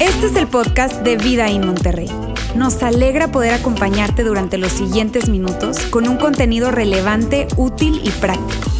Este 0.00 0.26
es 0.26 0.36
el 0.36 0.48
podcast 0.48 1.02
de 1.02 1.16
Vida 1.16 1.48
en 1.48 1.66
Monterrey. 1.66 2.08
Nos 2.56 2.82
alegra 2.82 3.30
poder 3.30 3.54
acompañarte 3.54 4.24
durante 4.24 4.58
los 4.58 4.72
siguientes 4.72 5.28
minutos 5.28 5.78
con 5.86 6.08
un 6.08 6.16
contenido 6.16 6.70
relevante, 6.70 7.46
útil 7.56 8.00
y 8.04 8.10
práctico. 8.10 8.70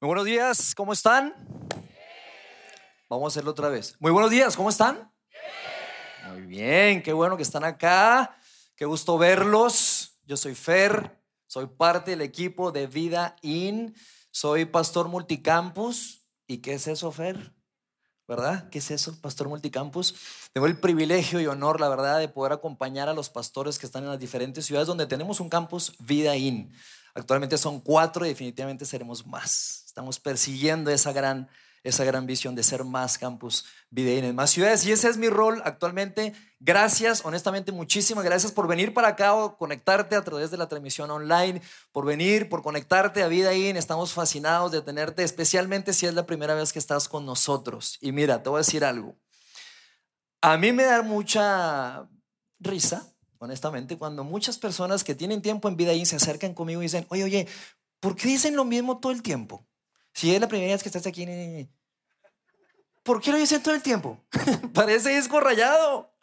Muy 0.00 0.08
buenos 0.08 0.24
días, 0.24 0.74
¿cómo 0.74 0.92
están? 0.92 1.34
Vamos 3.08 3.24
a 3.24 3.28
hacerlo 3.28 3.50
otra 3.50 3.68
vez. 3.68 3.96
Muy 4.00 4.10
buenos 4.10 4.30
días, 4.30 4.56
¿cómo 4.56 4.70
están? 4.70 5.13
Bien, 6.56 7.02
qué 7.02 7.12
bueno 7.12 7.36
que 7.36 7.42
están 7.42 7.64
acá. 7.64 8.36
Qué 8.76 8.84
gusto 8.84 9.18
verlos. 9.18 10.20
Yo 10.24 10.36
soy 10.36 10.54
Fer, 10.54 11.20
soy 11.48 11.66
parte 11.66 12.12
del 12.12 12.20
equipo 12.20 12.70
de 12.70 12.86
Vida 12.86 13.34
In. 13.42 13.92
Soy 14.30 14.64
pastor 14.64 15.08
multicampus. 15.08 16.22
¿Y 16.46 16.58
qué 16.58 16.74
es 16.74 16.86
eso, 16.86 17.10
Fer? 17.10 17.52
¿Verdad? 18.28 18.68
¿Qué 18.70 18.78
es 18.78 18.92
eso, 18.92 19.20
pastor 19.20 19.48
multicampus? 19.48 20.14
Tengo 20.52 20.68
el 20.68 20.78
privilegio 20.78 21.40
y 21.40 21.48
honor, 21.48 21.80
la 21.80 21.88
verdad, 21.88 22.20
de 22.20 22.28
poder 22.28 22.52
acompañar 22.52 23.08
a 23.08 23.14
los 23.14 23.30
pastores 23.30 23.80
que 23.80 23.86
están 23.86 24.04
en 24.04 24.10
las 24.10 24.20
diferentes 24.20 24.64
ciudades 24.64 24.86
donde 24.86 25.06
tenemos 25.08 25.40
un 25.40 25.48
campus 25.48 25.96
Vida 25.98 26.36
In. 26.36 26.72
Actualmente 27.16 27.58
son 27.58 27.80
cuatro 27.80 28.24
y 28.24 28.28
definitivamente 28.28 28.86
seremos 28.86 29.26
más. 29.26 29.82
Estamos 29.86 30.20
persiguiendo 30.20 30.92
esa 30.92 31.12
gran 31.12 31.48
esa 31.84 32.02
gran 32.04 32.26
visión 32.26 32.54
de 32.54 32.62
ser 32.62 32.82
más 32.82 33.18
campus 33.18 33.66
Videín 33.90 34.24
en 34.24 34.34
más 34.34 34.50
ciudades. 34.50 34.84
Y 34.86 34.92
ese 34.92 35.08
es 35.08 35.18
mi 35.18 35.28
rol 35.28 35.62
actualmente. 35.64 36.32
Gracias, 36.58 37.24
honestamente, 37.24 37.70
muchísimas 37.70 38.24
gracias 38.24 38.50
por 38.50 38.66
venir 38.66 38.94
para 38.94 39.08
acá 39.08 39.34
o 39.34 39.56
conectarte 39.56 40.16
a 40.16 40.22
través 40.22 40.50
de 40.50 40.56
la 40.56 40.66
transmisión 40.66 41.10
online, 41.10 41.60
por 41.92 42.06
venir, 42.06 42.48
por 42.48 42.62
conectarte 42.62 43.22
a 43.22 43.28
Videín. 43.28 43.76
Estamos 43.76 44.14
fascinados 44.14 44.72
de 44.72 44.80
tenerte, 44.80 45.22
especialmente 45.22 45.92
si 45.92 46.06
es 46.06 46.14
la 46.14 46.24
primera 46.26 46.54
vez 46.54 46.72
que 46.72 46.78
estás 46.78 47.08
con 47.08 47.26
nosotros. 47.26 47.98
Y 48.00 48.12
mira, 48.12 48.42
te 48.42 48.48
voy 48.48 48.58
a 48.58 48.64
decir 48.64 48.82
algo. 48.82 49.14
A 50.40 50.56
mí 50.56 50.72
me 50.72 50.84
da 50.84 51.02
mucha 51.02 52.08
risa, 52.58 53.14
honestamente, 53.38 53.98
cuando 53.98 54.24
muchas 54.24 54.58
personas 54.58 55.04
que 55.04 55.14
tienen 55.14 55.42
tiempo 55.42 55.68
en 55.68 55.76
Videín 55.76 56.06
se 56.06 56.16
acercan 56.16 56.54
conmigo 56.54 56.80
y 56.80 56.86
dicen, 56.86 57.06
oye, 57.10 57.24
oye, 57.24 57.48
¿por 58.00 58.16
qué 58.16 58.28
dicen 58.28 58.56
lo 58.56 58.64
mismo 58.64 58.98
todo 59.00 59.12
el 59.12 59.22
tiempo? 59.22 59.66
Si 60.14 60.32
es 60.32 60.40
la 60.40 60.48
primera 60.48 60.72
vez 60.72 60.82
que 60.82 60.88
estás 60.88 61.06
aquí, 61.06 61.26
¿por 63.02 63.20
qué 63.20 63.32
lo 63.32 63.36
dicen 63.36 63.62
todo 63.62 63.74
el 63.74 63.82
tiempo? 63.82 64.24
Parece 64.72 65.10
disco 65.10 65.40
rayado. 65.40 66.14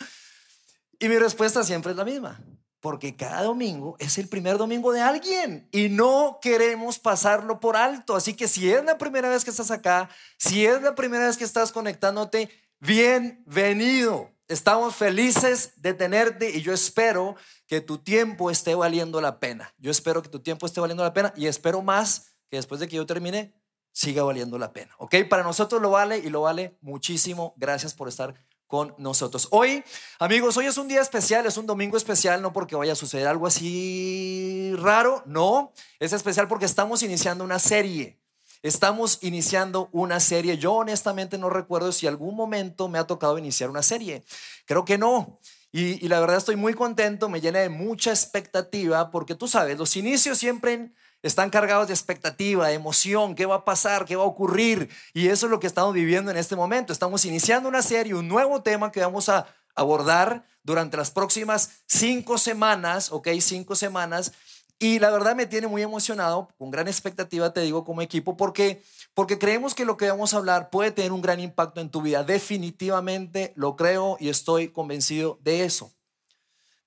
Y 0.97 1.09
mi 1.09 1.17
respuesta 1.17 1.63
siempre 1.63 1.91
es 1.91 1.97
la 1.97 2.05
misma. 2.05 2.39
Porque 2.79 3.15
cada 3.15 3.43
domingo 3.43 3.95
es 3.99 4.17
el 4.17 4.27
primer 4.27 4.57
domingo 4.57 4.91
de 4.91 5.01
alguien 5.01 5.67
y 5.71 5.89
no 5.89 6.39
queremos 6.41 6.97
pasarlo 6.97 7.59
por 7.59 7.75
alto. 7.75 8.15
Así 8.15 8.33
que 8.33 8.47
si 8.47 8.71
es 8.71 8.83
la 8.83 8.97
primera 8.97 9.29
vez 9.29 9.43
que 9.43 9.51
estás 9.51 9.69
acá, 9.69 10.09
si 10.37 10.65
es 10.65 10.81
la 10.81 10.95
primera 10.95 11.27
vez 11.27 11.37
que 11.37 11.43
estás 11.43 11.71
conectándote, 11.71 12.49
bienvenido. 12.79 14.31
Estamos 14.47 14.95
felices 14.95 15.73
de 15.75 15.93
tenerte 15.93 16.49
y 16.49 16.61
yo 16.61 16.73
espero 16.73 17.35
que 17.67 17.81
tu 17.81 17.99
tiempo 17.99 18.49
esté 18.49 18.73
valiendo 18.73 19.21
la 19.21 19.39
pena. 19.39 19.73
Yo 19.77 19.91
espero 19.91 20.23
que 20.23 20.29
tu 20.29 20.39
tiempo 20.39 20.65
esté 20.65 20.81
valiendo 20.81 21.03
la 21.03 21.13
pena 21.13 21.33
y 21.35 21.45
espero 21.45 21.81
más 21.83 22.31
que 22.49 22.57
después 22.57 22.81
de 22.81 22.87
que 22.87 22.95
yo 22.95 23.05
termine, 23.05 23.53
siga 23.91 24.23
valiendo 24.23 24.57
la 24.57 24.73
pena. 24.73 24.93
¿Ok? 24.97 25.15
Para 25.29 25.43
nosotros 25.43 25.81
lo 25.81 25.91
vale 25.91 26.17
y 26.17 26.29
lo 26.29 26.41
vale 26.41 26.77
muchísimo. 26.81 27.53
Gracias 27.57 27.93
por 27.93 28.07
estar 28.07 28.35
con 28.71 28.95
nosotros. 28.97 29.49
Hoy, 29.51 29.83
amigos, 30.17 30.55
hoy 30.55 30.65
es 30.65 30.77
un 30.77 30.87
día 30.87 31.01
especial, 31.01 31.45
es 31.45 31.57
un 31.57 31.67
domingo 31.67 31.97
especial, 31.97 32.41
no 32.41 32.53
porque 32.53 32.77
vaya 32.77 32.93
a 32.93 32.95
suceder 32.95 33.27
algo 33.27 33.45
así 33.45 34.73
raro, 34.77 35.21
no, 35.25 35.73
es 35.99 36.13
especial 36.13 36.47
porque 36.47 36.63
estamos 36.63 37.03
iniciando 37.03 37.43
una 37.43 37.59
serie. 37.59 38.17
Estamos 38.63 39.17
iniciando 39.21 39.89
una 39.91 40.21
serie. 40.21 40.57
Yo 40.57 40.73
honestamente 40.73 41.37
no 41.37 41.49
recuerdo 41.49 41.91
si 41.91 42.07
algún 42.07 42.35
momento 42.35 42.87
me 42.87 42.97
ha 42.97 43.07
tocado 43.07 43.37
iniciar 43.37 43.69
una 43.69 43.83
serie. 43.83 44.23
Creo 44.65 44.85
que 44.85 44.97
no. 44.97 45.39
Y, 45.73 46.05
y 46.05 46.07
la 46.07 46.19
verdad 46.21 46.37
estoy 46.37 46.55
muy 46.55 46.73
contento, 46.73 47.27
me 47.27 47.41
llena 47.41 47.59
de 47.59 47.69
mucha 47.69 48.11
expectativa 48.11 49.09
porque 49.11 49.35
tú 49.35 49.47
sabes, 49.47 49.77
los 49.77 49.97
inicios 49.97 50.37
siempre 50.37 50.91
están 51.23 51.49
cargados 51.49 51.87
de 51.87 51.93
expectativa, 51.93 52.67
de 52.67 52.73
emoción, 52.73 53.35
qué 53.35 53.45
va 53.45 53.55
a 53.55 53.65
pasar, 53.65 54.05
qué 54.05 54.15
va 54.15 54.23
a 54.23 54.27
ocurrir. 54.27 54.89
Y 55.13 55.27
eso 55.27 55.45
es 55.45 55.51
lo 55.51 55.59
que 55.59 55.67
estamos 55.67 55.93
viviendo 55.93 56.31
en 56.31 56.37
este 56.37 56.55
momento. 56.55 56.93
Estamos 56.93 57.25
iniciando 57.25 57.69
una 57.69 57.81
serie, 57.81 58.15
un 58.15 58.27
nuevo 58.27 58.61
tema 58.61 58.91
que 58.91 59.01
vamos 59.01 59.29
a 59.29 59.47
abordar 59.75 60.45
durante 60.63 60.97
las 60.97 61.11
próximas 61.11 61.83
cinco 61.85 62.37
semanas, 62.37 63.11
ok, 63.11 63.29
cinco 63.39 63.75
semanas. 63.75 64.31
Y 64.79 64.97
la 64.97 65.11
verdad 65.11 65.35
me 65.35 65.45
tiene 65.45 65.67
muy 65.67 65.83
emocionado, 65.83 66.49
con 66.57 66.71
gran 66.71 66.87
expectativa 66.87 67.53
te 67.53 67.61
digo 67.61 67.85
como 67.85 68.01
equipo, 68.01 68.35
porque, 68.35 68.81
porque 69.13 69.37
creemos 69.37 69.75
que 69.75 69.85
lo 69.85 69.95
que 69.95 70.09
vamos 70.09 70.33
a 70.33 70.37
hablar 70.37 70.71
puede 70.71 70.89
tener 70.89 71.11
un 71.11 71.21
gran 71.21 71.39
impacto 71.39 71.81
en 71.81 71.91
tu 71.91 72.01
vida. 72.01 72.23
Definitivamente 72.23 73.53
lo 73.55 73.75
creo 73.75 74.17
y 74.19 74.29
estoy 74.29 74.69
convencido 74.69 75.37
de 75.43 75.65
eso. 75.65 75.91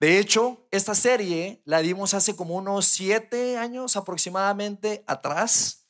De 0.04 0.18
hecho, 0.18 0.66
esta 0.70 0.94
serie 0.94 1.62
la 1.64 1.78
dimos 1.78 2.12
hace 2.12 2.36
como 2.36 2.56
unos 2.56 2.84
siete 2.84 3.56
años 3.56 3.96
aproximadamente 3.96 5.02
atrás. 5.06 5.86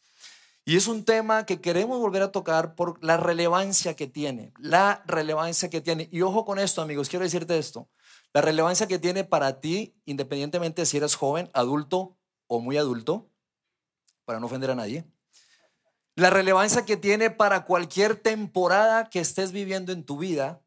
Y 0.65 0.77
es 0.77 0.87
un 0.87 1.05
tema 1.05 1.47
que 1.47 1.61
queremos 1.61 1.99
volver 1.99 2.23
a 2.23 2.31
tocar 2.31 2.77
por 2.77 3.03
la 3.03 3.17
relevancia 3.17 3.97
que 3.97 4.07
tiene, 4.07 4.53
la 4.57 5.03
relevancia 5.09 5.69
que 5.69 5.81
tiene. 5.81 6.09
Y 6.13 6.23
ojo 6.23 6.45
con 6.45 6.61
esto, 6.61 6.81
amigos, 6.81 7.09
quiero 7.09 7.25
decirte 7.25 7.59
esto. 7.59 7.89
La 8.33 8.41
relevancia 8.41 8.87
que 8.87 9.01
tiene 9.01 9.25
para 9.25 9.59
ti, 9.59 9.97
independientemente 10.05 10.83
de 10.83 10.87
si 10.87 10.99
eres 10.99 11.17
joven, 11.17 11.51
adulto 11.53 12.17
o 12.47 12.61
muy 12.61 12.77
adulto, 12.77 13.29
para 14.25 14.39
no 14.39 14.47
ofender 14.47 14.71
a 14.71 14.77
nadie. 14.77 15.05
La 16.15 16.31
relevancia 16.31 16.85
que 16.85 16.97
tiene 16.97 17.31
para 17.31 17.65
cualquier 17.65 18.15
temporada 18.15 19.11
que 19.11 19.19
estés 19.19 19.51
viviendo 19.51 19.91
en 19.91 20.05
tu 20.05 20.19
vida 20.19 20.64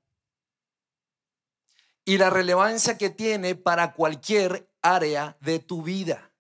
y 2.08 2.18
la 2.18 2.30
relevancia 2.30 2.98
que 2.98 3.10
tiene 3.10 3.56
para 3.56 3.92
cualquier 3.92 4.72
área 4.82 5.36
de 5.42 5.60
tu 5.60 5.84
vida. 5.84 6.32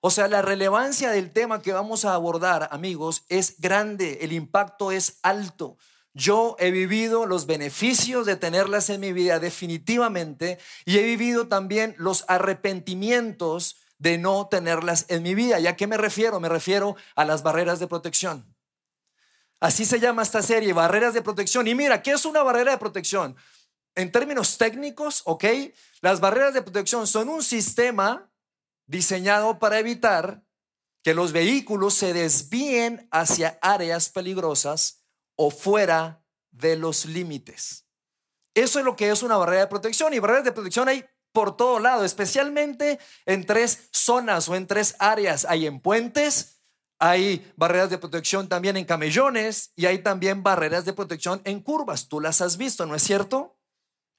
O 0.00 0.10
sea, 0.10 0.26
la 0.26 0.42
relevancia 0.42 1.12
del 1.12 1.30
tema 1.30 1.62
que 1.62 1.72
vamos 1.72 2.04
a 2.04 2.14
abordar, 2.14 2.68
amigos, 2.72 3.22
es 3.28 3.60
grande, 3.60 4.18
el 4.22 4.32
impacto 4.32 4.90
es 4.90 5.20
alto. 5.22 5.76
Yo 6.14 6.56
he 6.58 6.72
vivido 6.72 7.26
los 7.26 7.46
beneficios 7.46 8.26
de 8.26 8.34
tenerlas 8.34 8.90
en 8.90 8.98
mi 8.98 9.12
vida 9.12 9.38
definitivamente 9.38 10.58
y 10.84 10.98
he 10.98 11.04
vivido 11.04 11.46
también 11.46 11.94
los 11.96 12.24
arrepentimientos 12.26 13.76
de 13.98 14.18
no 14.18 14.48
tenerlas 14.48 15.06
en 15.10 15.22
mi 15.22 15.36
vida. 15.36 15.60
¿Y 15.60 15.68
a 15.68 15.76
qué 15.76 15.86
me 15.86 15.96
refiero? 15.96 16.40
Me 16.40 16.48
refiero 16.48 16.96
a 17.14 17.24
las 17.24 17.44
barreras 17.44 17.78
de 17.78 17.86
protección. 17.86 18.52
Así 19.60 19.84
se 19.84 20.00
llama 20.00 20.22
esta 20.22 20.42
serie, 20.42 20.72
barreras 20.72 21.14
de 21.14 21.22
protección. 21.22 21.68
Y 21.68 21.76
mira, 21.76 22.02
¿qué 22.02 22.10
es 22.10 22.24
una 22.24 22.42
barrera 22.42 22.72
de 22.72 22.78
protección? 22.78 23.36
En 23.98 24.12
términos 24.12 24.58
técnicos, 24.58 25.22
¿ok? 25.24 25.44
Las 26.00 26.20
barreras 26.20 26.54
de 26.54 26.62
protección 26.62 27.08
son 27.08 27.28
un 27.28 27.42
sistema 27.42 28.30
diseñado 28.86 29.58
para 29.58 29.80
evitar 29.80 30.44
que 31.02 31.14
los 31.14 31.32
vehículos 31.32 31.94
se 31.94 32.12
desvíen 32.12 33.08
hacia 33.10 33.58
áreas 33.60 34.08
peligrosas 34.08 35.04
o 35.34 35.50
fuera 35.50 36.24
de 36.52 36.76
los 36.76 37.06
límites. 37.06 37.86
Eso 38.54 38.78
es 38.78 38.84
lo 38.84 38.94
que 38.94 39.10
es 39.10 39.24
una 39.24 39.36
barrera 39.36 39.62
de 39.62 39.66
protección 39.66 40.14
y 40.14 40.20
barreras 40.20 40.44
de 40.44 40.52
protección 40.52 40.88
hay 40.88 41.04
por 41.32 41.56
todo 41.56 41.80
lado, 41.80 42.04
especialmente 42.04 43.00
en 43.26 43.46
tres 43.46 43.88
zonas 43.92 44.48
o 44.48 44.54
en 44.54 44.68
tres 44.68 44.94
áreas. 45.00 45.44
Hay 45.44 45.66
en 45.66 45.80
puentes, 45.80 46.62
hay 47.00 47.52
barreras 47.56 47.90
de 47.90 47.98
protección 47.98 48.48
también 48.48 48.76
en 48.76 48.84
camellones 48.84 49.72
y 49.74 49.86
hay 49.86 50.04
también 50.04 50.44
barreras 50.44 50.84
de 50.84 50.92
protección 50.92 51.40
en 51.44 51.60
curvas. 51.60 52.08
Tú 52.08 52.20
las 52.20 52.40
has 52.40 52.56
visto, 52.56 52.86
¿no 52.86 52.94
es 52.94 53.02
cierto? 53.02 53.57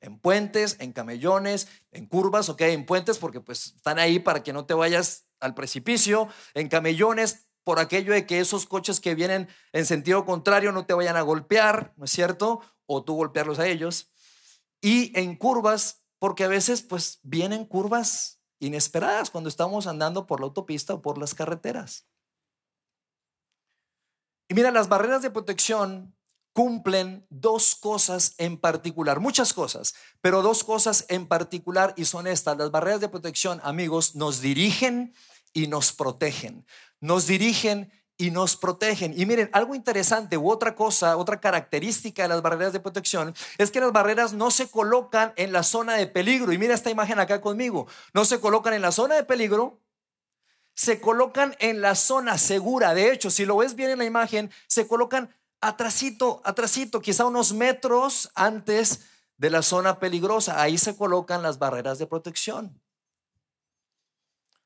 En 0.01 0.19
puentes, 0.19 0.77
en 0.79 0.93
camellones, 0.93 1.67
en 1.91 2.05
curvas, 2.05 2.49
ok, 2.49 2.61
en 2.61 2.85
puentes 2.85 3.17
porque 3.17 3.41
pues 3.41 3.67
están 3.75 3.99
ahí 3.99 4.19
para 4.19 4.43
que 4.43 4.53
no 4.53 4.65
te 4.65 4.73
vayas 4.73 5.27
al 5.39 5.55
precipicio, 5.55 6.27
en 6.53 6.69
camellones 6.69 7.49
por 7.63 7.79
aquello 7.79 8.13
de 8.13 8.25
que 8.25 8.39
esos 8.39 8.65
coches 8.65 8.99
que 8.99 9.15
vienen 9.15 9.47
en 9.73 9.85
sentido 9.85 10.25
contrario 10.25 10.71
no 10.71 10.85
te 10.85 10.93
vayan 10.93 11.17
a 11.17 11.21
golpear, 11.21 11.93
¿no 11.97 12.05
es 12.05 12.11
cierto? 12.11 12.61
O 12.85 13.03
tú 13.03 13.15
golpearlos 13.15 13.59
a 13.59 13.67
ellos. 13.67 14.11
Y 14.81 15.17
en 15.19 15.35
curvas 15.35 16.03
porque 16.19 16.43
a 16.43 16.47
veces 16.47 16.81
pues 16.81 17.19
vienen 17.23 17.65
curvas 17.65 18.41
inesperadas 18.59 19.29
cuando 19.29 19.49
estamos 19.49 19.87
andando 19.87 20.27
por 20.27 20.39
la 20.39 20.47
autopista 20.47 20.93
o 20.93 21.01
por 21.01 21.17
las 21.17 21.33
carreteras. 21.33 22.07
Y 24.49 24.55
mira, 24.55 24.71
las 24.71 24.89
barreras 24.89 25.21
de 25.21 25.31
protección 25.31 26.15
cumplen 26.53 27.25
dos 27.29 27.75
cosas 27.75 28.35
en 28.37 28.57
particular, 28.57 29.19
muchas 29.19 29.53
cosas, 29.53 29.95
pero 30.21 30.41
dos 30.41 30.63
cosas 30.63 31.05
en 31.09 31.27
particular 31.27 31.93
y 31.97 32.05
son 32.05 32.27
estas. 32.27 32.57
Las 32.57 32.71
barreras 32.71 33.01
de 33.01 33.09
protección, 33.09 33.61
amigos, 33.63 34.15
nos 34.15 34.41
dirigen 34.41 35.13
y 35.53 35.67
nos 35.67 35.93
protegen. 35.93 36.65
Nos 36.99 37.27
dirigen 37.27 37.91
y 38.17 38.31
nos 38.31 38.57
protegen. 38.57 39.13
Y 39.17 39.25
miren, 39.25 39.49
algo 39.53 39.73
interesante 39.73 40.37
u 40.37 40.51
otra 40.51 40.75
cosa, 40.75 41.15
otra 41.15 41.39
característica 41.39 42.23
de 42.23 42.29
las 42.29 42.41
barreras 42.41 42.73
de 42.73 42.81
protección 42.81 43.33
es 43.57 43.71
que 43.71 43.79
las 43.79 43.93
barreras 43.93 44.33
no 44.33 44.51
se 44.51 44.69
colocan 44.69 45.31
en 45.37 45.53
la 45.53 45.63
zona 45.63 45.93
de 45.93 46.05
peligro. 46.05 46.51
Y 46.51 46.57
mira 46.57 46.73
esta 46.73 46.89
imagen 46.89 47.19
acá 47.19 47.39
conmigo. 47.39 47.87
No 48.13 48.25
se 48.25 48.41
colocan 48.41 48.73
en 48.73 48.81
la 48.81 48.91
zona 48.91 49.15
de 49.15 49.23
peligro, 49.23 49.79
se 50.73 50.99
colocan 50.99 51.55
en 51.59 51.81
la 51.81 51.95
zona 51.95 52.37
segura. 52.37 52.93
De 52.93 53.11
hecho, 53.11 53.29
si 53.29 53.45
lo 53.45 53.57
ves 53.57 53.75
bien 53.75 53.91
en 53.91 53.99
la 53.99 54.05
imagen, 54.05 54.51
se 54.67 54.85
colocan 54.85 55.33
atrasito, 55.61 56.41
atrasito, 56.43 57.01
quizá 57.01 57.25
unos 57.25 57.53
metros 57.53 58.29
antes 58.35 59.01
de 59.37 59.49
la 59.49 59.61
zona 59.61 59.99
peligrosa. 59.99 60.61
Ahí 60.61 60.77
se 60.77 60.95
colocan 60.95 61.41
las 61.41 61.59
barreras 61.59 61.99
de 61.99 62.07
protección. 62.07 62.81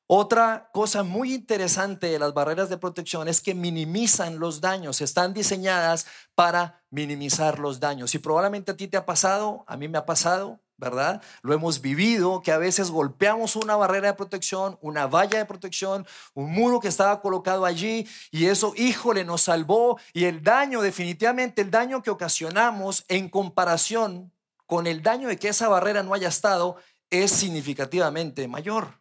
Otra 0.08 0.70
cosa 0.74 1.04
muy 1.04 1.34
interesante 1.34 2.08
de 2.08 2.20
las 2.20 2.34
barreras 2.34 2.70
de 2.70 2.78
protección 2.78 3.28
es 3.28 3.42
que 3.42 3.56
minimizan 3.56 4.38
los 4.38 4.62
daños, 4.62 5.02
están 5.02 5.34
diseñadas 5.34 6.06
para 6.36 6.84
minimizar 6.90 7.58
los 7.58 7.80
daños. 7.80 8.14
Y 8.14 8.20
probablemente 8.20 8.72
a 8.72 8.78
ti 8.78 8.88
te 8.88 8.98
ha 8.98 9.06
pasado, 9.06 9.64
a 9.66 9.78
mí 9.78 9.88
me 9.88 9.98
ha 9.98 10.06
pasado, 10.06 10.60
¿verdad? 10.84 11.22
Lo 11.42 11.54
hemos 11.54 11.82
vivido, 11.82 12.42
que 12.42 12.52
a 12.52 12.58
veces 12.58 12.92
golpeamos 12.92 13.56
una 13.56 13.76
barrera 13.76 14.10
de 14.10 14.14
protección, 14.14 14.78
una 14.82 15.08
valla 15.08 15.38
de 15.38 15.46
protección, 15.46 16.06
un 16.34 16.52
muro 16.52 16.80
que 16.80 16.90
estaba 16.90 17.22
colocado 17.22 17.66
allí 17.66 18.08
y 18.32 18.46
eso, 18.46 18.74
híjole, 18.76 19.24
nos 19.24 19.42
salvó 19.42 19.98
y 20.14 20.26
el 20.26 20.44
daño, 20.44 20.82
definitivamente 20.82 21.62
el 21.62 21.72
daño 21.72 22.04
que 22.04 22.12
ocasionamos 22.12 23.06
en 23.08 23.30
comparación 23.30 24.32
con 24.66 24.88
el 24.88 25.02
daño 25.02 25.28
de 25.28 25.38
que 25.38 25.50
esa 25.50 25.70
barrera 25.70 26.04
no 26.04 26.14
haya 26.14 26.28
estado 26.28 26.78
es 27.10 27.32
significativamente 27.32 28.48
mayor. 28.48 29.00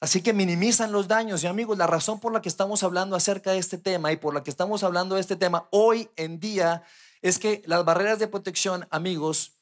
Así 0.00 0.20
que 0.20 0.32
minimizan 0.32 0.90
los 0.90 1.06
daños. 1.06 1.44
Y 1.44 1.46
amigos, 1.46 1.78
la 1.78 1.86
razón 1.86 2.18
por 2.18 2.32
la 2.32 2.42
que 2.42 2.48
estamos 2.48 2.82
hablando 2.82 3.14
acerca 3.14 3.52
de 3.52 3.58
este 3.58 3.78
tema 3.78 4.10
y 4.10 4.16
por 4.16 4.34
la 4.34 4.42
que 4.42 4.50
estamos 4.50 4.82
hablando 4.82 5.14
de 5.14 5.20
este 5.20 5.36
tema 5.36 5.68
hoy 5.70 6.10
en 6.16 6.40
día 6.40 6.82
es 7.22 7.38
que 7.38 7.62
las 7.66 7.84
barreras 7.84 8.18
de 8.18 8.26
protección, 8.26 8.86
amigos, 8.90 9.61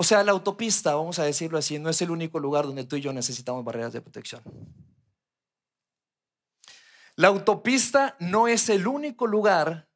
o 0.00 0.04
sea, 0.04 0.22
la 0.22 0.30
autopista, 0.30 0.94
vamos 0.94 1.18
a 1.18 1.24
decirlo 1.24 1.58
así, 1.58 1.80
no 1.80 1.90
es 1.90 2.00
el 2.02 2.12
único 2.12 2.38
lugar 2.38 2.66
donde 2.66 2.84
tú 2.84 2.94
y 2.94 3.00
yo 3.00 3.12
necesitamos 3.12 3.64
barreras 3.64 3.92
de 3.92 4.00
protección. 4.00 4.44
La 7.16 7.26
autopista 7.26 8.14
no 8.20 8.46
es 8.46 8.68
el 8.68 8.86
único 8.86 9.26
lugar 9.26 9.88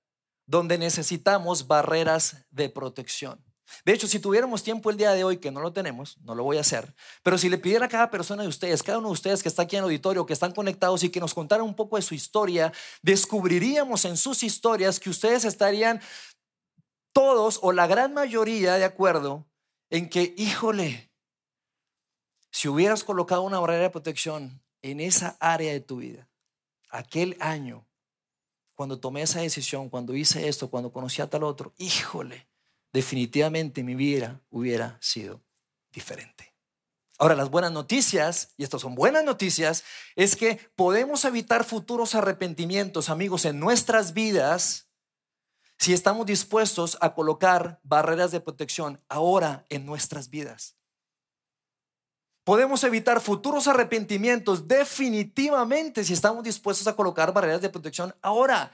donde 0.45 0.77
necesitamos 0.77 1.69
barreras 1.69 2.45
de 2.51 2.69
protección. 2.69 3.45
De 3.85 3.93
hecho, 3.93 4.09
si 4.09 4.19
tuviéramos 4.19 4.65
tiempo 4.65 4.91
el 4.91 4.97
día 4.97 5.13
de 5.13 5.23
hoy, 5.23 5.37
que 5.37 5.53
no 5.53 5.61
lo 5.61 5.73
tenemos, 5.73 6.19
no 6.23 6.35
lo 6.35 6.43
voy 6.43 6.57
a 6.57 6.63
hacer, 6.63 6.97
pero 7.23 7.39
si 7.39 7.49
le 7.49 7.59
pidiera 7.59 7.87
a 7.87 7.89
cada 7.89 8.11
persona 8.11 8.43
de 8.43 8.49
ustedes, 8.49 8.83
cada 8.83 8.99
uno 8.99 9.07
de 9.07 9.13
ustedes 9.13 9.41
que 9.41 9.49
está 9.49 9.63
aquí 9.63 9.77
en 9.77 9.85
el 9.85 9.85
auditorio, 9.85 10.27
que 10.27 10.33
están 10.33 10.51
conectados 10.51 11.05
y 11.05 11.11
que 11.11 11.21
nos 11.21 11.33
contara 11.33 11.63
un 11.63 11.77
poco 11.77 11.95
de 11.95 12.03
su 12.03 12.17
historia, 12.17 12.73
descubriríamos 13.03 14.05
en 14.05 14.17
sus 14.17 14.43
historias 14.43 14.99
que 14.99 15.11
ustedes 15.11 15.45
estarían 15.45 16.01
todos 17.13 17.61
o 17.63 17.71
la 17.71 17.87
gran 17.87 18.13
mayoría 18.13 18.75
de 18.75 18.85
acuerdo 18.85 19.47
en 19.93 20.09
que, 20.09 20.35
híjole, 20.39 21.11
si 22.51 22.67
hubieras 22.67 23.05
colocado 23.05 23.43
una 23.43 23.61
barrera 23.61 23.83
de 23.83 23.91
protección 23.91 24.63
en 24.81 25.01
esa 25.01 25.37
área 25.39 25.71
de 25.71 25.81
tu 25.81 25.99
vida, 25.99 26.31
aquel 26.89 27.37
año, 27.41 27.87
cuando 28.75 28.99
tomé 28.99 29.21
esa 29.21 29.43
decisión, 29.43 29.91
cuando 29.91 30.17
hice 30.17 30.49
esto, 30.49 30.71
cuando 30.71 30.93
conocí 30.93 31.21
a 31.21 31.29
tal 31.29 31.45
otro, 31.45 31.75
híjole, 31.77 32.49
definitivamente 32.91 33.83
mi 33.83 33.95
vida 33.95 34.41
hubiera 34.49 34.97
sido 35.03 35.43
diferente. 35.93 36.55
Ahora, 37.19 37.37
las 37.37 37.51
buenas 37.51 37.73
noticias, 37.73 38.55
y 38.57 38.65
estas 38.65 38.81
son 38.81 38.95
buenas 38.95 39.25
noticias, 39.25 39.85
es 40.17 40.37
que 40.37 40.59
podemos 40.75 41.27
evitar 41.27 41.65
futuros 41.65 42.15
arrepentimientos, 42.15 43.11
amigos, 43.11 43.45
en 43.45 43.61
nuestras 43.61 44.15
vidas 44.15 44.89
si 45.83 45.93
estamos 45.93 46.27
dispuestos 46.27 46.97
a 47.01 47.13
colocar 47.13 47.81
barreras 47.83 48.31
de 48.31 48.39
protección 48.39 49.03
ahora 49.09 49.67
en 49.69 49.85
nuestras 49.85 50.31
vidas. 50.31 50.77
Podemos 52.45 52.85
evitar 52.85 53.21
futuros 53.21 53.67
arrepentimientos 53.67 54.69
definitivamente 54.69 56.05
si 56.05 56.13
estamos 56.13 56.45
dispuestos 56.45 56.87
a 56.87 56.95
colocar 56.95 57.35
barreras 57.35 57.63
de 57.63 57.69
protección 57.69 58.15
ahora 58.23 58.71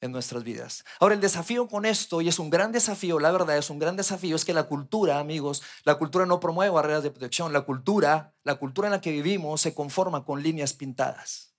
en 0.00 0.12
nuestras 0.12 0.44
vidas. 0.44 0.82
Ahora, 0.98 1.14
el 1.14 1.20
desafío 1.20 1.68
con 1.68 1.84
esto, 1.84 2.22
y 2.22 2.28
es 2.28 2.38
un 2.38 2.48
gran 2.48 2.72
desafío, 2.72 3.20
la 3.20 3.30
verdad 3.30 3.58
es 3.58 3.68
un 3.68 3.78
gran 3.78 3.96
desafío, 3.96 4.34
es 4.34 4.46
que 4.46 4.54
la 4.54 4.68
cultura, 4.68 5.18
amigos, 5.18 5.62
la 5.84 5.96
cultura 5.96 6.24
no 6.24 6.40
promueve 6.40 6.70
barreras 6.70 7.02
de 7.02 7.10
protección, 7.10 7.52
la 7.52 7.66
cultura, 7.66 8.34
la 8.44 8.54
cultura 8.54 8.88
en 8.88 8.92
la 8.92 9.02
que 9.02 9.12
vivimos 9.12 9.60
se 9.60 9.74
conforma 9.74 10.24
con 10.24 10.42
líneas 10.42 10.72
pintadas. 10.72 11.55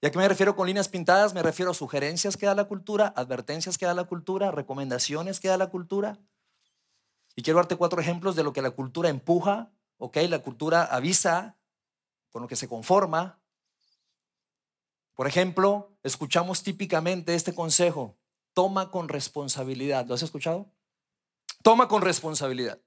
¿Y 0.00 0.06
a 0.06 0.10
qué 0.10 0.18
me 0.18 0.28
refiero 0.28 0.54
con 0.54 0.66
líneas 0.66 0.88
pintadas? 0.88 1.34
Me 1.34 1.42
refiero 1.42 1.72
a 1.72 1.74
sugerencias 1.74 2.36
que 2.36 2.46
da 2.46 2.54
la 2.54 2.64
cultura, 2.64 3.12
advertencias 3.16 3.78
que 3.78 3.86
da 3.86 3.94
la 3.94 4.04
cultura, 4.04 4.50
recomendaciones 4.50 5.40
que 5.40 5.48
da 5.48 5.56
la 5.56 5.68
cultura. 5.68 6.18
Y 7.34 7.42
quiero 7.42 7.58
darte 7.58 7.76
cuatro 7.76 8.00
ejemplos 8.00 8.36
de 8.36 8.44
lo 8.44 8.52
que 8.52 8.62
la 8.62 8.70
cultura 8.70 9.08
empuja, 9.08 9.72
¿ok? 9.96 10.16
La 10.28 10.40
cultura 10.40 10.84
avisa, 10.84 11.56
con 12.30 12.42
lo 12.42 12.48
que 12.48 12.56
se 12.56 12.68
conforma, 12.68 13.38
por 15.18 15.26
ejemplo, 15.26 15.98
escuchamos 16.04 16.62
típicamente 16.62 17.34
este 17.34 17.52
consejo, 17.52 18.16
toma 18.54 18.92
con 18.92 19.08
responsabilidad. 19.08 20.06
¿Lo 20.06 20.14
has 20.14 20.22
escuchado? 20.22 20.70
Toma 21.64 21.88
con 21.88 22.02
responsabilidad. 22.02 22.78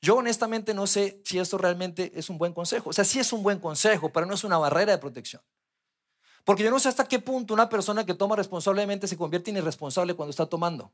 Yo 0.00 0.14
honestamente 0.14 0.74
no 0.74 0.86
sé 0.86 1.20
si 1.24 1.40
esto 1.40 1.58
realmente 1.58 2.12
es 2.14 2.30
un 2.30 2.38
buen 2.38 2.52
consejo. 2.52 2.90
O 2.90 2.92
sea, 2.92 3.04
sí 3.04 3.18
es 3.18 3.32
un 3.32 3.42
buen 3.42 3.58
consejo, 3.58 4.12
pero 4.12 4.26
no 4.26 4.34
es 4.34 4.44
una 4.44 4.58
barrera 4.58 4.92
de 4.92 4.98
protección. 4.98 5.42
Porque 6.44 6.64
yo 6.64 6.70
no 6.70 6.78
sé 6.78 6.88
hasta 6.88 7.06
qué 7.06 7.18
punto 7.18 7.54
una 7.54 7.68
persona 7.68 8.04
que 8.04 8.14
toma 8.14 8.36
responsablemente 8.36 9.06
se 9.06 9.16
convierte 9.16 9.50
en 9.50 9.58
irresponsable 9.58 10.14
cuando 10.14 10.30
está 10.30 10.46
tomando. 10.46 10.92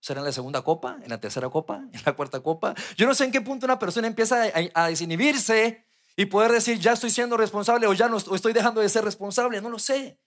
¿Será 0.00 0.20
en 0.20 0.26
la 0.26 0.32
segunda 0.32 0.62
copa? 0.62 0.98
¿En 1.02 1.08
la 1.08 1.18
tercera 1.18 1.48
copa? 1.48 1.84
¿En 1.92 2.00
la 2.04 2.14
cuarta 2.14 2.40
copa? 2.40 2.74
Yo 2.96 3.06
no 3.06 3.14
sé 3.14 3.24
en 3.24 3.32
qué 3.32 3.40
punto 3.40 3.66
una 3.66 3.78
persona 3.78 4.06
empieza 4.06 4.44
a, 4.44 4.82
a 4.82 4.88
desinhibirse 4.88 5.84
y 6.16 6.26
poder 6.26 6.52
decir, 6.52 6.78
ya 6.78 6.92
estoy 6.92 7.10
siendo 7.10 7.36
responsable 7.36 7.86
o 7.86 7.92
ya 7.92 8.08
no 8.08 8.18
estoy 8.18 8.52
dejando 8.52 8.80
de 8.80 8.88
ser 8.88 9.04
responsable, 9.04 9.60
no 9.60 9.70
lo 9.70 9.78
sé. 9.78 10.18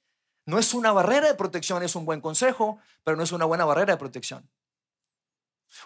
No 0.45 0.60
es 0.60 0.74
una 0.74 0.92
barrera 0.92 1.28
de 1.28 1.36
protección, 1.36 1.84
es 1.84 1.95
un 1.95 2.06
buen 2.06 2.22
consejo, 2.22 2.80
pero 3.04 3.18
no 3.18 3.24
es 3.24 3.31
una 3.31 3.45
buena 3.45 3.66
barrera 3.66 3.94
de 3.94 3.98
protección. 3.98 4.50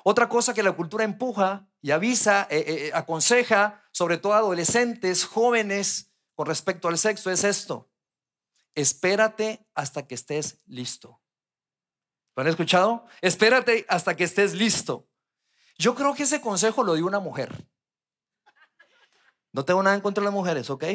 Otra 0.03 0.29
cosa 0.29 0.53
que 0.53 0.63
la 0.63 0.71
cultura 0.73 1.03
empuja 1.03 1.67
y 1.81 1.91
avisa, 1.91 2.47
eh, 2.49 2.57
eh, 2.59 2.63
eh, 2.67 2.91
aconseja, 2.93 3.83
sobre 3.91 4.17
todo 4.17 4.33
a 4.33 4.37
adolescentes, 4.37 5.25
jóvenes, 5.25 6.11
con 6.35 6.47
respecto 6.47 6.87
al 6.87 6.97
sexo, 6.97 7.31
es 7.31 7.43
esto. 7.43 7.90
Espérate 8.75 9.67
hasta 9.75 10.07
que 10.07 10.15
estés 10.15 10.59
listo. 10.65 11.21
¿Lo 12.35 12.41
han 12.41 12.47
escuchado? 12.47 13.05
Espérate 13.21 13.85
hasta 13.89 14.15
que 14.15 14.23
estés 14.23 14.53
listo. 14.53 15.07
Yo 15.77 15.95
creo 15.95 16.13
que 16.13 16.23
ese 16.23 16.41
consejo 16.41 16.83
lo 16.83 16.95
dio 16.95 17.05
una 17.05 17.19
mujer. 17.19 17.67
No 19.51 19.65
tengo 19.65 19.83
nada 19.83 19.95
en 19.95 20.01
contra 20.01 20.21
de 20.21 20.25
las 20.25 20.33
mujeres, 20.33 20.69
¿ok? 20.69 20.85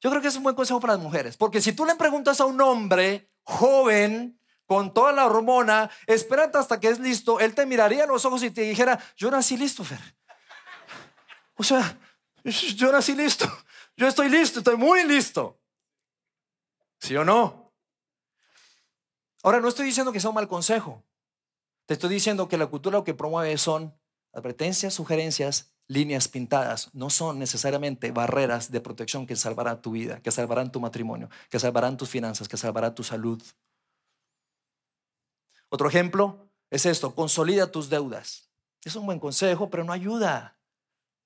Yo 0.00 0.08
creo 0.08 0.22
que 0.22 0.28
es 0.28 0.36
un 0.36 0.42
buen 0.42 0.56
consejo 0.56 0.80
para 0.80 0.94
las 0.94 1.02
mujeres, 1.02 1.36
porque 1.36 1.60
si 1.60 1.72
tú 1.72 1.84
le 1.84 1.94
preguntas 1.96 2.40
a 2.40 2.46
un 2.46 2.60
hombre 2.60 3.30
joven, 3.42 4.40
con 4.70 4.94
toda 4.94 5.10
la 5.10 5.26
hormona, 5.26 5.90
espérate 6.06 6.56
hasta 6.56 6.78
que 6.78 6.88
es 6.88 7.00
listo, 7.00 7.40
él 7.40 7.56
te 7.56 7.66
miraría 7.66 8.04
a 8.04 8.06
los 8.06 8.24
ojos 8.24 8.40
y 8.44 8.52
te 8.52 8.60
dijera, 8.62 9.00
yo 9.16 9.28
nací 9.28 9.56
listo, 9.56 9.82
Fer. 9.82 9.98
O 11.56 11.64
sea, 11.64 11.98
yo 12.44 12.92
nací 12.92 13.16
listo, 13.16 13.46
yo 13.96 14.06
estoy 14.06 14.28
listo, 14.28 14.60
estoy 14.60 14.76
muy 14.76 15.02
listo. 15.02 15.59
¿Sí 17.00 17.16
o 17.16 17.24
no? 17.24 17.72
Ahora, 19.42 19.60
no 19.60 19.68
estoy 19.68 19.86
diciendo 19.86 20.12
que 20.12 20.20
sea 20.20 20.30
un 20.30 20.34
mal 20.34 20.48
consejo. 20.48 21.02
Te 21.86 21.94
estoy 21.94 22.10
diciendo 22.10 22.48
que 22.48 22.58
la 22.58 22.66
cultura 22.66 22.98
lo 22.98 23.04
que 23.04 23.14
promueve 23.14 23.56
son 23.58 23.98
advertencias, 24.32 24.94
sugerencias 24.94 25.74
líneas 25.88 26.28
pintadas 26.28 26.88
no 26.94 27.10
son 27.10 27.40
necesariamente 27.40 28.12
barreras 28.12 28.70
de 28.70 28.80
protección 28.80 29.26
que 29.26 29.34
salvarán 29.34 29.82
tu 29.82 29.90
vida, 29.90 30.22
que 30.22 30.30
salvarán 30.30 30.70
tu 30.70 30.78
matrimonio, 30.78 31.28
que 31.48 31.58
salvarán 31.58 31.96
tus 31.96 32.08
finanzas, 32.08 32.48
que 32.48 32.56
salvarán 32.56 32.94
tu 32.94 33.02
salud. 33.02 33.42
Otro 35.68 35.88
ejemplo 35.88 36.48
es 36.70 36.86
esto, 36.86 37.14
consolida 37.16 37.72
tus 37.72 37.90
deudas. 37.90 38.52
Es 38.84 38.94
un 38.94 39.04
buen 39.04 39.18
consejo, 39.18 39.68
pero 39.68 39.82
no 39.82 39.92
ayuda. 39.92 40.60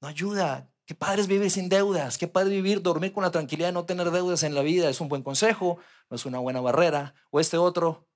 No 0.00 0.08
ayuda. 0.08 0.72
Qué 0.86 0.94
padre 0.94 1.22
es 1.22 1.28
vivir 1.28 1.50
sin 1.50 1.68
deudas, 1.68 2.18
qué 2.18 2.28
padre 2.28 2.50
vivir, 2.50 2.82
dormir 2.82 3.12
con 3.12 3.22
la 3.24 3.30
tranquilidad 3.30 3.68
de 3.68 3.72
no 3.72 3.86
tener 3.86 4.10
deudas 4.10 4.42
en 4.42 4.54
la 4.54 4.60
vida. 4.60 4.90
Es 4.90 5.00
un 5.00 5.08
buen 5.08 5.22
consejo, 5.22 5.78
no 6.10 6.16
es 6.16 6.26
una 6.26 6.38
buena 6.38 6.60
barrera. 6.60 7.14
O 7.30 7.40
este 7.40 7.56
otro, 7.56 8.06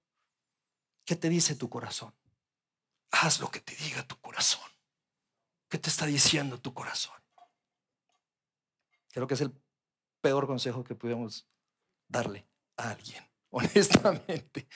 ¿qué 1.05 1.17
te 1.17 1.31
dice 1.31 1.55
tu 1.55 1.71
corazón? 1.71 2.15
Haz 3.11 3.41
lo 3.41 3.51
que 3.51 3.61
te 3.61 3.75
diga 3.77 4.07
tu 4.07 4.21
corazón. 4.21 4.69
¿Qué 5.69 5.79
te 5.79 5.89
está 5.89 6.05
diciendo 6.05 6.61
tu 6.61 6.75
corazón? 6.75 7.17
Creo 9.11 9.27
que 9.27 9.35
es 9.35 9.41
el 9.41 9.53
peor 10.21 10.47
consejo 10.47 10.85
que 10.85 10.95
podemos 10.95 11.49
darle 12.07 12.47
a 12.77 12.91
alguien, 12.91 13.27
honestamente. 13.51 14.69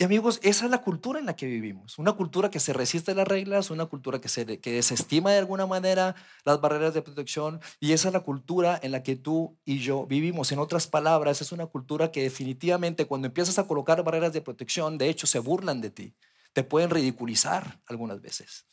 Y 0.00 0.04
amigos, 0.04 0.38
esa 0.44 0.64
es 0.66 0.70
la 0.70 0.80
cultura 0.80 1.18
en 1.18 1.26
la 1.26 1.34
que 1.34 1.46
vivimos. 1.46 1.98
Una 1.98 2.12
cultura 2.12 2.50
que 2.50 2.60
se 2.60 2.72
resiste 2.72 3.10
a 3.10 3.14
las 3.16 3.26
reglas, 3.26 3.72
una 3.72 3.86
cultura 3.86 4.20
que, 4.20 4.28
se, 4.28 4.60
que 4.60 4.70
desestima 4.70 5.32
de 5.32 5.38
alguna 5.38 5.66
manera 5.66 6.14
las 6.44 6.60
barreras 6.60 6.94
de 6.94 7.02
protección. 7.02 7.60
Y 7.80 7.90
esa 7.90 8.06
es 8.06 8.14
la 8.14 8.20
cultura 8.20 8.78
en 8.80 8.92
la 8.92 9.02
que 9.02 9.16
tú 9.16 9.58
y 9.64 9.80
yo 9.80 10.06
vivimos. 10.06 10.52
En 10.52 10.60
otras 10.60 10.86
palabras, 10.86 11.42
es 11.42 11.50
una 11.50 11.66
cultura 11.66 12.12
que 12.12 12.22
definitivamente 12.22 13.06
cuando 13.06 13.26
empiezas 13.26 13.58
a 13.58 13.66
colocar 13.66 14.04
barreras 14.04 14.32
de 14.32 14.40
protección, 14.40 14.98
de 14.98 15.08
hecho, 15.08 15.26
se 15.26 15.40
burlan 15.40 15.80
de 15.80 15.90
ti. 15.90 16.14
Te 16.52 16.62
pueden 16.62 16.90
ridiculizar 16.90 17.80
algunas 17.86 18.20
veces. 18.20 18.66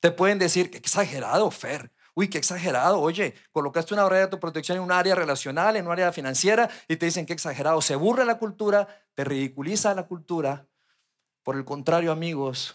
Te 0.00 0.10
pueden 0.10 0.38
decir, 0.38 0.70
exagerado, 0.74 1.50
Fer. 1.50 1.90
Uy, 2.18 2.26
qué 2.26 2.38
exagerado. 2.38 3.00
Oye, 3.00 3.32
colocaste 3.52 3.94
una 3.94 4.02
barrera 4.02 4.26
de 4.26 4.36
protección 4.38 4.78
en 4.78 4.82
un 4.82 4.90
área 4.90 5.14
relacional, 5.14 5.76
en 5.76 5.86
un 5.86 5.92
área 5.92 6.10
financiera, 6.10 6.68
y 6.88 6.96
te 6.96 7.06
dicen 7.06 7.26
que 7.26 7.32
exagerado. 7.32 7.80
Se 7.80 7.94
burla 7.94 8.24
la 8.24 8.38
cultura, 8.38 8.88
te 9.14 9.22
ridiculiza 9.22 9.94
la 9.94 10.08
cultura. 10.08 10.66
Por 11.44 11.54
el 11.54 11.64
contrario, 11.64 12.10
amigos, 12.10 12.74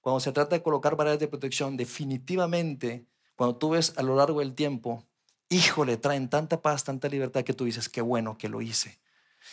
cuando 0.00 0.18
se 0.18 0.32
trata 0.32 0.56
de 0.56 0.64
colocar 0.64 0.96
barreras 0.96 1.20
de 1.20 1.28
protección, 1.28 1.76
definitivamente, 1.76 3.06
cuando 3.36 3.56
tú 3.56 3.70
ves 3.70 3.92
a 3.98 4.02
lo 4.02 4.16
largo 4.16 4.40
del 4.40 4.56
tiempo, 4.56 5.04
híjole, 5.48 5.96
traen 5.96 6.28
tanta 6.28 6.60
paz, 6.60 6.82
tanta 6.82 7.06
libertad 7.08 7.44
que 7.44 7.54
tú 7.54 7.66
dices, 7.66 7.88
qué 7.88 8.00
bueno 8.00 8.36
que 8.36 8.48
lo 8.48 8.60
hice. 8.60 8.98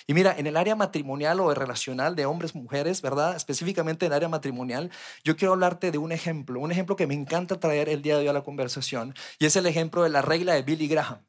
Y 0.08 0.14
mira, 0.14 0.36
en 0.38 0.48
el 0.48 0.58
área 0.58 0.76
matrimonial 0.76 1.40
o 1.40 1.54
relacional 1.54 2.16
de 2.16 2.26
hombres, 2.26 2.56
mujeres, 2.56 3.02
¿verdad? 3.02 3.36
Específicamente 3.36 4.06
en 4.06 4.12
el 4.12 4.16
área 4.16 4.30
matrimonial, 4.30 4.92
yo 5.24 5.36
quiero 5.36 5.54
hablarte 5.54 5.92
de 5.92 5.98
un 5.98 6.12
ejemplo, 6.12 6.60
un 6.60 6.72
ejemplo 6.72 6.96
que 6.96 7.08
me 7.08 7.14
encanta 7.14 7.60
traer 7.60 7.90
el 7.90 8.02
día 8.02 8.16
de 8.16 8.22
hoy 8.22 8.28
a 8.28 8.34
la 8.34 8.44
conversación, 8.44 9.16
y 9.40 9.46
es 9.46 9.56
el 9.56 9.66
ejemplo 9.66 10.04
de 10.04 10.10
la 10.10 10.22
regla 10.22 10.54
de 10.54 10.62
Billy 10.64 10.88
Graham. 10.88 11.26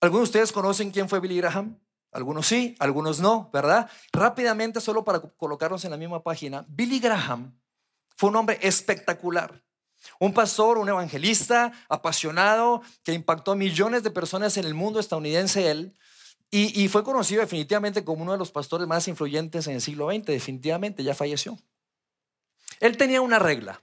¿Algunos 0.00 0.20
de 0.20 0.30
ustedes 0.30 0.52
conocen 0.52 0.90
quién 0.90 1.08
fue 1.08 1.20
Billy 1.20 1.38
Graham? 1.38 1.78
Algunos 2.12 2.46
sí, 2.46 2.74
algunos 2.78 3.20
no, 3.20 3.50
¿verdad? 3.52 3.90
Rápidamente, 4.12 4.80
solo 4.80 5.04
para 5.04 5.20
colocarnos 5.20 5.84
en 5.84 5.90
la 5.90 5.96
misma 5.96 6.22
página, 6.22 6.64
Billy 6.68 7.00
Graham 7.00 7.58
fue 8.16 8.30
un 8.30 8.36
hombre 8.36 8.58
espectacular. 8.62 9.62
Un 10.18 10.32
pastor, 10.32 10.78
un 10.78 10.88
evangelista 10.88 11.72
apasionado 11.88 12.82
que 13.02 13.12
impactó 13.12 13.52
a 13.52 13.56
millones 13.56 14.02
de 14.02 14.10
personas 14.10 14.56
en 14.56 14.64
el 14.64 14.74
mundo 14.74 15.00
estadounidense, 15.00 15.70
él. 15.70 15.98
Y, 16.50 16.88
fue 16.88 17.04
conocido 17.04 17.42
definitivamente 17.42 18.04
como 18.04 18.22
uno 18.22 18.32
de 18.32 18.38
los 18.38 18.50
pastores 18.50 18.86
más 18.86 19.06
influyentes 19.06 19.66
en 19.66 19.74
el 19.74 19.82
siglo 19.82 20.10
XX, 20.10 20.24
definitivamente, 20.24 21.04
ya 21.04 21.14
falleció. 21.14 21.58
Él 22.80 22.96
tenía 22.96 23.20
una 23.20 23.38
regla. 23.38 23.82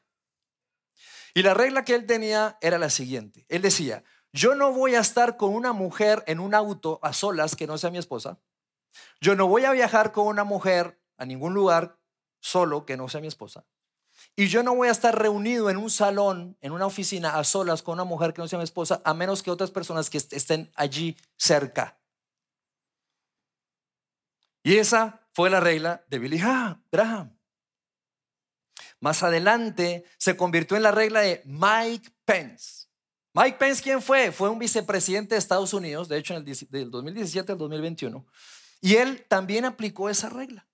Y 1.36 1.44
la 1.44 1.54
regla 1.54 1.86
que 1.86 1.94
él 1.94 2.08
tenía 2.08 2.58
era 2.62 2.80
la 2.80 2.90
siguiente. 2.90 3.46
Él 3.50 3.62
decía, 3.62 4.04
yo 4.34 4.56
no 4.56 4.72
voy 4.72 4.96
a 4.96 5.02
estar 5.02 5.38
con 5.38 5.54
una 5.54 5.74
mujer 5.74 6.24
en 6.26 6.40
un 6.40 6.56
auto 6.56 7.00
a 7.04 7.14
solas 7.14 7.56
que 7.56 7.68
no 7.68 7.78
sea 7.78 7.92
mi 7.92 8.00
esposa. 8.00 8.40
Yo 9.22 9.36
no 9.36 9.48
voy 9.48 9.66
a 9.66 9.72
viajar 9.72 10.12
con 10.12 10.26
una 10.26 10.44
mujer 10.44 11.00
a 11.18 11.26
ningún 11.26 11.54
lugar 11.54 12.00
solo 12.40 12.86
que 12.86 12.98
no 12.98 13.10
sea 13.10 13.22
mi 13.22 13.28
esposa. 13.28 13.66
Y 14.36 14.48
yo 14.48 14.64
no 14.64 14.76
voy 14.76 14.88
a 14.88 14.92
estar 14.92 15.18
reunido 15.18 15.70
en 15.70 15.78
un 15.78 15.90
salón, 15.90 16.58
en 16.62 16.72
una 16.72 16.86
oficina 16.86 17.38
a 17.38 17.44
solas 17.44 17.84
con 17.84 17.94
una 17.94 18.06
mujer 18.06 18.34
que 18.34 18.42
no 18.42 18.48
sea 18.48 18.58
mi 18.58 18.64
esposa, 18.64 19.02
a 19.06 19.14
menos 19.14 19.44
que 19.44 19.52
otras 19.52 19.72
personas 19.72 20.10
que 20.10 20.18
estén 20.18 20.72
allí 20.76 21.16
cerca. 21.38 22.00
Y 24.66 24.78
esa 24.78 25.22
fue 25.32 25.52
la 25.52 25.60
regla 25.60 26.04
de 26.10 26.18
Billy 26.18 26.40
Graham. 26.40 27.38
Más 29.00 29.22
adelante 29.22 30.06
se 30.18 30.36
convirtió 30.36 30.76
en 30.76 30.82
la 30.82 30.92
regla 30.92 31.22
de 31.22 31.44
Mike 31.46 32.10
Pence. 32.26 32.88
Mike 33.36 33.58
Pence, 33.60 33.84
¿quién 33.84 34.02
fue? 34.02 34.32
Fue 34.32 34.50
un 34.50 34.58
vicepresidente 34.58 35.36
de 35.36 35.40
Estados 35.40 35.72
Unidos, 35.76 36.10
de 36.10 36.18
hecho, 36.18 36.34
en 36.34 36.44
el, 36.48 36.68
del 36.72 36.90
2017 36.90 37.52
al 37.52 37.60
2021. 37.60 38.26
Y 38.82 38.96
él 38.96 39.24
también 39.28 39.66
aplicó 39.66 40.10
esa 40.10 40.30
regla. 40.30 40.68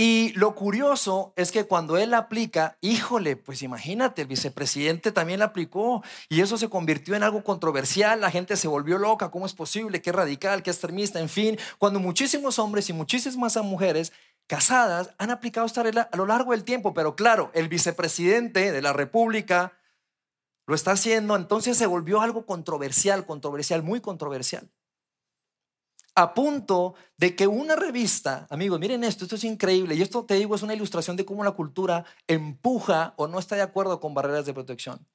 Y 0.00 0.32
lo 0.34 0.54
curioso 0.54 1.32
es 1.34 1.50
que 1.50 1.64
cuando 1.64 1.98
él 1.98 2.14
aplica, 2.14 2.78
híjole, 2.80 3.34
pues 3.34 3.62
imagínate, 3.62 4.22
el 4.22 4.28
vicepresidente 4.28 5.10
también 5.10 5.40
la 5.40 5.46
aplicó 5.46 6.04
y 6.28 6.40
eso 6.40 6.56
se 6.56 6.68
convirtió 6.68 7.16
en 7.16 7.24
algo 7.24 7.42
controversial, 7.42 8.20
la 8.20 8.30
gente 8.30 8.56
se 8.56 8.68
volvió 8.68 8.96
loca, 8.96 9.32
¿cómo 9.32 9.44
es 9.44 9.54
posible? 9.54 10.00
¿Qué 10.00 10.12
radical? 10.12 10.62
¿Qué 10.62 10.70
extremista? 10.70 11.18
En 11.18 11.28
fin, 11.28 11.58
cuando 11.78 11.98
muchísimos 11.98 12.60
hombres 12.60 12.88
y 12.88 12.92
muchísimas 12.92 13.56
mujeres 13.56 14.12
casadas 14.46 15.10
han 15.18 15.32
aplicado 15.32 15.66
esta 15.66 15.82
regla 15.82 16.08
a 16.12 16.16
lo 16.16 16.26
largo 16.26 16.52
del 16.52 16.62
tiempo, 16.62 16.94
pero 16.94 17.16
claro, 17.16 17.50
el 17.52 17.68
vicepresidente 17.68 18.70
de 18.70 18.82
la 18.82 18.92
República 18.92 19.72
lo 20.68 20.76
está 20.76 20.92
haciendo, 20.92 21.34
entonces 21.34 21.76
se 21.76 21.86
volvió 21.86 22.20
algo 22.20 22.46
controversial, 22.46 23.26
controversial, 23.26 23.82
muy 23.82 24.00
controversial. 24.00 24.70
A 26.18 26.34
punto 26.34 26.96
de 27.16 27.36
que 27.36 27.46
una 27.46 27.76
revista, 27.76 28.48
amigos, 28.50 28.80
miren 28.80 29.04
esto, 29.04 29.24
esto 29.24 29.36
es 29.36 29.44
increíble, 29.44 29.94
y 29.94 30.02
esto 30.02 30.24
te 30.24 30.34
digo 30.34 30.56
es 30.56 30.64
una 30.64 30.74
ilustración 30.74 31.16
de 31.16 31.24
cómo 31.24 31.44
la 31.44 31.52
cultura 31.52 32.04
empuja 32.26 33.14
o 33.16 33.28
no 33.28 33.38
está 33.38 33.54
de 33.54 33.62
acuerdo 33.62 34.00
con 34.00 34.14
barreras 34.14 34.44
de 34.44 34.52
protección. 34.52 35.06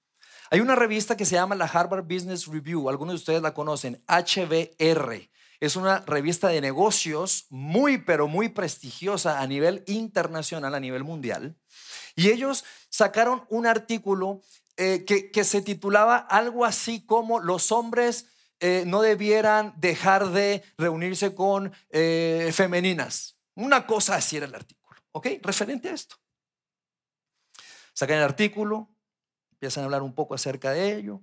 Hay 0.50 0.62
una 0.62 0.76
revista 0.76 1.18
que 1.18 1.26
se 1.26 1.36
llama 1.36 1.56
la 1.56 1.66
Harvard 1.66 2.06
Business 2.06 2.48
Review, 2.48 2.88
algunos 2.88 3.16
de 3.16 3.18
ustedes 3.18 3.42
la 3.42 3.54
conocen, 3.54 4.02
HBR. 4.08 5.30
Es 5.60 5.76
una 5.76 6.00
revista 6.08 6.48
de 6.48 6.62
negocios 6.62 7.48
muy, 7.50 7.98
pero 7.98 8.30
muy 8.30 8.48
prestigiosa 8.48 9.42
a 9.42 9.48
nivel 9.48 9.84
internacional, 9.88 10.74
a 10.74 10.80
nivel 10.80 11.04
mundial. 11.04 11.58
Y 12.16 12.30
ellos 12.30 12.64
sacaron 12.90 13.44
un 13.50 13.68
artículo 13.68 14.42
eh, 14.78 15.04
que, 15.04 15.44
se 15.44 15.62
titulaba 15.62 16.16
algo 16.16 16.64
así 16.64 17.06
como 17.06 17.42
los 17.42 17.74
hombres 17.74 18.28
eh, 18.66 18.86
no 18.88 19.02
debieran 19.02 19.74
dejar 19.76 20.30
de 20.30 20.64
reunirse 20.78 21.36
con 21.36 21.74
eh, 21.90 22.50
femeninas. 22.54 23.38
Una 23.56 23.86
cosa 23.86 24.16
así 24.16 24.38
era 24.38 24.46
el 24.46 24.56
artículo, 24.56 25.02
¿ok? 25.12 25.28
Referente 25.42 25.90
a 25.90 25.94
esto. 25.94 26.16
Sacan 27.94 28.20
el 28.20 28.24
artículo, 28.24 28.88
empiezan 29.52 29.84
a 29.84 29.86
hablar 29.86 30.02
un 30.02 30.16
poco 30.16 30.34
acerca 30.34 30.72
de 30.72 30.96
ello. 30.96 31.20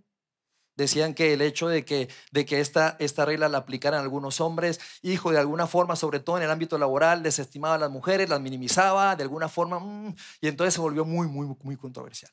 Decían 0.76 1.14
que 1.14 1.32
el 1.32 1.40
hecho 1.40 1.68
de 1.68 1.82
que, 1.87 2.11
de 2.30 2.44
que 2.44 2.61
esta, 2.61 2.99
esta 3.00 3.25
regla 3.25 3.49
la 3.49 3.56
aplicaran 3.56 4.02
algunos 4.02 4.42
hombres, 4.42 4.78
hijo, 5.00 5.32
de 5.32 5.38
alguna 5.38 5.66
forma, 5.66 5.97
sobre 5.97 6.20
todo 6.20 6.37
en 6.37 6.42
el 6.42 6.50
ámbito 6.50 6.76
laboral, 6.76 7.23
desestimaba 7.23 7.76
a 7.76 7.78
las 7.78 7.90
mujeres, 7.90 8.28
las 8.28 8.42
minimizaba 8.42 9.16
de 9.16 9.23
alguna 9.23 9.49
forma, 9.49 9.78
mm, 9.78 10.14
y 10.42 10.49
entonces 10.49 10.75
se 10.75 10.80
volvió 10.82 11.06
muy, 11.06 11.26
muy, 11.26 11.56
muy 11.62 11.76
controversial. 11.78 12.32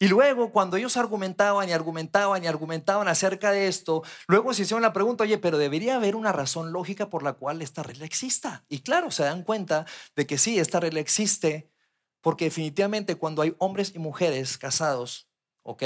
Y 0.00 0.08
luego, 0.08 0.50
cuando 0.50 0.76
ellos 0.76 0.96
argumentaban 0.96 1.68
y 1.68 1.72
argumentaban 1.72 2.42
y 2.42 2.46
argumentaban 2.46 3.08
acerca 3.08 3.52
de 3.52 3.68
esto, 3.68 4.02
luego 4.26 4.52
se 4.54 4.62
hicieron 4.62 4.82
la 4.82 4.92
pregunta, 4.92 5.24
oye, 5.24 5.38
pero 5.38 5.58
debería 5.58 5.96
haber 5.96 6.16
una 6.16 6.32
razón 6.32 6.72
lógica 6.72 7.10
por 7.10 7.22
la 7.22 7.34
cual 7.34 7.62
esta 7.62 7.82
regla 7.82 8.04
exista. 8.04 8.64
Y 8.68 8.80
claro, 8.80 9.10
se 9.10 9.22
dan 9.24 9.42
cuenta 9.44 9.86
de 10.16 10.26
que 10.26 10.38
sí, 10.38 10.58
esta 10.58 10.80
regla 10.80 11.00
existe, 11.00 11.70
porque 12.20 12.46
definitivamente 12.46 13.16
cuando 13.16 13.42
hay 13.42 13.54
hombres 13.58 13.94
y 13.94 13.98
mujeres 13.98 14.58
casados, 14.58 15.28
¿ok? 15.62 15.82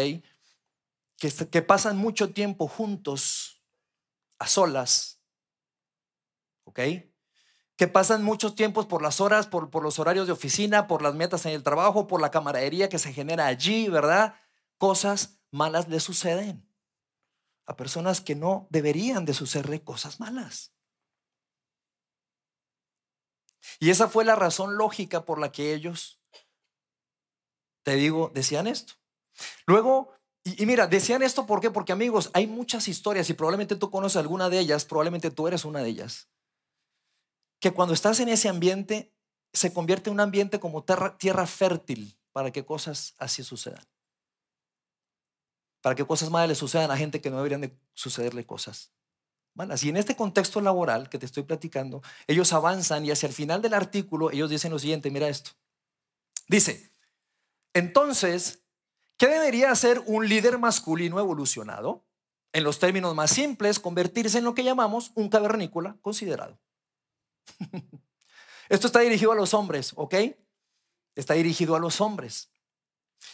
Que, 1.19 1.49
que 1.50 1.62
pasan 1.62 1.97
mucho 1.97 2.33
tiempo 2.33 2.69
juntos, 2.69 3.62
a 4.38 4.47
solas, 4.47 5.21
¿ok? 6.65 6.81
Que 7.78 7.87
pasan 7.87 8.25
muchos 8.25 8.56
tiempos 8.56 8.87
por 8.87 9.02
las 9.02 9.20
horas, 9.20 9.47
por, 9.47 9.70
por, 9.70 9.85
los 9.85 10.00
horarios 10.00 10.26
de 10.26 10.32
oficina, 10.32 10.88
por 10.88 11.00
las 11.00 11.14
metas 11.14 11.47
en 11.47 11.52
el 11.52 11.62
trabajo, 11.62 12.08
por 12.08 12.20
la 12.20 12.32
camaradería 12.32 12.88
que 12.88 12.99
se 12.99 13.12
genera 13.12 13.47
allí, 13.47 13.88
¿verdad? 13.88 14.35
Cosas 14.78 15.40
malas 15.52 15.87
le 15.87 16.00
suceden 16.00 16.68
a 17.66 17.76
personas 17.76 18.20
que 18.20 18.35
no 18.35 18.66
deberían 18.70 19.25
de 19.25 19.32
sucederle 19.32 19.85
cosas 19.85 20.18
malas. 20.18 20.75
Y 23.78 23.90
esa 23.90 24.08
fue 24.08 24.25
la 24.25 24.35
razón 24.35 24.76
lógica 24.76 25.25
por 25.25 25.38
la 25.38 25.52
que 25.52 25.73
ellos, 25.73 26.20
te 27.85 27.94
digo, 27.94 28.32
decían 28.35 28.66
esto. 28.66 28.94
Luego, 29.66 30.11
y, 30.42 30.64
y, 30.64 30.66
mira, 30.66 30.88
decían 30.88 31.23
esto 31.23 31.47
¿por 31.47 31.61
qué? 31.61 31.70
Porque 31.70 31.92
amigos, 31.92 32.30
hay 32.35 32.49
muchas 32.49 32.88
historias 32.88 33.30
y 33.30 33.35
probablemente 33.35 33.76
tú 33.76 33.88
conoces 33.88 34.16
alguna 34.16 34.49
de 34.49 34.58
ellas, 34.58 34.85
probablemente 34.85 35.30
tú 35.30 35.47
eres 35.47 35.64
una 35.64 35.80
de 35.80 35.90
ellas 35.90 36.28
que 37.61 37.73
cuando 37.73 37.95
estás 37.95 38.21
en 38.21 38.29
ese 38.29 38.49
ambiente 38.49 39.12
se 39.53 39.73
convierte 39.73 40.11
en 40.11 40.15
un 40.15 40.21
ambiente 40.21 40.61
como 40.61 40.85
tierra, 40.85 41.47
fértil 41.47 42.19
para 42.33 42.50
que 42.50 42.65
cosas 42.65 43.15
así 43.19 43.43
sucedan. 43.43 43.85
Para 45.81 45.95
que 45.95 46.07
cosas 46.07 46.31
malas 46.31 46.49
le 46.49 46.55
sucedan 46.55 46.91
a 46.91 46.97
gente 46.97 47.21
que 47.21 47.31
no 47.31 47.37
deberían 47.37 47.61
de 47.61 47.77
sucederle 47.95 48.45
cosas 48.47 48.93
malas. 49.55 49.83
Y 49.83 49.88
en 49.88 49.97
este 49.97 50.17
contexto 50.17 50.61
laboral 50.61 51.09
que 51.09 51.19
te 51.19 51.27
estoy 51.27 51.43
platicando, 51.43 52.03
ellos 52.27 52.53
avanzan 52.53 53.05
y 53.05 53.11
hacia 53.11 53.27
el 53.27 53.33
final 53.33 53.62
del 53.62 53.75
artículo 53.75 54.31
ellos 54.31 54.50
dicen 54.50 54.71
lo 54.71 54.79
siguiente, 54.79 55.11
mira 55.11 55.29
esto. 55.29 55.53
Dice, 56.47 56.93
entonces, 57.75 58.65
¿qué 59.17 59.29
debería 59.29 59.71
hacer 59.71 60.03
un 60.07 60.29
líder 60.29 60.59
masculino 60.59 61.19
evolucionado? 61.19 62.05
En 62.53 62.65
los 62.65 62.79
términos 62.79 63.15
más 63.15 63.31
simples, 63.31 63.79
convertirse 63.79 64.38
en 64.38 64.45
lo 64.45 64.55
que 64.55 64.65
llamamos 64.65 65.12
un 65.15 65.29
cavernícola 65.29 65.97
considerado. 66.00 66.59
Esto 68.69 68.87
está 68.87 69.00
dirigido 69.00 69.33
a 69.33 69.37
los 69.37 69.55
hombres, 69.55 69.93
¿ok? 69.97 70.14
Está 71.14 71.35
dirigido 71.35 71.75
a 71.75 71.81
los 71.81 72.00
hombres. 72.00 72.50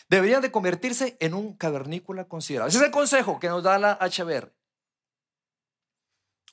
Deberían 0.08 0.42
de 0.42 0.52
convertirse 0.52 1.16
en 1.20 1.34
un 1.34 1.56
cavernícola 1.56 2.26
considerado. 2.28 2.68
Ese 2.68 2.78
es 2.78 2.84
el 2.84 2.90
consejo 2.90 3.38
que 3.40 3.48
nos 3.48 3.62
da 3.62 3.78
la 3.78 3.98
HBR. 4.00 4.52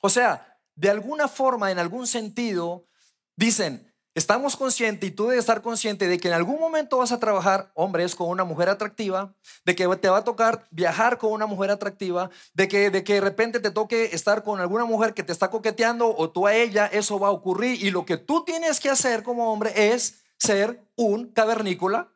O 0.00 0.08
sea, 0.08 0.58
de 0.74 0.90
alguna 0.90 1.28
forma, 1.28 1.70
en 1.70 1.78
algún 1.78 2.06
sentido, 2.06 2.88
dicen, 3.36 3.91
Estamos 4.14 4.56
conscientes 4.56 5.08
y 5.08 5.12
tú 5.12 5.24
debes 5.24 5.38
estar 5.38 5.62
consciente 5.62 6.06
de 6.06 6.18
que 6.18 6.28
en 6.28 6.34
algún 6.34 6.60
momento 6.60 6.98
vas 6.98 7.12
a 7.12 7.18
trabajar, 7.18 7.72
hombres, 7.74 8.14
con 8.14 8.28
una 8.28 8.44
mujer 8.44 8.68
atractiva, 8.68 9.34
de 9.64 9.74
que 9.74 9.88
te 9.96 10.08
va 10.10 10.18
a 10.18 10.24
tocar 10.24 10.66
viajar 10.70 11.16
con 11.16 11.32
una 11.32 11.46
mujer 11.46 11.70
atractiva, 11.70 12.28
de 12.52 12.68
que 12.68 12.90
de, 12.90 13.04
que 13.04 13.14
de 13.14 13.20
repente 13.22 13.58
te 13.58 13.70
toque 13.70 14.10
estar 14.12 14.44
con 14.44 14.60
alguna 14.60 14.84
mujer 14.84 15.14
que 15.14 15.22
te 15.22 15.32
está 15.32 15.50
coqueteando 15.50 16.14
o 16.14 16.30
tú 16.30 16.46
a 16.46 16.54
ella, 16.54 16.86
eso 16.86 17.18
va 17.18 17.28
a 17.28 17.30
ocurrir. 17.30 17.82
Y 17.82 17.90
lo 17.90 18.04
que 18.04 18.18
tú 18.18 18.44
tienes 18.44 18.80
que 18.80 18.90
hacer 18.90 19.22
como 19.22 19.50
hombre 19.50 19.72
es 19.92 20.22
ser 20.36 20.86
un 20.94 21.32
cavernícola 21.32 22.12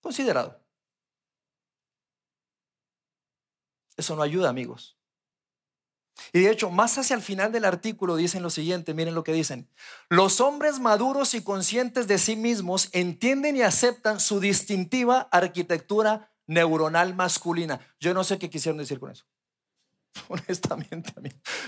considerado. 0.00 0.60
Eso 3.96 4.16
no 4.16 4.22
ayuda, 4.22 4.48
amigos. 4.48 4.99
Y 6.32 6.40
de 6.40 6.50
hecho, 6.50 6.70
más 6.70 6.98
hacia 6.98 7.16
el 7.16 7.22
final 7.22 7.52
del 7.52 7.64
artículo 7.64 8.16
dicen 8.16 8.42
lo 8.42 8.50
siguiente, 8.50 8.94
miren 8.94 9.14
lo 9.14 9.24
que 9.24 9.32
dicen. 9.32 9.68
Los 10.08 10.40
hombres 10.40 10.78
maduros 10.80 11.34
y 11.34 11.42
conscientes 11.42 12.08
de 12.08 12.18
sí 12.18 12.36
mismos 12.36 12.88
entienden 12.92 13.56
y 13.56 13.62
aceptan 13.62 14.20
su 14.20 14.40
distintiva 14.40 15.28
arquitectura 15.30 16.30
neuronal 16.46 17.14
masculina. 17.14 17.80
Yo 18.00 18.14
no 18.14 18.24
sé 18.24 18.38
qué 18.38 18.50
quisieron 18.50 18.78
decir 18.78 18.98
con 18.98 19.10
eso. 19.10 19.24
Honestamente, 20.28 21.12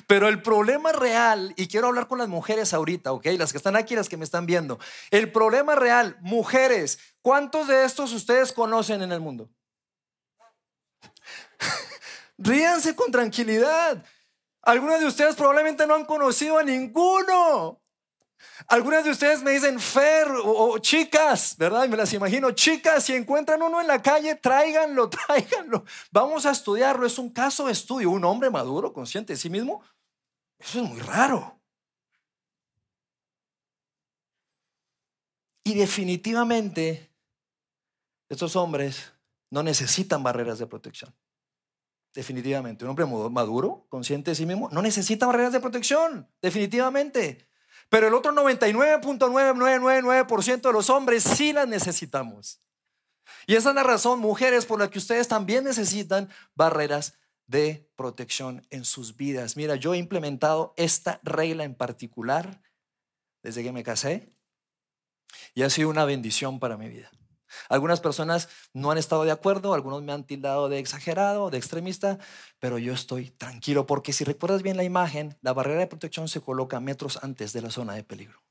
Pero 0.07 0.29
el 0.29 0.43
problema 0.43 0.93
real, 0.93 1.55
y 1.57 1.69
quiero 1.69 1.89
hablar 1.89 2.09
con 2.09 2.19
las 2.19 2.29
mujeres 2.29 2.75
ahorita, 2.75 3.13
¿ok? 3.13 3.27
Las 3.39 3.53
que 3.53 3.59
están 3.59 3.77
aquí, 3.77 3.95
las 3.95 4.09
que 4.09 4.17
me 4.17 4.25
están 4.25 4.47
viendo. 4.47 4.79
El 5.11 5.31
problema 5.31 5.75
real, 5.75 6.17
mujeres, 6.21 6.99
¿cuántos 7.21 7.69
de 7.69 7.85
estos 7.85 8.13
ustedes 8.13 8.53
conocen 8.53 9.03
en 9.03 9.13
el 9.13 9.21
mundo? 9.21 9.51
Ríanse 12.39 12.97
con 12.97 13.13
tranquilidad. 13.13 14.05
Algunas 14.63 15.01
de 15.01 15.07
ustedes 15.07 15.35
probablemente 15.35 15.87
no 15.87 15.95
han 15.95 16.05
conocido 16.05 16.59
a 16.59 16.63
ninguno. 16.63 17.81
Algunas 18.69 19.05
de 19.05 19.11
ustedes 19.11 19.43
me 19.43 19.53
dicen 19.53 19.79
Fer 19.81 20.29
o, 20.45 20.79
chicas, 20.79 21.57
¿verdad? 21.57 21.89
Me 21.89 21.97
las 21.97 22.13
imagino, 22.13 22.51
chicas, 22.53 23.05
si 23.05 23.15
encuentran 23.15 23.63
uno 23.63 23.81
en 23.81 23.87
la 23.87 24.01
calle, 24.01 24.35
tráiganlo, 24.37 25.11
tráiganlo. 25.27 25.85
Vamos 26.11 26.47
a 26.47 26.53
estudiarlo. 26.53 27.07
Es 27.07 27.19
un 27.19 27.31
caso 27.31 27.67
de 27.67 27.73
estudio. 27.73 28.11
Un 28.11 28.25
hombre 28.25 28.51
maduro, 28.51 28.93
consciente 28.93 29.33
de 29.33 29.37
sí 29.37 29.51
mismo. 29.51 29.83
Eso 30.59 30.81
es 30.81 30.89
muy 30.89 31.01
raro. 31.01 31.61
Y 35.65 35.75
definitivamente, 35.75 37.11
estos 38.29 38.57
hombres 38.57 39.13
no 39.51 39.63
necesitan 39.63 40.23
barreras 40.23 40.59
de 40.59 40.67
protección. 40.67 41.15
Definitivamente. 42.15 42.85
Un 42.85 42.91
hombre 42.91 43.07
maduro, 43.07 43.87
consciente 43.89 44.33
de 44.33 44.35
sí 44.35 44.45
mismo, 44.47 44.69
no 44.71 44.83
necesita 44.83 45.27
barreras 45.27 45.53
de 45.53 45.61
protección. 45.61 46.29
Definitivamente. 46.41 47.49
Pero 47.89 48.09
el 48.09 48.15
otro 48.15 48.33
99.999% 48.33 50.61
de 50.61 50.73
los 50.73 50.91
hombres 50.91 51.25
sí 51.25 51.53
las 51.53 51.69
necesitamos. 51.69 52.61
Y 53.47 53.55
esa 53.55 53.71
es 53.71 53.75
la 53.75 53.83
razón, 53.83 54.21
mujeres, 54.21 54.67
por 54.67 54.79
la 54.79 54.91
que 54.91 54.99
ustedes 54.99 55.29
también 55.29 55.65
necesitan 55.65 56.29
barreras 56.55 57.15
de 57.47 57.91
protección 57.97 58.67
en 58.71 58.85
sus 58.85 59.17
vidas. 59.17 59.57
Mira, 59.57 59.77
yo 59.77 59.95
he 59.95 59.99
implementado 59.99 60.75
esta 60.77 61.21
regla 61.23 61.65
en 61.65 61.75
particular 61.75 62.63
desde 63.43 63.63
que 63.63 63.73
me 63.73 63.83
casé 63.83 64.37
y 65.55 65.63
ha 65.63 65.71
sido 65.71 65.89
una 65.89 66.05
bendición 66.05 66.61
para 66.61 66.77
mi 66.77 66.89
vida. 66.89 67.11
Algunas 67.69 68.01
personas 68.01 68.49
no 68.73 68.91
han 68.91 68.99
estado 68.99 69.25
de 69.25 69.31
acuerdo, 69.31 69.75
algunos 69.75 70.03
me 70.03 70.13
han 70.13 70.25
tildado 70.25 70.69
de 70.69 70.79
exagerado, 70.79 71.51
de 71.51 71.59
extremista, 71.59 72.19
pero 72.59 72.79
yo 72.79 72.93
estoy 72.93 73.31
tranquilo 73.31 73.87
porque 73.87 74.13
si 74.13 74.25
recuerdas 74.25 74.63
bien 74.63 74.77
la 74.77 74.85
imagen, 74.85 75.37
la 75.43 75.53
barrera 75.53 75.81
de 75.81 75.87
protección 75.87 76.29
se 76.29 76.41
coloca 76.41 76.81
metros 76.81 77.19
antes 77.23 77.53
de 77.53 77.63
la 77.63 77.71
zona 77.71 77.95
de 77.95 78.05
peligro. 78.05 78.43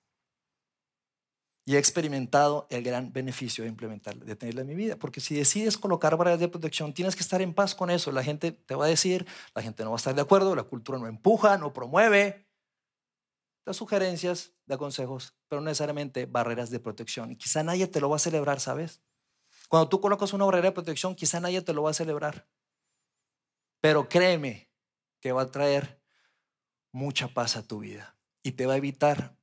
Y 1.65 1.75
he 1.75 1.77
experimentado 1.77 2.67
el 2.71 2.83
gran 2.83 3.13
beneficio 3.13 3.63
de 3.63 3.69
implementarla, 3.69 4.25
de 4.25 4.35
tenerla 4.35 4.61
en 4.61 4.67
mi 4.67 4.75
vida. 4.75 4.97
Porque 4.97 5.21
si 5.21 5.35
decides 5.35 5.77
colocar 5.77 6.17
barreras 6.17 6.39
de 6.39 6.47
protección, 6.47 6.93
tienes 6.93 7.15
que 7.15 7.21
estar 7.21 7.41
en 7.41 7.53
paz 7.53 7.75
con 7.75 7.91
eso. 7.91 8.11
La 8.11 8.23
gente 8.23 8.51
te 8.51 8.73
va 8.73 8.85
a 8.85 8.87
decir, 8.87 9.27
la 9.53 9.61
gente 9.61 9.83
no 9.83 9.91
va 9.91 9.95
a 9.95 9.97
estar 9.97 10.15
de 10.15 10.21
acuerdo, 10.21 10.55
la 10.55 10.63
cultura 10.63 10.97
no 10.97 11.07
empuja, 11.07 11.57
no 11.57 11.71
promueve. 11.71 12.47
Da 13.63 13.73
sugerencias, 13.73 14.53
da 14.65 14.77
consejos, 14.77 15.35
pero 15.51 15.59
no 15.59 15.65
necesariamente 15.65 16.27
barreras 16.27 16.69
de 16.69 16.79
protección. 16.79 17.29
Y 17.33 17.35
quizá 17.35 17.61
nadie 17.61 17.85
te 17.85 17.99
lo 17.99 18.09
va 18.09 18.15
a 18.15 18.19
celebrar, 18.19 18.61
¿sabes? 18.61 19.01
Cuando 19.67 19.89
tú 19.89 19.99
colocas 19.99 20.31
una 20.31 20.45
barrera 20.45 20.69
de 20.69 20.71
protección, 20.71 21.13
quizá 21.13 21.41
nadie 21.41 21.61
te 21.61 21.73
lo 21.73 21.83
va 21.83 21.89
a 21.89 21.93
celebrar. 21.93 22.47
Pero 23.81 24.07
créeme 24.07 24.71
que 25.19 25.33
va 25.33 25.41
a 25.41 25.51
traer 25.51 26.01
mucha 26.93 27.27
paz 27.27 27.57
a 27.57 27.67
tu 27.67 27.79
vida 27.79 28.17
y 28.41 28.53
te 28.53 28.65
va 28.65 28.75
a 28.75 28.77
evitar, 28.77 29.35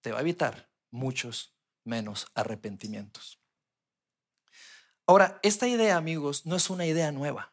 te 0.00 0.12
va 0.12 0.18
a 0.18 0.20
evitar 0.20 0.70
muchos 0.92 1.56
menos 1.82 2.28
arrepentimientos. 2.36 3.42
Ahora, 5.08 5.40
esta 5.42 5.66
idea, 5.66 5.96
amigos, 5.96 6.46
no 6.46 6.54
es 6.54 6.70
una 6.70 6.86
idea 6.86 7.10
nueva. 7.10 7.51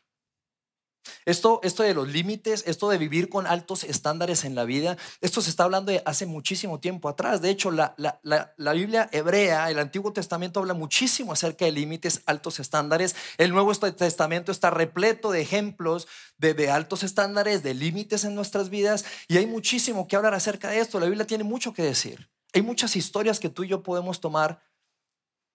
Esto, 1.26 1.60
esto 1.64 1.84
de 1.84 1.94
los 1.94 2.08
límites, 2.08 2.64
esto 2.68 2.90
de 2.90 2.98
vivir 2.98 3.30
con 3.30 3.48
altos 3.48 3.84
estándares 3.84 4.44
en 4.46 4.56
la 4.56 4.64
vida, 4.64 4.98
esto 5.22 5.42
se 5.42 5.50
está 5.50 5.64
hablando 5.64 5.92
de 5.92 6.02
hace 6.06 6.26
muchísimo 6.26 6.80
tiempo 6.80 7.10
atrás. 7.10 7.42
De 7.42 7.50
hecho, 7.50 7.72
la, 7.72 7.96
la, 7.98 8.74
Biblia 8.74 9.10
hebrea, 9.12 9.70
el 9.70 9.80
Antiguo 9.80 10.14
Testamento 10.14 10.60
habla 10.60 10.74
muchísimo 10.74 11.34
acerca 11.34 11.66
de 11.66 11.72
límites, 11.72 12.22
altos 12.26 12.60
estándares. 12.60 13.16
El 13.38 13.52
Nuevo 13.52 13.74
Testamento 13.76 14.52
está 14.52 14.70
repleto 14.70 15.32
de 15.32 15.42
ejemplos 15.42 16.08
de, 16.38 16.54
de 16.54 16.72
altos 16.72 17.04
estándares, 17.04 17.64
de 17.64 17.74
límites 17.74 18.24
en 18.24 18.36
nuestras 18.36 18.70
vidas. 18.70 19.06
Y 19.28 19.38
hay 19.38 19.48
muchísimo 19.48 20.08
que 20.08 20.16
hablar 20.16 20.34
acerca 20.34 20.70
de 20.70 20.80
esto. 20.80 21.00
La 21.00 21.06
Biblia 21.06 21.28
tiene 21.28 21.44
mucho 21.44 21.74
que 21.74 21.84
decir. 21.84 22.30
Hay 22.54 22.62
muchas 22.62 22.96
historias 22.96 23.40
que 23.40 23.50
tú 23.50 23.64
y 23.64 23.68
yo 23.68 23.84
podemos 23.84 24.20
tomar 24.20 24.64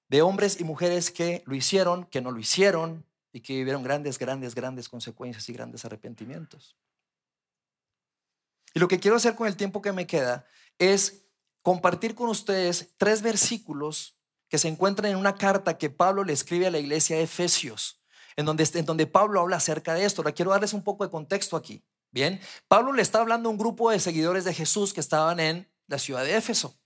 de 0.09 0.23
hombres 0.23 0.61
y 0.61 0.65
mujeres 0.65 1.11
que 1.11 1.43
lo 1.47 1.55
hicieron, 1.55 2.05
que 2.05 2.21
no 2.21 2.31
lo 2.31 2.39
hicieron, 2.39 3.05
y 3.35 3.41
que 3.41 3.55
vivieron 3.55 3.83
grandes, 3.83 4.17
grandes, 4.17 4.55
grandes 4.55 4.89
consecuencias 4.89 5.49
y 5.49 5.53
grandes 5.53 5.85
arrepentimientos. 5.85 6.77
Y 8.73 8.79
lo 8.79 8.87
que 8.87 9.01
quiero 9.01 9.17
hacer 9.17 9.35
con 9.35 9.49
el 9.49 9.57
tiempo 9.57 9.83
que 9.83 9.91
me 9.91 10.07
queda 10.07 10.47
es 10.79 11.25
compartir 11.61 12.15
con 12.15 12.29
ustedes 12.29 12.95
tres 12.97 13.23
versículos 13.23 14.17
que 14.49 14.59
se 14.59 14.69
encuentran 14.69 15.11
en 15.11 15.19
una 15.19 15.35
carta 15.35 15.79
que 15.79 15.91
Pablo 15.91 16.23
le 16.23 16.33
escribe 16.33 16.69
a 16.69 16.71
la 16.71 16.79
iglesia 16.79 17.17
de 17.17 17.25
Efesios, 17.25 18.01
en 18.37 18.47
donde, 18.47 18.69
en 18.73 18.87
donde 18.87 19.09
Pablo 19.09 19.41
habla 19.41 19.57
acerca 19.57 19.95
de 19.95 20.05
esto. 20.05 20.23
Ahora 20.23 20.33
quiero 20.33 20.53
darles 20.53 20.73
un 20.73 20.85
poco 20.85 21.05
de 21.05 21.11
contexto 21.11 21.57
aquí. 21.57 21.85
Bien, 22.13 22.41
Pablo 22.69 22.93
le 22.93 23.03
está 23.03 23.21
hablando 23.21 23.49
a 23.49 23.53
un 23.53 23.59
grupo 23.59 23.91
de 23.91 23.99
seguidores 23.99 24.45
de 24.45 24.55
Jesús 24.55 24.95
que 24.95 25.01
estaban 25.01 25.41
en 25.41 25.69
la 25.89 25.99
ciudad 25.99 26.23
de 26.23 26.37
Éfeso. 26.37 26.79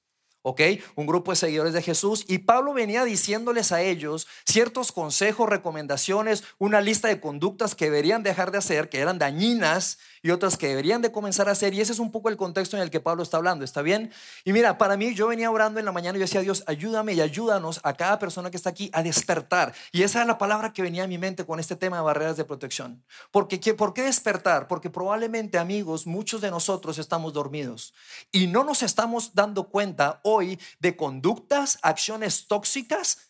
¿Ok? 0.49 0.63
Un 0.95 1.07
grupo 1.07 1.31
de 1.31 1.37
seguidores 1.37 1.75
de 1.75 1.83
Jesús 1.83 2.25
y 2.27 2.39
Pablo 2.39 2.73
venía 2.73 3.05
diciéndoles 3.05 3.71
a 3.71 3.83
ellos 3.83 4.27
ciertos 4.47 4.93
consejos, 4.93 5.49
recomendaciones, 5.49 6.43
una 6.59 6.81
lista 6.81 7.09
de 7.09 7.21
conductas 7.21 7.75
que 7.75 7.85
deberían 7.85 8.23
dejar 8.23 8.51
de 8.51 8.59
hacer, 8.59 8.89
que 8.89 8.99
eran 8.99 9.19
dañinas 9.19 9.99
y 10.23 10.31
otras 10.31 10.57
que 10.57 10.69
deberían 10.69 11.03
de 11.03 11.13
comenzar 11.13 11.49
a 11.49 11.53
hacer. 11.53 11.75
Y 11.75 11.83
ese 11.83 11.93
es 11.93 11.99
un 11.99 12.11
poco 12.11 12.31
el 12.31 12.39
contexto 12.39 12.77
en 12.77 12.83
el 12.83 12.91
que 12.91 12.99
Pablo 12.99 13.23
está 13.23 13.37
hablando, 13.37 13.65
¿está 13.65 13.83
bien? 13.83 14.11
Y 14.45 14.53
mira, 14.53 14.79
para 14.79 14.97
mí 14.97 15.15
yo 15.15 15.29
venía 15.29 15.51
orando 15.51 15.79
en 15.79 15.85
la 15.85 15.93
mañana 15.93 16.17
y 16.17 16.21
yo 16.21 16.25
decía, 16.25 16.41
Dios, 16.41 16.65
ayúdame 16.67 17.13
y 17.13 17.21
ayúdanos 17.21 17.81
a 17.83 17.93
cada 17.93 18.19
persona 18.19 18.51
que 18.51 18.57
está 18.57 18.71
aquí 18.71 18.91
a 18.95 19.03
despertar. 19.03 19.75
Y 19.93 20.03
esa 20.03 20.23
es 20.23 20.27
la 20.27 20.39
palabra 20.39 20.73
que 20.73 20.83
venía 20.83 21.05
a 21.05 21.07
mi 21.07 21.19
mente 21.19 21.45
con 21.45 21.61
este 21.61 21.77
tema 21.77 21.99
de 21.99 22.03
barreras 22.05 22.39
de 22.39 22.45
protección. 22.45 23.05
Porque, 23.31 23.59
¿Por 23.75 23.93
qué 23.93 24.03
despertar? 24.03 24.67
Porque 24.67 24.89
probablemente, 24.89 25.59
amigos, 25.59 26.07
muchos 26.07 26.41
de 26.41 26.51
nosotros 26.51 26.99
estamos 26.99 27.35
dormidos 27.35 27.93
y 28.33 28.47
no 28.47 28.65
nos 28.65 28.83
estamos 28.83 29.35
dando 29.35 29.69
cuenta 29.69 30.21
hoy 30.23 30.38
de 30.41 30.97
conductas, 30.97 31.79
acciones 31.83 32.47
tóxicas 32.47 33.29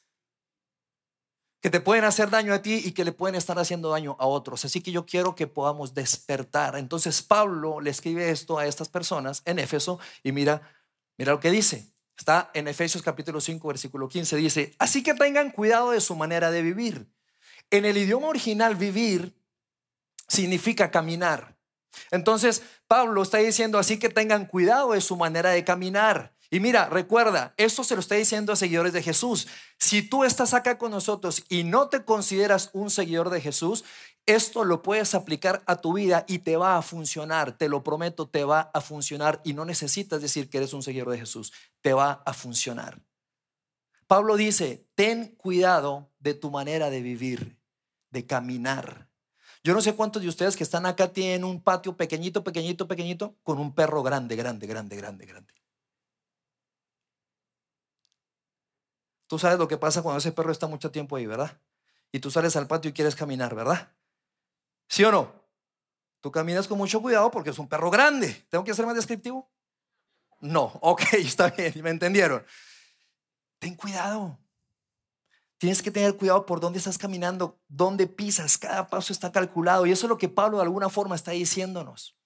que 1.60 1.70
te 1.70 1.80
pueden 1.80 2.04
hacer 2.04 2.30
daño 2.30 2.54
a 2.54 2.62
ti 2.62 2.82
y 2.84 2.92
que 2.92 3.04
le 3.04 3.12
pueden 3.12 3.34
estar 3.34 3.58
haciendo 3.58 3.90
daño 3.90 4.16
a 4.20 4.26
otros. 4.26 4.64
Así 4.64 4.80
que 4.80 4.92
yo 4.92 5.06
quiero 5.06 5.34
que 5.34 5.46
podamos 5.46 5.94
despertar. 5.94 6.76
Entonces 6.76 7.20
Pablo 7.22 7.80
le 7.80 7.90
escribe 7.90 8.30
esto 8.30 8.58
a 8.58 8.66
estas 8.66 8.88
personas 8.88 9.42
en 9.44 9.58
Éfeso 9.58 9.98
y 10.22 10.32
mira, 10.32 10.62
mira 11.16 11.32
lo 11.32 11.40
que 11.40 11.50
dice. 11.50 11.92
Está 12.16 12.50
en 12.54 12.66
Efesios 12.66 13.02
capítulo 13.02 13.40
5, 13.40 13.68
versículo 13.68 14.08
15. 14.08 14.36
Dice, 14.36 14.74
así 14.78 15.02
que 15.02 15.14
tengan 15.14 15.50
cuidado 15.50 15.92
de 15.92 16.00
su 16.00 16.16
manera 16.16 16.50
de 16.50 16.62
vivir. 16.62 17.08
En 17.70 17.84
el 17.84 17.96
idioma 17.96 18.28
original, 18.28 18.74
vivir 18.74 19.36
significa 20.26 20.90
caminar. 20.90 21.56
Entonces, 22.10 22.62
Pablo 22.86 23.22
está 23.22 23.38
diciendo, 23.38 23.78
así 23.78 23.98
que 23.98 24.08
tengan 24.08 24.46
cuidado 24.46 24.92
de 24.92 25.00
su 25.00 25.16
manera 25.16 25.50
de 25.50 25.64
caminar. 25.64 26.34
Y 26.50 26.60
mira, 26.60 26.88
recuerda, 26.88 27.52
esto 27.58 27.84
se 27.84 27.94
lo 27.94 28.00
está 28.00 28.14
diciendo 28.14 28.52
a 28.52 28.56
seguidores 28.56 28.94
de 28.94 29.02
Jesús. 29.02 29.48
Si 29.78 30.02
tú 30.02 30.24
estás 30.24 30.54
acá 30.54 30.78
con 30.78 30.90
nosotros 30.90 31.44
y 31.50 31.62
no 31.64 31.88
te 31.88 32.04
consideras 32.04 32.70
un 32.72 32.90
seguidor 32.90 33.28
de 33.28 33.42
Jesús, 33.42 33.84
esto 34.24 34.64
lo 34.64 34.82
puedes 34.82 35.14
aplicar 35.14 35.62
a 35.66 35.76
tu 35.76 35.94
vida 35.94 36.24
y 36.26 36.38
te 36.40 36.56
va 36.56 36.78
a 36.78 36.82
funcionar. 36.82 37.52
Te 37.56 37.68
lo 37.68 37.82
prometo, 37.82 38.28
te 38.28 38.44
va 38.44 38.70
a 38.72 38.80
funcionar. 38.80 39.42
Y 39.44 39.52
no 39.52 39.66
necesitas 39.66 40.22
decir 40.22 40.48
que 40.48 40.58
eres 40.58 40.72
un 40.72 40.82
seguidor 40.82 41.10
de 41.10 41.18
Jesús. 41.18 41.52
Te 41.82 41.92
va 41.92 42.22
a 42.24 42.32
funcionar. 42.32 43.02
Pablo 44.06 44.36
dice, 44.36 44.86
ten 44.94 45.34
cuidado 45.36 46.10
de 46.18 46.32
tu 46.32 46.50
manera 46.50 46.88
de 46.88 47.02
vivir, 47.02 47.58
de 48.10 48.24
caminar. 48.24 49.10
Yo 49.62 49.74
no 49.74 49.82
sé 49.82 49.94
cuántos 49.94 50.22
de 50.22 50.28
ustedes 50.28 50.56
que 50.56 50.64
están 50.64 50.86
acá 50.86 51.12
tienen 51.12 51.44
un 51.44 51.62
patio 51.62 51.94
pequeñito, 51.94 52.42
pequeñito, 52.42 52.88
pequeñito, 52.88 53.36
con 53.42 53.58
un 53.58 53.74
perro 53.74 54.02
grande, 54.02 54.34
grande, 54.34 54.66
grande, 54.66 54.96
grande, 54.96 55.26
grande. 55.26 55.57
Tú 59.28 59.38
sabes 59.38 59.58
lo 59.58 59.68
que 59.68 59.76
pasa 59.76 60.02
cuando 60.02 60.18
ese 60.18 60.32
perro 60.32 60.50
está 60.50 60.66
mucho 60.66 60.90
tiempo 60.90 61.14
ahí, 61.14 61.26
¿verdad? 61.26 61.60
Y 62.10 62.18
tú 62.18 62.30
sales 62.30 62.56
al 62.56 62.66
patio 62.66 62.88
y 62.88 62.94
quieres 62.94 63.14
caminar, 63.14 63.54
¿verdad? 63.54 63.92
¿Sí 64.88 65.04
o 65.04 65.12
no? 65.12 65.32
Tú 66.20 66.32
caminas 66.32 66.66
con 66.66 66.78
mucho 66.78 67.00
cuidado 67.00 67.30
porque 67.30 67.50
es 67.50 67.58
un 67.58 67.68
perro 67.68 67.90
grande. 67.90 68.46
¿Tengo 68.48 68.64
que 68.64 68.74
ser 68.74 68.86
más 68.86 68.96
descriptivo? 68.96 69.48
No, 70.40 70.64
ok, 70.82 71.02
está 71.12 71.50
bien, 71.50 71.74
me 71.82 71.90
entendieron. 71.90 72.44
Ten 73.58 73.74
cuidado. 73.74 74.38
Tienes 75.58 75.82
que 75.82 75.90
tener 75.90 76.16
cuidado 76.16 76.46
por 76.46 76.60
dónde 76.60 76.78
estás 76.78 76.96
caminando, 76.96 77.60
dónde 77.68 78.06
pisas, 78.06 78.56
cada 78.56 78.86
paso 78.88 79.12
está 79.12 79.30
calculado. 79.30 79.84
Y 79.84 79.92
eso 79.92 80.06
es 80.06 80.10
lo 80.10 80.16
que 80.16 80.28
Pablo 80.28 80.56
de 80.56 80.62
alguna 80.62 80.88
forma 80.88 81.16
está 81.16 81.32
diciéndonos. 81.32 82.16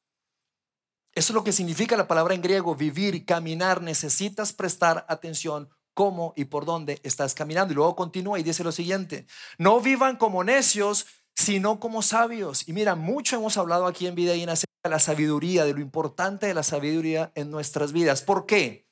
Eso 1.14 1.32
es 1.32 1.34
lo 1.34 1.42
que 1.42 1.52
significa 1.52 1.96
la 1.96 2.06
palabra 2.06 2.34
en 2.34 2.42
griego, 2.42 2.76
vivir, 2.76 3.24
caminar. 3.24 3.82
Necesitas 3.82 4.52
prestar 4.52 5.04
atención 5.08 5.70
cómo 5.94 6.32
y 6.36 6.46
por 6.46 6.64
dónde 6.64 7.00
estás 7.02 7.34
caminando. 7.34 7.72
Y 7.72 7.76
luego 7.76 7.96
continúa 7.96 8.38
y 8.38 8.42
dice 8.42 8.64
lo 8.64 8.72
siguiente, 8.72 9.26
no 9.58 9.80
vivan 9.80 10.16
como 10.16 10.44
necios, 10.44 11.06
sino 11.34 11.80
como 11.80 12.02
sabios. 12.02 12.68
Y 12.68 12.72
mira, 12.72 12.94
mucho 12.94 13.36
hemos 13.36 13.56
hablado 13.56 13.86
aquí 13.86 14.06
en 14.06 14.14
Vida 14.14 14.34
y 14.34 14.42
en 14.42 14.50
acerca 14.50 14.72
de 14.84 14.90
la 14.90 14.98
sabiduría, 14.98 15.64
de 15.64 15.74
lo 15.74 15.80
importante 15.80 16.46
de 16.46 16.54
la 16.54 16.62
sabiduría 16.62 17.32
en 17.34 17.50
nuestras 17.50 17.92
vidas. 17.92 18.22
¿Por 18.22 18.46
qué? 18.46 18.86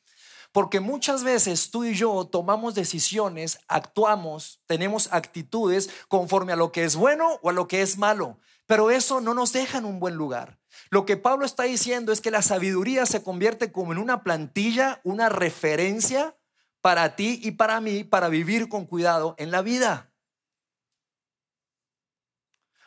Porque 0.52 0.80
muchas 0.80 1.22
veces 1.22 1.70
tú 1.70 1.84
y 1.84 1.94
yo 1.94 2.26
tomamos 2.26 2.74
decisiones, 2.74 3.60
actuamos, 3.68 4.60
tenemos 4.66 5.08
actitudes 5.12 5.90
conforme 6.08 6.52
a 6.52 6.56
lo 6.56 6.72
que 6.72 6.84
es 6.84 6.96
bueno 6.96 7.38
o 7.42 7.50
a 7.50 7.52
lo 7.52 7.68
que 7.68 7.82
es 7.82 7.98
malo, 7.98 8.38
pero 8.66 8.90
eso 8.90 9.20
no 9.20 9.32
nos 9.32 9.52
deja 9.52 9.78
en 9.78 9.84
un 9.84 10.00
buen 10.00 10.14
lugar. 10.14 10.58
Lo 10.90 11.06
que 11.06 11.16
Pablo 11.16 11.46
está 11.46 11.64
diciendo 11.64 12.10
es 12.10 12.20
que 12.20 12.32
la 12.32 12.42
sabiduría 12.42 13.06
se 13.06 13.22
convierte 13.22 13.70
como 13.70 13.92
en 13.92 13.98
una 13.98 14.24
plantilla, 14.24 15.00
una 15.04 15.28
referencia 15.28 16.34
para 16.80 17.16
ti 17.16 17.40
y 17.42 17.52
para 17.52 17.80
mí 17.80 18.04
para 18.04 18.28
vivir 18.28 18.68
con 18.68 18.86
cuidado 18.86 19.34
en 19.38 19.50
la 19.50 19.62
vida. 19.62 20.10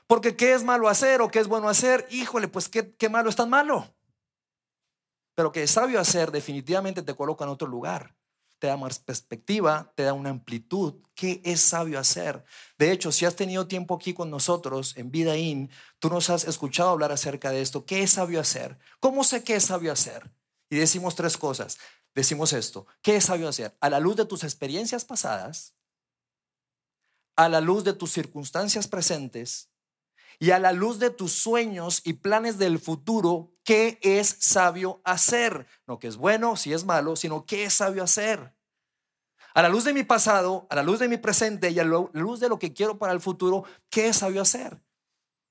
Porque 0.07 0.35
¿qué 0.35 0.53
es 0.53 0.63
malo 0.63 0.89
hacer 0.89 1.21
o 1.21 1.29
qué 1.29 1.39
es 1.39 1.47
bueno 1.47 1.69
hacer? 1.69 2.05
Híjole, 2.11 2.47
pues 2.47 2.69
¿qué, 2.69 2.93
qué 2.95 3.09
malo 3.09 3.29
es 3.29 3.35
tan 3.35 3.49
malo? 3.49 3.93
Pero 5.35 5.51
que 5.51 5.63
es 5.63 5.71
sabio 5.71 5.99
hacer 5.99 6.31
definitivamente 6.31 7.01
te 7.01 7.15
coloca 7.15 7.45
en 7.45 7.49
otro 7.49 7.67
lugar. 7.67 8.15
Te 8.59 8.67
da 8.67 8.77
más 8.77 8.99
perspectiva, 8.99 9.91
te 9.95 10.03
da 10.03 10.13
una 10.13 10.29
amplitud. 10.29 11.01
¿Qué 11.15 11.41
es 11.43 11.61
sabio 11.61 11.99
hacer? 11.99 12.43
De 12.77 12.91
hecho, 12.91 13.11
si 13.11 13.25
has 13.25 13.35
tenido 13.35 13.67
tiempo 13.67 13.95
aquí 13.95 14.13
con 14.13 14.29
nosotros 14.29 14.95
en 14.97 15.11
Vida 15.11 15.35
In, 15.35 15.69
tú 15.99 16.09
nos 16.09 16.29
has 16.29 16.45
escuchado 16.47 16.89
hablar 16.89 17.11
acerca 17.11 17.51
de 17.51 17.61
esto. 17.61 17.85
¿Qué 17.85 18.03
es 18.03 18.11
sabio 18.11 18.39
hacer? 18.39 18.77
¿Cómo 18.99 19.23
sé 19.23 19.43
qué 19.43 19.55
es 19.55 19.65
sabio 19.65 19.91
hacer? 19.91 20.31
Y 20.69 20.77
decimos 20.77 21.15
tres 21.15 21.37
cosas. 21.37 21.77
Decimos 22.15 22.53
esto. 22.53 22.85
¿Qué 23.01 23.15
es 23.15 23.25
sabio 23.25 23.47
hacer? 23.47 23.75
A 23.79 23.89
la 23.89 23.99
luz 23.99 24.15
de 24.15 24.25
tus 24.25 24.43
experiencias 24.43 25.05
pasadas, 25.05 25.73
a 27.35 27.49
la 27.49 27.61
luz 27.61 27.83
de 27.83 27.93
tus 27.93 28.11
circunstancias 28.11 28.87
presentes 28.87 29.71
y 30.39 30.51
a 30.51 30.59
la 30.59 30.71
luz 30.71 30.99
de 30.99 31.09
tus 31.09 31.31
sueños 31.31 32.01
y 32.03 32.13
planes 32.13 32.57
del 32.57 32.79
futuro, 32.79 33.55
¿qué 33.63 33.99
es 34.01 34.37
sabio 34.39 35.01
hacer? 35.03 35.67
No 35.87 35.97
que 35.97 36.07
es 36.07 36.17
bueno, 36.17 36.55
si 36.55 36.73
es 36.73 36.85
malo, 36.85 37.15
sino 37.15 37.45
qué 37.45 37.65
es 37.65 37.73
sabio 37.75 38.03
hacer. 38.03 38.55
A 39.55 39.61
la 39.61 39.69
luz 39.69 39.83
de 39.83 39.93
mi 39.93 40.03
pasado, 40.03 40.67
a 40.69 40.75
la 40.75 40.83
luz 40.83 40.99
de 40.99 41.07
mi 41.07 41.17
presente 41.17 41.69
y 41.69 41.79
a 41.79 41.83
la 41.83 42.07
luz 42.13 42.39
de 42.39 42.49
lo 42.49 42.59
que 42.59 42.73
quiero 42.73 42.97
para 42.97 43.13
el 43.13 43.21
futuro, 43.21 43.63
¿qué 43.89 44.07
es 44.07 44.17
sabio 44.17 44.41
hacer? 44.41 44.81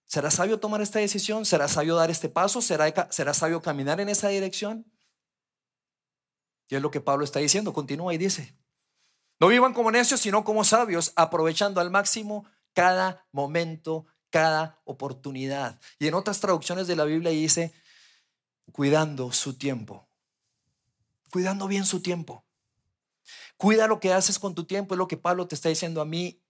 ¿Será 0.05 0.31
sabio 0.31 0.61
tomar 0.61 0.83
esta 0.83 0.99
decisión? 0.99 1.45
¿Será 1.45 1.69
sabio 1.69 1.95
dar 1.97 2.11
este 2.11 2.29
paso? 2.29 2.61
¿Será, 2.61 3.11
será 3.11 3.33
sabio 3.33 3.63
caminar 3.63 4.01
en 4.01 4.09
esa 4.09 4.29
dirección? 4.29 4.92
Y 6.73 6.75
es 6.75 6.81
lo 6.81 6.91
que 6.91 7.03
Pablo 7.03 7.23
está 7.23 7.39
diciendo. 7.39 7.75
Continúa 7.75 8.15
y 8.15 8.19
dice, 8.19 8.57
no 9.39 9.49
vivan 9.49 9.75
como 9.75 9.91
necios, 9.91 10.21
sino 10.21 10.43
como 10.43 10.65
sabios, 10.65 11.13
aprovechando 11.17 11.83
al 11.83 11.91
máximo 11.91 12.47
cada 12.73 13.27
momento 13.31 14.07
cada 14.31 14.81
oportunidad. 14.85 15.79
Y 15.99 16.07
en 16.07 16.15
otras 16.15 16.41
traducciones 16.41 16.87
de 16.87 16.97
la 16.97 17.05
Biblia 17.05 17.31
dice, 17.31 17.75
cuidando 18.73 19.33
su 19.33 19.59
tiempo, 19.59 20.09
cuidando 21.31 21.69
bien 21.69 21.85
su 21.85 22.01
tiempo. 22.01 22.43
Cuida 23.59 23.87
lo 23.87 24.01
que 24.01 24.15
haces 24.15 24.39
con 24.39 24.55
tu 24.55 24.65
tiempo, 24.65 24.95
es 24.95 24.99
lo 24.99 25.09
que 25.09 25.19
Pablo 25.19 25.47
te 25.47 25.55
está 25.55 25.69
diciendo 25.69 26.01
a 26.01 26.07
mí 26.07 26.43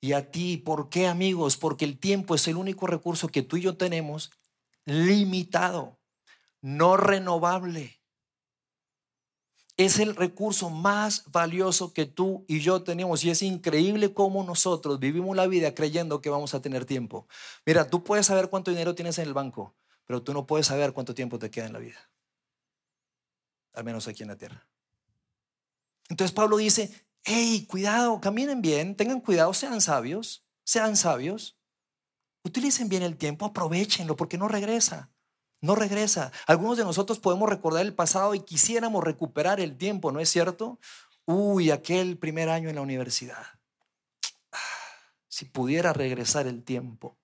y 0.00 0.14
a 0.14 0.32
ti. 0.32 0.56
¿Por 0.56 0.88
qué, 0.88 1.06
amigos? 1.06 1.56
Porque 1.56 1.84
el 1.84 2.00
tiempo 2.00 2.34
es 2.34 2.48
el 2.48 2.56
único 2.56 2.88
recurso 2.88 3.28
que 3.28 3.42
tú 3.42 3.58
y 3.58 3.60
yo 3.60 3.76
tenemos 3.76 4.32
limitado, 4.86 6.00
no 6.60 6.96
renovable 6.96 8.01
es 9.84 9.98
el 9.98 10.16
recurso 10.16 10.70
más 10.70 11.24
valioso 11.30 11.92
que 11.92 12.04
tú 12.06 12.44
y 12.48 12.60
yo 12.60 12.82
tenemos. 12.82 13.24
Y 13.24 13.30
es 13.30 13.42
increíble 13.42 14.12
cómo 14.12 14.44
nosotros 14.44 14.98
vivimos 14.98 15.36
la 15.36 15.46
vida 15.46 15.74
creyendo 15.74 16.20
que 16.20 16.30
vamos 16.30 16.54
a 16.54 16.60
tener 16.60 16.84
tiempo. 16.84 17.26
Mira, 17.64 17.88
tú 17.88 18.02
puedes 18.02 18.26
saber 18.26 18.50
cuánto 18.50 18.70
dinero 18.70 18.94
tienes 18.94 19.18
en 19.18 19.28
el 19.28 19.34
banco, 19.34 19.74
pero 20.04 20.22
tú 20.22 20.32
no 20.32 20.46
puedes 20.46 20.66
saber 20.66 20.92
cuánto 20.92 21.14
tiempo 21.14 21.38
te 21.38 21.50
queda 21.50 21.66
en 21.66 21.72
la 21.72 21.78
vida. 21.78 22.10
Al 23.74 23.84
menos 23.84 24.08
aquí 24.08 24.22
en 24.22 24.30
la 24.30 24.36
tierra. 24.36 24.66
Entonces 26.08 26.34
Pablo 26.34 26.56
dice, 26.56 26.92
hey, 27.24 27.64
cuidado, 27.68 28.20
caminen 28.20 28.60
bien, 28.60 28.96
tengan 28.96 29.20
cuidado, 29.20 29.54
sean 29.54 29.80
sabios, 29.80 30.44
sean 30.64 30.96
sabios. 30.96 31.56
Utilicen 32.42 32.88
bien 32.88 33.04
el 33.04 33.16
tiempo, 33.16 33.46
aprovechenlo 33.46 34.16
porque 34.16 34.36
no 34.36 34.48
regresa 34.48 35.11
no 35.62 35.76
regresa. 35.76 36.32
Algunos 36.46 36.76
de 36.76 36.84
nosotros 36.84 37.18
podemos 37.20 37.48
recordar 37.48 37.86
el 37.86 37.94
pasado 37.94 38.34
y 38.34 38.40
quisiéramos 38.40 39.02
recuperar 39.02 39.60
el 39.60 39.78
tiempo, 39.78 40.12
¿no 40.12 40.20
es 40.20 40.28
cierto? 40.28 40.78
Uy, 41.24 41.70
aquel 41.70 42.18
primer 42.18 42.50
año 42.50 42.68
en 42.68 42.74
la 42.74 42.82
universidad. 42.82 43.46
Si 45.28 45.46
pudiera 45.46 45.92
regresar 45.92 46.46
el 46.46 46.64
tiempo. 46.64 47.16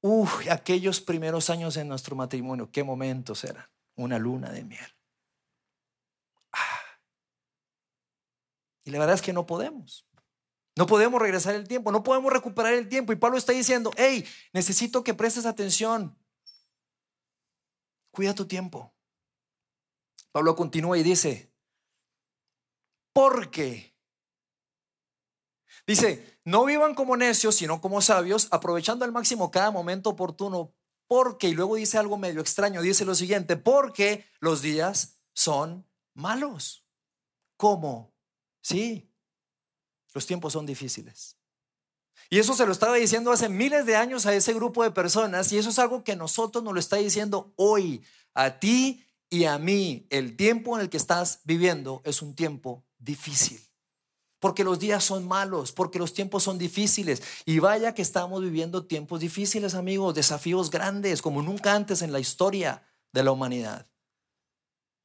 Uy, 0.00 0.48
aquellos 0.50 1.00
primeros 1.00 1.50
años 1.50 1.76
en 1.76 1.88
nuestro 1.88 2.16
matrimonio, 2.16 2.70
qué 2.72 2.82
momentos 2.82 3.44
eran. 3.44 3.66
Una 3.96 4.18
luna 4.18 4.50
de 4.50 4.64
miel. 4.64 4.96
Y 8.82 8.90
la 8.90 8.98
verdad 8.98 9.14
es 9.14 9.22
que 9.22 9.34
no 9.34 9.44
podemos. 9.46 10.08
No 10.74 10.86
podemos 10.86 11.20
regresar 11.20 11.54
el 11.54 11.68
tiempo, 11.68 11.92
no 11.92 12.02
podemos 12.02 12.32
recuperar 12.32 12.72
el 12.72 12.88
tiempo. 12.88 13.12
Y 13.12 13.16
Pablo 13.16 13.36
está 13.36 13.52
diciendo, 13.52 13.90
hey, 13.96 14.26
necesito 14.54 15.04
que 15.04 15.12
prestes 15.12 15.44
atención. 15.44 16.16
Cuida 18.10 18.34
tu 18.34 18.46
tiempo. 18.46 18.94
Pablo 20.32 20.54
continúa 20.54 20.96
y 20.98 21.02
dice, 21.02 21.52
porque, 23.12 23.96
dice, 25.86 26.38
no 26.44 26.64
vivan 26.64 26.94
como 26.94 27.16
necios, 27.16 27.56
sino 27.56 27.80
como 27.80 28.00
sabios, 28.00 28.48
aprovechando 28.52 29.04
al 29.04 29.12
máximo 29.12 29.50
cada 29.50 29.70
momento 29.70 30.10
oportuno, 30.10 30.74
porque, 31.08 31.48
y 31.48 31.54
luego 31.54 31.74
dice 31.74 31.98
algo 31.98 32.16
medio 32.16 32.40
extraño, 32.40 32.82
dice 32.82 33.04
lo 33.04 33.16
siguiente, 33.16 33.56
porque 33.56 34.24
los 34.38 34.62
días 34.62 35.20
son 35.32 35.88
malos. 36.14 36.86
¿Cómo? 37.56 38.14
Sí, 38.62 39.12
los 40.14 40.26
tiempos 40.26 40.52
son 40.52 40.66
difíciles. 40.66 41.39
Y 42.32 42.38
eso 42.38 42.54
se 42.54 42.64
lo 42.64 42.70
estaba 42.70 42.94
diciendo 42.94 43.32
hace 43.32 43.48
miles 43.48 43.84
de 43.86 43.96
años 43.96 44.24
a 44.24 44.34
ese 44.34 44.54
grupo 44.54 44.84
de 44.84 44.92
personas 44.92 45.50
y 45.50 45.58
eso 45.58 45.70
es 45.70 45.80
algo 45.80 46.04
que 46.04 46.14
nosotros 46.14 46.62
nos 46.62 46.72
lo 46.72 46.78
está 46.78 46.96
diciendo 46.96 47.52
hoy 47.56 48.02
a 48.34 48.60
ti 48.60 49.04
y 49.28 49.46
a 49.46 49.58
mí. 49.58 50.06
El 50.10 50.36
tiempo 50.36 50.76
en 50.76 50.82
el 50.82 50.90
que 50.90 50.96
estás 50.96 51.40
viviendo 51.42 52.02
es 52.04 52.22
un 52.22 52.36
tiempo 52.36 52.84
difícil. 52.98 53.60
Porque 54.38 54.62
los 54.62 54.78
días 54.78 55.02
son 55.02 55.26
malos, 55.26 55.72
porque 55.72 55.98
los 55.98 56.14
tiempos 56.14 56.44
son 56.44 56.56
difíciles. 56.56 57.20
Y 57.46 57.58
vaya 57.58 57.94
que 57.94 58.02
estamos 58.02 58.40
viviendo 58.40 58.86
tiempos 58.86 59.20
difíciles, 59.20 59.74
amigos, 59.74 60.14
desafíos 60.14 60.70
grandes 60.70 61.22
como 61.22 61.42
nunca 61.42 61.74
antes 61.74 62.00
en 62.00 62.12
la 62.12 62.20
historia 62.20 62.84
de 63.12 63.24
la 63.24 63.32
humanidad. 63.32 63.89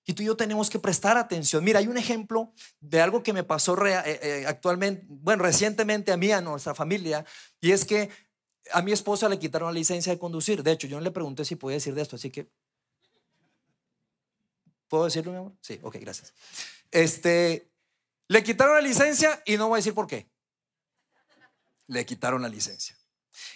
Y 0.05 0.13
tú 0.13 0.21
y 0.21 0.27
yo 0.27 0.37
tenemos 0.37 0.69
que 0.69 0.77
prestar 0.77 1.17
atención. 1.17 1.63
Mira, 1.63 1.79
hay 1.79 1.87
un 1.87 1.97
ejemplo 1.97 2.53
de 2.79 3.01
algo 3.01 3.23
que 3.23 3.33
me 3.33 3.43
pasó 3.43 3.75
eh, 3.85 4.19
eh, 4.21 4.45
actualmente, 4.47 5.03
bueno, 5.09 5.43
recientemente 5.43 6.11
a 6.11 6.17
mí, 6.17 6.31
a 6.31 6.41
nuestra 6.41 6.75
familia, 6.75 7.25
y 7.59 7.71
es 7.71 7.85
que 7.85 8.09
a 8.71 8.81
mi 8.81 8.91
esposa 8.91 9.27
le 9.27 9.39
quitaron 9.39 9.67
la 9.67 9.79
licencia 9.79 10.13
de 10.13 10.19
conducir. 10.19 10.61
De 10.61 10.71
hecho, 10.71 10.87
yo 10.87 10.97
no 10.97 11.03
le 11.03 11.11
pregunté 11.11 11.43
si 11.43 11.55
podía 11.55 11.75
decir 11.75 11.95
de 11.95 12.03
esto, 12.03 12.15
así 12.15 12.29
que... 12.29 12.47
¿Puedo 14.87 15.05
decirlo, 15.05 15.31
mi 15.31 15.39
amor? 15.39 15.53
Sí, 15.61 15.79
ok, 15.81 15.97
gracias. 15.99 16.33
Este, 16.91 17.71
le 18.27 18.43
quitaron 18.43 18.75
la 18.75 18.81
licencia 18.81 19.41
y 19.45 19.57
no 19.57 19.67
voy 19.67 19.77
a 19.77 19.79
decir 19.79 19.95
por 19.95 20.05
qué. 20.05 20.29
Le 21.87 22.05
quitaron 22.05 22.43
la 22.43 22.49
licencia. 22.49 22.95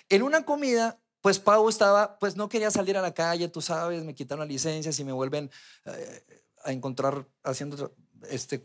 En 0.09 0.23
una 0.23 0.43
comida 0.43 0.99
pues 1.21 1.39
Pau 1.39 1.67
estaba, 1.67 2.17
pues 2.19 2.35
no 2.35 2.49
quería 2.49 2.71
salir 2.71 2.97
a 2.97 3.01
la 3.01 3.13
calle, 3.13 3.49
tú 3.49 3.61
sabes, 3.61 4.03
me 4.03 4.15
quitaron 4.15 4.47
la 4.47 4.51
licencia, 4.51 4.91
si 4.91 5.03
me 5.03 5.11
vuelven 5.11 5.51
eh, 5.85 6.43
a 6.63 6.71
encontrar 6.71 7.27
haciendo 7.43 7.93
este, 8.29 8.63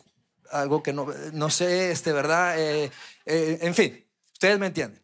algo 0.50 0.82
que 0.82 0.92
no, 0.92 1.06
no 1.32 1.50
sé, 1.50 1.90
este, 1.90 2.12
¿verdad? 2.12 2.58
Eh, 2.58 2.90
eh, 3.26 3.58
en 3.62 3.74
fin, 3.74 4.06
ustedes 4.32 4.58
me 4.58 4.66
entienden. 4.66 5.02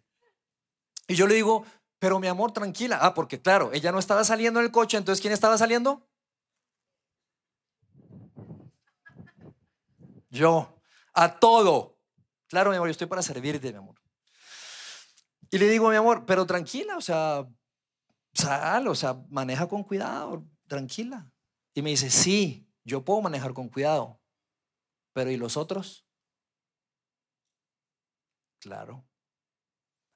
Y 1.08 1.14
yo 1.14 1.26
le 1.26 1.34
digo, 1.34 1.64
pero 1.98 2.20
mi 2.20 2.28
amor, 2.28 2.52
tranquila. 2.52 2.98
Ah, 3.02 3.14
porque 3.14 3.40
claro, 3.40 3.70
ella 3.72 3.92
no 3.92 3.98
estaba 3.98 4.24
saliendo 4.24 4.60
del 4.60 4.70
coche, 4.70 4.96
entonces 4.96 5.20
¿quién 5.20 5.32
estaba 5.32 5.58
saliendo? 5.58 6.06
Yo, 10.30 10.80
a 11.12 11.38
todo. 11.40 11.98
Claro, 12.48 12.70
mi 12.70 12.76
amor, 12.76 12.88
yo 12.88 12.92
estoy 12.92 13.08
para 13.08 13.22
servirte, 13.22 13.72
mi 13.72 13.78
amor. 13.78 13.99
Y 15.50 15.58
le 15.58 15.68
digo, 15.68 15.90
mi 15.90 15.96
amor, 15.96 16.24
pero 16.26 16.46
tranquila, 16.46 16.96
o 16.96 17.00
sea, 17.00 17.46
sal, 18.32 18.86
o 18.88 18.94
sea, 18.94 19.14
maneja 19.28 19.68
con 19.68 19.82
cuidado, 19.82 20.46
tranquila. 20.68 21.32
Y 21.74 21.82
me 21.82 21.90
dice, 21.90 22.10
sí, 22.10 22.68
yo 22.84 23.04
puedo 23.04 23.20
manejar 23.20 23.52
con 23.52 23.68
cuidado, 23.68 24.20
pero 25.12 25.30
¿y 25.30 25.36
los 25.36 25.56
otros? 25.56 26.06
Claro. 28.60 29.04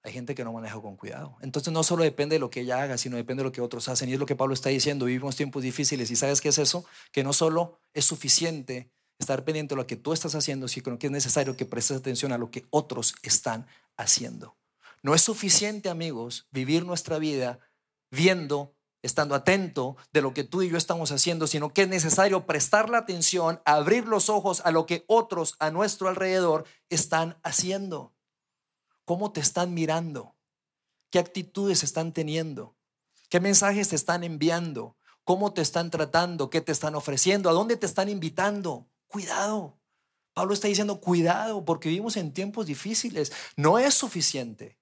Hay 0.04 0.12
gente 0.12 0.34
que 0.34 0.44
no 0.44 0.52
maneja 0.52 0.80
con 0.80 0.96
cuidado. 0.96 1.38
Entonces 1.40 1.72
no 1.72 1.82
solo 1.82 2.04
depende 2.04 2.34
de 2.34 2.40
lo 2.40 2.50
que 2.50 2.60
ella 2.60 2.82
haga, 2.82 2.98
sino 2.98 3.16
depende 3.16 3.42
de 3.42 3.48
lo 3.48 3.52
que 3.52 3.62
otros 3.62 3.88
hacen. 3.88 4.10
Y 4.10 4.12
es 4.12 4.18
lo 4.18 4.26
que 4.26 4.36
Pablo 4.36 4.52
está 4.52 4.68
diciendo. 4.68 5.06
Vivimos 5.06 5.34
tiempos 5.34 5.62
difíciles. 5.62 6.10
¿Y 6.10 6.16
sabes 6.16 6.42
qué 6.42 6.50
es 6.50 6.58
eso? 6.58 6.84
Que 7.10 7.24
no 7.24 7.32
solo 7.32 7.78
es 7.94 8.04
suficiente 8.04 8.92
estar 9.18 9.44
pendiente 9.44 9.74
de 9.74 9.80
lo 9.80 9.86
que 9.86 9.96
tú 9.96 10.12
estás 10.12 10.34
haciendo, 10.34 10.68
sino 10.68 10.98
que 10.98 11.06
es 11.06 11.10
necesario 11.10 11.56
que 11.56 11.64
prestes 11.64 11.96
atención 11.96 12.32
a 12.32 12.38
lo 12.38 12.50
que 12.50 12.66
otros 12.68 13.14
están 13.22 13.66
haciendo. 13.96 14.58
No 15.04 15.14
es 15.14 15.20
suficiente, 15.20 15.90
amigos, 15.90 16.48
vivir 16.50 16.86
nuestra 16.86 17.18
vida 17.18 17.58
viendo, 18.10 18.74
estando 19.02 19.34
atento 19.34 19.98
de 20.14 20.22
lo 20.22 20.32
que 20.32 20.44
tú 20.44 20.62
y 20.62 20.70
yo 20.70 20.78
estamos 20.78 21.12
haciendo, 21.12 21.46
sino 21.46 21.74
que 21.74 21.82
es 21.82 21.88
necesario 21.88 22.46
prestar 22.46 22.88
la 22.88 22.96
atención, 22.96 23.60
abrir 23.66 24.08
los 24.08 24.30
ojos 24.30 24.62
a 24.64 24.70
lo 24.70 24.86
que 24.86 25.04
otros 25.06 25.56
a 25.58 25.70
nuestro 25.70 26.08
alrededor 26.08 26.64
están 26.88 27.36
haciendo. 27.42 28.14
¿Cómo 29.04 29.30
te 29.30 29.40
están 29.40 29.74
mirando? 29.74 30.36
¿Qué 31.10 31.18
actitudes 31.18 31.82
están 31.82 32.14
teniendo? 32.14 32.74
¿Qué 33.28 33.40
mensajes 33.40 33.90
te 33.90 33.96
están 33.96 34.24
enviando? 34.24 34.96
¿Cómo 35.22 35.52
te 35.52 35.60
están 35.60 35.90
tratando? 35.90 36.48
¿Qué 36.48 36.62
te 36.62 36.72
están 36.72 36.94
ofreciendo? 36.94 37.50
¿A 37.50 37.52
dónde 37.52 37.76
te 37.76 37.84
están 37.84 38.08
invitando? 38.08 38.88
Cuidado. 39.06 39.76
Pablo 40.32 40.54
está 40.54 40.68
diciendo, 40.68 40.98
cuidado, 40.98 41.62
porque 41.66 41.90
vivimos 41.90 42.16
en 42.16 42.32
tiempos 42.32 42.64
difíciles. 42.64 43.32
No 43.54 43.78
es 43.78 43.92
suficiente 43.92 44.78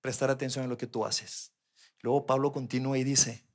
prestar 0.00 0.30
atención 0.30 0.64
a 0.64 0.68
lo 0.68 0.76
que 0.76 0.86
tú 0.86 1.04
haces. 1.04 1.52
Luego 2.00 2.26
Pablo 2.26 2.52
continúa 2.52 2.98
y 2.98 3.04
dice, 3.04 3.46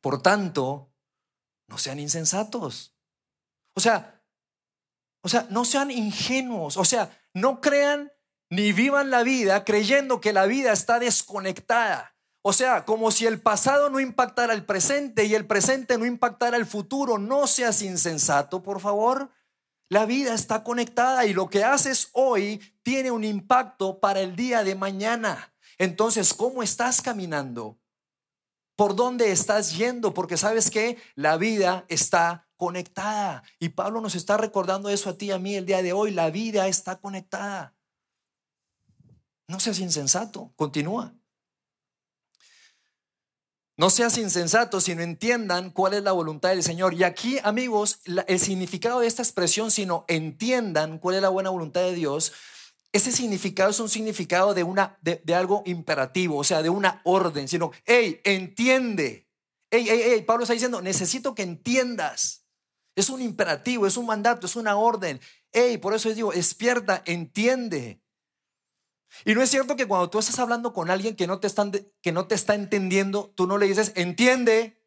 por 0.00 0.22
tanto, 0.22 0.92
no 1.68 1.78
sean 1.78 1.98
insensatos. 1.98 2.96
O 3.74 3.80
sea, 3.80 4.16
o 5.26 5.28
sea, 5.28 5.46
no 5.50 5.64
sean 5.64 5.90
ingenuos. 5.90 6.76
O 6.76 6.84
sea, 6.84 7.10
no 7.34 7.60
crean 7.60 8.12
ni 8.48 8.72
vivan 8.72 9.10
la 9.10 9.24
vida 9.24 9.64
creyendo 9.64 10.20
que 10.20 10.32
la 10.32 10.46
vida 10.46 10.72
está 10.72 11.00
desconectada. 11.00 12.14
O 12.42 12.52
sea, 12.52 12.84
como 12.84 13.10
si 13.10 13.26
el 13.26 13.40
pasado 13.40 13.90
no 13.90 13.98
impactara 13.98 14.54
el 14.54 14.64
presente 14.64 15.24
y 15.24 15.34
el 15.34 15.44
presente 15.44 15.98
no 15.98 16.06
impactara 16.06 16.56
el 16.56 16.64
futuro. 16.64 17.18
No 17.18 17.48
seas 17.48 17.82
insensato, 17.82 18.62
por 18.62 18.80
favor. 18.80 19.32
La 19.88 20.04
vida 20.04 20.34
está 20.34 20.64
conectada 20.64 21.26
y 21.26 21.32
lo 21.32 21.48
que 21.48 21.62
haces 21.64 22.08
hoy 22.12 22.60
tiene 22.82 23.10
un 23.10 23.24
impacto 23.24 24.00
para 24.00 24.20
el 24.20 24.34
día 24.34 24.64
de 24.64 24.74
mañana. 24.74 25.52
Entonces, 25.78 26.34
¿cómo 26.34 26.62
estás 26.62 27.00
caminando? 27.02 27.78
¿Por 28.76 28.96
dónde 28.96 29.30
estás 29.30 29.76
yendo? 29.76 30.12
Porque 30.12 30.36
sabes 30.36 30.70
que 30.70 30.98
la 31.14 31.36
vida 31.36 31.84
está 31.88 32.48
conectada. 32.56 33.42
Y 33.58 33.70
Pablo 33.70 34.00
nos 34.00 34.14
está 34.14 34.36
recordando 34.36 34.88
eso 34.88 35.10
a 35.10 35.16
ti 35.16 35.26
y 35.26 35.30
a 35.30 35.38
mí 35.38 35.54
el 35.54 35.66
día 35.66 35.82
de 35.82 35.92
hoy. 35.92 36.10
La 36.10 36.30
vida 36.30 36.66
está 36.66 36.96
conectada. 36.96 37.74
No 39.48 39.60
seas 39.60 39.78
insensato, 39.78 40.52
continúa. 40.56 41.15
No 43.78 43.90
seas 43.90 44.16
insensato, 44.16 44.80
sino 44.80 45.02
entiendan 45.02 45.70
cuál 45.70 45.92
es 45.92 46.02
la 46.02 46.12
voluntad 46.12 46.48
del 46.48 46.62
Señor. 46.62 46.94
Y 46.94 47.04
aquí, 47.04 47.38
amigos, 47.42 48.00
el 48.26 48.40
significado 48.40 49.00
de 49.00 49.06
esta 49.06 49.22
expresión, 49.22 49.70
sino 49.70 50.06
entiendan 50.08 50.98
cuál 50.98 51.16
es 51.16 51.22
la 51.22 51.28
buena 51.28 51.50
voluntad 51.50 51.82
de 51.82 51.94
Dios, 51.94 52.32
ese 52.92 53.12
significado 53.12 53.70
es 53.70 53.80
un 53.80 53.90
significado 53.90 54.54
de, 54.54 54.62
una, 54.62 54.98
de, 55.02 55.34
algo 55.34 55.62
imperativo, 55.66 56.38
o 56.38 56.44
sea, 56.44 56.62
de 56.62 56.70
una 56.70 57.02
orden, 57.04 57.48
sino, 57.48 57.70
hey, 57.84 58.20
entiende. 58.24 59.28
Hey, 59.70 59.84
hey, 59.86 60.00
hey, 60.04 60.24
Pablo 60.26 60.44
está 60.44 60.54
diciendo, 60.54 60.80
necesito 60.80 61.34
que 61.34 61.42
entiendas. 61.42 62.46
Es 62.94 63.10
un 63.10 63.20
imperativo, 63.20 63.86
es 63.86 63.98
un 63.98 64.06
mandato, 64.06 64.46
es 64.46 64.56
una 64.56 64.76
orden. 64.76 65.20
Hey, 65.52 65.76
por 65.76 65.92
eso 65.92 66.08
digo, 66.14 66.32
despierta, 66.32 67.02
entiende. 67.04 68.00
Y 69.24 69.34
no 69.34 69.42
es 69.42 69.50
cierto 69.50 69.76
que 69.76 69.86
cuando 69.86 70.10
tú 70.10 70.18
estás 70.18 70.38
hablando 70.38 70.72
con 70.72 70.90
alguien 70.90 71.16
que 71.16 71.26
no 71.26 71.40
te, 71.40 71.46
están, 71.46 71.72
que 72.02 72.12
no 72.12 72.26
te 72.26 72.34
está 72.34 72.54
entendiendo, 72.54 73.32
tú 73.34 73.46
no 73.46 73.58
le 73.58 73.66
dices, 73.66 73.92
entiende. 73.96 74.82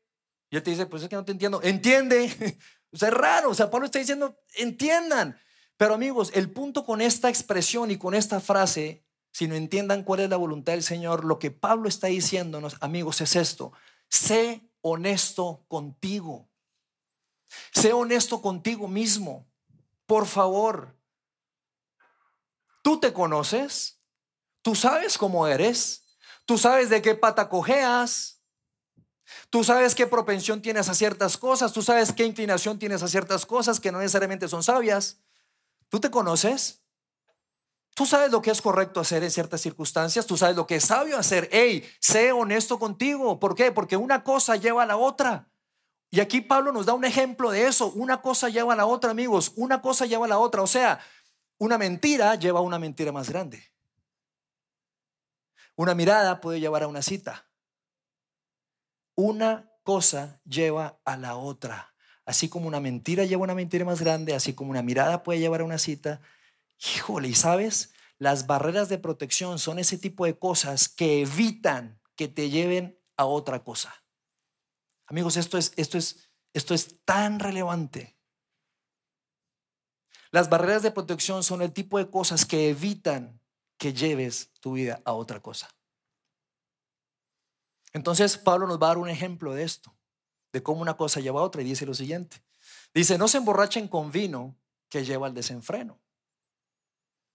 Y 0.50 0.58
él 0.58 0.64
te 0.64 0.72
dice, 0.72 0.86
pues 0.86 1.04
es 1.04 1.10
que 1.10 1.16
no 1.16 1.26
te 1.26 1.32
entiendo, 1.32 1.62
entiende. 1.64 2.58
o 2.92 2.98
sea, 2.98 3.10
es 3.10 3.14
raro. 3.14 3.50
O 3.50 3.56
sea, 3.56 3.70
Pablo 3.70 3.86
está 3.86 4.00
diciendo, 4.00 4.40
entiendan. 4.56 5.40
Pero 5.78 5.94
amigos, 5.94 6.32
el 6.34 6.52
punto 6.52 6.86
con 6.86 7.02
esta 7.02 7.30
expresión 7.30 7.92
y 7.92 7.98
con 7.98 8.14
esta 8.14 8.40
frase, 8.40 9.06
si 9.32 9.48
no 9.48 9.56
entiendan 9.56 10.04
cuál 10.04 10.22
es 10.22 10.30
la 10.30 10.38
voluntad 10.38 10.74
del 10.74 10.84
Señor, 10.84 11.24
lo 11.24 11.40
que 11.40 11.52
Pablo 11.52 11.88
está 11.88 12.08
diciéndonos, 12.08 12.78
amigos, 12.82 13.22
es 13.22 13.36
esto. 13.36 13.72
Sé 14.10 14.70
honesto 14.82 15.64
contigo. 15.68 16.50
Sé 17.72 17.94
honesto 17.94 18.42
contigo 18.42 18.88
mismo. 18.88 19.48
Por 20.06 20.26
favor. 20.26 20.96
¿Tú 22.82 23.00
te 23.00 23.14
conoces? 23.14 23.99
Tú 24.70 24.76
sabes 24.76 25.18
cómo 25.18 25.48
eres. 25.48 26.04
Tú 26.46 26.56
sabes 26.60 26.92
de 26.92 27.02
qué 27.02 27.16
pata 27.16 27.50
cojeas. 27.50 28.44
Tú 29.50 29.64
sabes 29.64 29.96
qué 29.96 30.06
propensión 30.06 30.62
tienes 30.62 30.90
a 30.90 30.94
ciertas 30.94 31.38
cosas. 31.38 31.74
Tú 31.74 31.82
sabes 31.82 32.14
qué 32.14 32.24
inclinación 32.24 32.78
tienes 32.78 33.02
a 33.02 33.08
ciertas 33.08 33.48
cosas 33.48 33.80
que 33.80 33.92
no 33.92 33.98
necesariamente 33.98 34.48
son 34.48 34.62
sabias. 34.62 35.22
¿Tú 35.88 36.00
te 36.00 36.12
conoces? 36.12 36.84
Tú 37.96 38.06
sabes 38.06 38.32
lo 38.32 38.44
que 38.44 38.52
es 38.52 38.62
correcto 38.62 39.00
hacer 39.00 39.24
en 39.24 39.32
ciertas 39.32 39.60
circunstancias. 39.60 40.28
Tú 40.28 40.38
sabes 40.38 40.56
lo 40.56 40.68
que 40.68 40.76
es 40.76 40.86
sabio 40.86 41.18
hacer. 41.18 41.50
Hey, 41.52 41.84
sé 42.00 42.32
honesto 42.32 42.78
contigo. 42.78 43.40
¿Por 43.40 43.56
qué? 43.56 43.72
Porque 43.72 43.98
una 43.98 44.24
cosa 44.24 44.56
lleva 44.56 44.84
a 44.84 44.86
la 44.86 44.98
otra. 44.98 45.50
Y 46.12 46.20
aquí 46.20 46.42
Pablo 46.42 46.72
nos 46.72 46.86
da 46.86 46.94
un 46.94 47.06
ejemplo 47.06 47.50
de 47.50 47.66
eso. 47.66 47.92
Una 47.94 48.22
cosa 48.22 48.50
lleva 48.50 48.74
a 48.74 48.76
la 48.76 48.86
otra, 48.86 49.10
amigos. 49.10 49.52
Una 49.56 49.82
cosa 49.82 50.06
lleva 50.06 50.28
a 50.28 50.30
la 50.30 50.38
otra. 50.38 50.62
O 50.62 50.68
sea, 50.68 51.00
una 51.58 51.80
mentira 51.80 52.36
lleva 52.36 52.60
a 52.60 52.62
una 52.62 52.78
mentira 52.78 53.12
más 53.12 53.32
grande. 53.32 53.70
Una 55.80 55.96
mirada 55.96 56.42
puede 56.42 56.60
llevar 56.60 56.84
a 56.84 56.90
una 56.90 57.02
cita. 57.02 57.48
Una 59.16 59.72
cosa 59.84 60.42
lleva 60.44 61.00
a 61.06 61.16
la 61.16 61.38
otra. 61.38 61.96
Así 62.26 62.50
como 62.50 62.68
una 62.68 62.82
mentira 62.82 63.24
lleva 63.24 63.44
a 63.44 63.46
una 63.46 63.56
mentira 63.56 63.86
más 63.86 64.02
grande, 64.02 64.36
así 64.36 64.54
como 64.54 64.72
una 64.72 64.82
mirada 64.82 65.24
puede 65.24 65.40
llevar 65.40 65.62
a 65.62 65.64
una 65.64 65.78
cita. 65.78 66.20
Híjole, 66.96 67.30
¿y 67.30 67.34
sabes? 67.34 67.94
Las 68.18 68.46
barreras 68.46 68.90
de 68.90 68.98
protección 68.98 69.58
son 69.58 69.80
ese 69.80 69.98
tipo 69.98 70.26
de 70.26 70.38
cosas 70.38 70.90
que 70.90 71.22
evitan 71.22 72.02
que 72.18 72.28
te 72.28 72.50
lleven 72.50 73.00
a 73.16 73.24
otra 73.24 73.64
cosa. 73.64 74.04
Amigos, 75.08 75.38
esto 75.38 75.58
es, 75.58 75.72
esto 75.78 75.98
es, 75.98 76.30
esto 76.52 76.74
es 76.74 77.06
tan 77.06 77.40
relevante. 77.40 78.18
Las 80.32 80.50
barreras 80.50 80.84
de 80.84 80.92
protección 80.92 81.42
son 81.42 81.62
el 81.62 81.72
tipo 81.72 82.00
de 82.00 82.10
cosas 82.10 82.46
que 82.46 82.70
evitan 82.70 83.39
que 83.80 83.94
lleves 83.94 84.52
tu 84.60 84.74
vida 84.74 85.02
a 85.06 85.14
otra 85.14 85.40
cosa. 85.40 85.74
Entonces 87.94 88.38
Pablo 88.38 88.68
nos 88.68 88.80
va 88.80 88.88
a 88.88 88.90
dar 88.90 88.98
un 89.00 89.10
ejemplo 89.10 89.54
de 89.56 89.64
esto, 89.64 89.96
de 90.54 90.62
cómo 90.62 90.82
una 90.82 90.98
cosa 90.98 91.22
lleva 91.22 91.40
a 91.40 91.44
otra 91.44 91.64
y 91.64 91.66
dice 91.66 91.88
lo 91.88 91.96
siguiente. 91.96 92.44
Dice, 92.94 93.18
no 93.18 93.28
se 93.28 93.38
emborrachen 93.38 93.88
con 93.88 94.12
vino 94.12 94.56
que 94.90 95.06
lleva 95.06 95.26
al 95.26 95.34
desenfreno. 95.34 96.00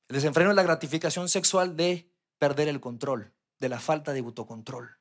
El 0.09 0.15
desenfreno 0.17 0.51
es 0.51 0.57
la 0.57 0.63
gratificación 0.63 1.29
sexual 1.29 1.77
de 1.77 2.13
perder 2.39 2.69
el 2.69 2.81
control, 2.81 3.33
de 3.59 3.69
la 3.69 3.81
falta 3.81 4.13
de 4.13 4.21
autocontrol. 4.21 4.99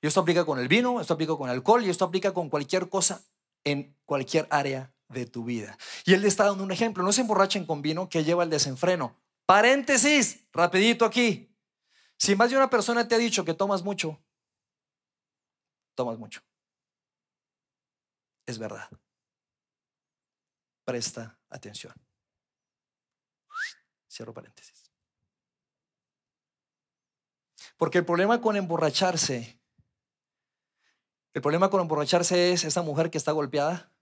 Y 0.00 0.06
esto 0.06 0.20
aplica 0.20 0.44
con 0.44 0.58
el 0.58 0.68
vino, 0.68 1.00
esto 1.00 1.14
aplica 1.14 1.36
con 1.36 1.48
el 1.48 1.56
alcohol 1.56 1.84
y 1.84 1.90
esto 1.90 2.04
aplica 2.04 2.32
con 2.32 2.48
cualquier 2.48 2.88
cosa 2.88 3.22
en 3.62 3.96
cualquier 4.04 4.48
área 4.50 4.92
de 5.08 5.26
tu 5.26 5.44
vida. 5.44 5.76
Y 6.04 6.14
él 6.14 6.22
le 6.22 6.28
está 6.28 6.44
dando 6.44 6.64
un 6.64 6.72
ejemplo, 6.72 7.04
no 7.04 7.12
se 7.12 7.20
emborrachen 7.20 7.66
con 7.66 7.82
vino 7.82 8.08
que 8.08 8.24
lleva 8.24 8.42
al 8.42 8.50
desenfreno. 8.50 9.21
Paréntesis, 9.52 10.46
rapidito 10.50 11.04
aquí. 11.04 11.54
Si 12.16 12.34
más 12.34 12.48
de 12.48 12.56
una 12.56 12.70
persona 12.70 13.06
te 13.06 13.14
ha 13.14 13.18
dicho 13.18 13.44
que 13.44 13.52
tomas 13.52 13.82
mucho, 13.82 14.18
tomas 15.94 16.18
mucho. 16.18 16.40
Es 18.46 18.58
verdad. 18.58 18.88
Presta 20.86 21.38
atención. 21.50 21.92
Cierro 24.08 24.32
paréntesis. 24.32 24.90
Porque 27.76 27.98
el 27.98 28.06
problema 28.06 28.40
con 28.40 28.56
emborracharse, 28.56 29.60
el 31.34 31.42
problema 31.42 31.68
con 31.68 31.82
emborracharse 31.82 32.54
es 32.54 32.64
esa 32.64 32.80
mujer 32.80 33.10
que 33.10 33.18
está 33.18 33.32
golpeada. 33.32 33.92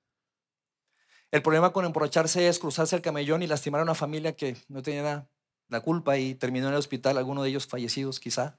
El 1.32 1.42
problema 1.42 1.72
con 1.72 1.84
emborracharse 1.84 2.46
es 2.46 2.60
cruzarse 2.60 2.94
el 2.94 3.02
camellón 3.02 3.42
y 3.42 3.48
lastimar 3.48 3.80
a 3.80 3.82
una 3.82 3.96
familia 3.96 4.36
que 4.36 4.56
no 4.68 4.80
tenía 4.80 5.02
nada 5.02 5.28
la 5.70 5.80
culpa 5.80 6.18
y 6.18 6.34
terminó 6.34 6.66
en 6.66 6.74
el 6.74 6.78
hospital, 6.78 7.16
alguno 7.16 7.42
de 7.42 7.48
ellos 7.48 7.66
fallecidos 7.66 8.20
quizá. 8.20 8.58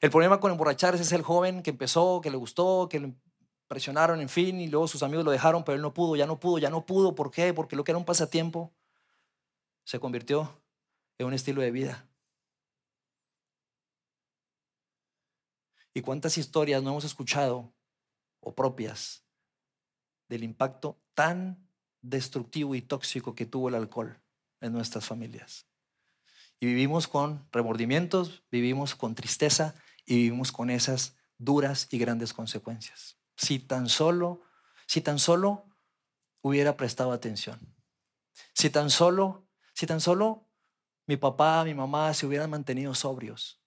El 0.00 0.10
problema 0.10 0.40
con 0.40 0.50
emborracharse 0.50 1.02
es 1.02 1.12
el 1.12 1.22
joven 1.22 1.62
que 1.62 1.70
empezó, 1.70 2.20
que 2.20 2.30
le 2.30 2.36
gustó, 2.36 2.88
que 2.90 2.98
le 2.98 3.14
presionaron, 3.68 4.20
en 4.20 4.28
fin, 4.28 4.60
y 4.60 4.66
luego 4.66 4.88
sus 4.88 5.02
amigos 5.02 5.24
lo 5.24 5.30
dejaron, 5.30 5.62
pero 5.62 5.76
él 5.76 5.82
no 5.82 5.94
pudo, 5.94 6.16
ya 6.16 6.26
no 6.26 6.40
pudo, 6.40 6.58
ya 6.58 6.70
no 6.70 6.84
pudo. 6.84 7.14
¿Por 7.14 7.30
qué? 7.30 7.54
Porque 7.54 7.76
lo 7.76 7.84
que 7.84 7.92
era 7.92 7.98
un 7.98 8.04
pasatiempo 8.04 8.72
se 9.84 10.00
convirtió 10.00 10.60
en 11.18 11.26
un 11.26 11.34
estilo 11.34 11.62
de 11.62 11.70
vida. 11.70 12.08
¿Y 15.94 16.00
cuántas 16.00 16.38
historias 16.38 16.82
no 16.82 16.90
hemos 16.90 17.04
escuchado 17.04 17.72
o 18.40 18.54
propias 18.54 19.22
del 20.28 20.42
impacto 20.42 20.98
tan 21.14 21.68
destructivo 22.00 22.74
y 22.74 22.80
tóxico 22.80 23.34
que 23.34 23.44
tuvo 23.44 23.68
el 23.68 23.74
alcohol 23.74 24.18
en 24.60 24.72
nuestras 24.72 25.04
familias? 25.04 25.66
Y 26.62 26.66
vivimos 26.66 27.08
con 27.08 27.48
remordimientos, 27.50 28.44
vivimos 28.52 28.94
con 28.94 29.16
tristeza 29.16 29.74
y 30.06 30.14
vivimos 30.14 30.52
con 30.52 30.70
esas 30.70 31.16
duras 31.36 31.88
y 31.90 31.98
grandes 31.98 32.32
consecuencias. 32.32 33.18
Si 33.34 33.58
tan 33.58 33.88
solo, 33.88 34.42
si 34.86 35.00
tan 35.00 35.18
solo 35.18 35.66
hubiera 36.40 36.76
prestado 36.76 37.10
atención. 37.10 37.74
Si 38.54 38.70
tan 38.70 38.90
solo, 38.90 39.48
si 39.74 39.88
tan 39.88 40.00
solo 40.00 40.48
mi 41.08 41.16
papá, 41.16 41.64
mi 41.64 41.74
mamá 41.74 42.14
se 42.14 42.26
hubieran 42.26 42.50
mantenido 42.50 42.94
sobrios. 42.94 43.60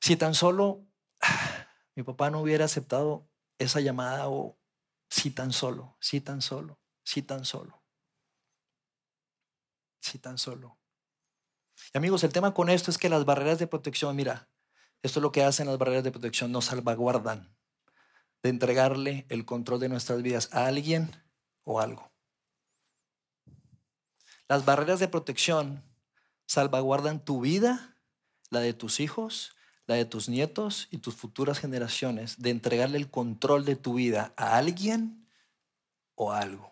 Si 0.00 0.14
tan 0.14 0.36
solo 0.36 0.86
mi 1.96 2.04
papá 2.04 2.30
no 2.30 2.42
hubiera 2.42 2.66
aceptado 2.66 3.28
esa 3.58 3.80
llamada 3.80 4.28
o 4.28 4.56
si 5.08 5.32
tan 5.32 5.52
solo, 5.52 5.96
si 5.98 6.20
tan 6.20 6.42
solo, 6.42 6.80
si 7.02 7.22
tan 7.22 7.44
solo. 7.44 7.82
Si 10.00 10.20
tan 10.20 10.38
solo. 10.38 10.79
Y 11.92 11.98
amigos, 11.98 12.22
el 12.22 12.32
tema 12.32 12.54
con 12.54 12.70
esto 12.70 12.90
es 12.90 12.98
que 12.98 13.08
las 13.08 13.24
barreras 13.24 13.58
de 13.58 13.66
protección, 13.66 14.14
mira, 14.14 14.48
esto 15.02 15.18
es 15.18 15.22
lo 15.22 15.32
que 15.32 15.42
hacen 15.42 15.66
las 15.66 15.78
barreras 15.78 16.04
de 16.04 16.12
protección, 16.12 16.52
nos 16.52 16.66
salvaguardan 16.66 17.56
de 18.42 18.50
entregarle 18.50 19.26
el 19.28 19.44
control 19.44 19.80
de 19.80 19.88
nuestras 19.88 20.22
vidas 20.22 20.48
a 20.52 20.66
alguien 20.66 21.10
o 21.64 21.80
algo. 21.80 22.10
Las 24.48 24.64
barreras 24.64 25.00
de 25.00 25.08
protección 25.08 25.82
salvaguardan 26.46 27.24
tu 27.24 27.40
vida, 27.40 27.96
la 28.50 28.60
de 28.60 28.72
tus 28.72 29.00
hijos, 29.00 29.56
la 29.86 29.96
de 29.96 30.04
tus 30.04 30.28
nietos 30.28 30.88
y 30.90 30.98
tus 30.98 31.16
futuras 31.16 31.58
generaciones, 31.58 32.40
de 32.40 32.50
entregarle 32.50 32.98
el 32.98 33.10
control 33.10 33.64
de 33.64 33.76
tu 33.76 33.94
vida 33.94 34.32
a 34.36 34.56
alguien 34.56 35.28
o 36.14 36.32
algo 36.32 36.69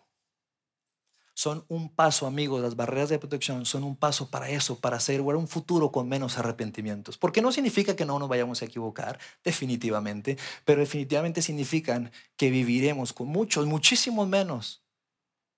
son 1.39 1.63
un 1.69 1.87
paso, 1.87 2.27
amigos, 2.27 2.61
las 2.61 2.75
barreras 2.75 3.07
de 3.07 3.17
protección 3.17 3.65
son 3.65 3.85
un 3.85 3.95
paso 3.95 4.29
para 4.29 4.49
eso, 4.49 4.81
para 4.81 4.97
hacer 4.97 5.21
un 5.21 5.47
futuro 5.47 5.89
con 5.89 6.09
menos 6.09 6.37
arrepentimientos. 6.37 7.17
Porque 7.17 7.41
no 7.41 7.53
significa 7.53 7.95
que 7.95 8.03
no 8.03 8.19
nos 8.19 8.27
vayamos 8.27 8.61
a 8.61 8.65
equivocar, 8.65 9.17
definitivamente, 9.41 10.37
pero 10.65 10.81
definitivamente 10.81 11.41
significan 11.41 12.11
que 12.35 12.49
viviremos 12.51 13.13
con 13.13 13.27
muchos, 13.29 13.65
muchísimos 13.67 14.27
menos 14.27 14.83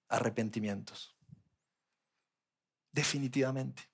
arrepentimientos. 0.08 1.15
Definitivamente. 2.91 3.91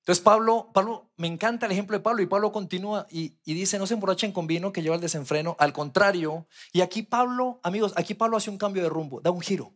Entonces 0.00 0.24
Pablo, 0.24 0.70
Pablo, 0.72 1.10
me 1.16 1.26
encanta 1.26 1.66
el 1.66 1.72
ejemplo 1.72 1.96
de 1.96 2.02
Pablo 2.02 2.22
y 2.22 2.26
Pablo 2.26 2.52
continúa 2.52 3.06
y, 3.10 3.36
dice, 3.44 3.78
no 3.78 3.86
se 3.86 3.94
emborrachen 3.94 4.32
con 4.32 4.46
vino 4.46 4.72
que 4.72 4.82
lleva 4.82 4.94
el 4.94 5.00
desenfreno, 5.00 5.56
al 5.58 5.72
contrario. 5.72 6.46
Y 6.72 6.80
aquí 6.80 7.02
Pablo, 7.02 7.60
amigos, 7.62 7.92
aquí 7.96 8.14
Pablo 8.14 8.38
hace 8.38 8.50
un 8.50 8.56
cambio 8.56 8.82
de 8.82 8.88
rumbo, 8.88 9.20
da 9.20 9.30
un 9.30 9.42
giro. 9.42 9.74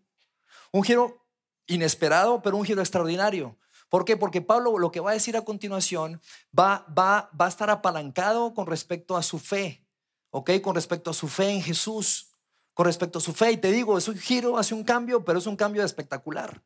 Un 0.72 0.82
giro 0.82 1.26
inesperado, 1.66 2.40
pero 2.40 2.56
un 2.56 2.64
giro 2.64 2.80
extraordinario. 2.80 3.58
¿Por 3.90 4.06
qué? 4.06 4.16
Porque 4.16 4.40
Pablo 4.40 4.78
lo 4.78 4.90
que 4.90 5.00
va 5.00 5.10
a 5.10 5.14
decir 5.14 5.36
a 5.36 5.42
continuación 5.42 6.20
va, 6.58 6.86
va, 6.98 7.30
va 7.38 7.44
a 7.44 7.48
estar 7.48 7.68
apalancado 7.68 8.54
con 8.54 8.66
respecto 8.66 9.16
a 9.16 9.22
su 9.22 9.38
fe, 9.38 9.86
¿ok? 10.30 10.52
Con 10.62 10.74
respecto 10.74 11.10
a 11.10 11.14
su 11.14 11.28
fe 11.28 11.50
en 11.50 11.62
Jesús, 11.62 12.32
con 12.72 12.86
respecto 12.86 13.18
a 13.18 13.22
su 13.22 13.34
fe. 13.34 13.52
Y 13.52 13.56
te 13.58 13.70
digo, 13.70 13.98
es 13.98 14.08
un 14.08 14.16
giro, 14.16 14.56
hace 14.56 14.74
un 14.74 14.84
cambio, 14.84 15.22
pero 15.22 15.38
es 15.38 15.46
un 15.46 15.54
cambio 15.54 15.84
espectacular. 15.84 16.62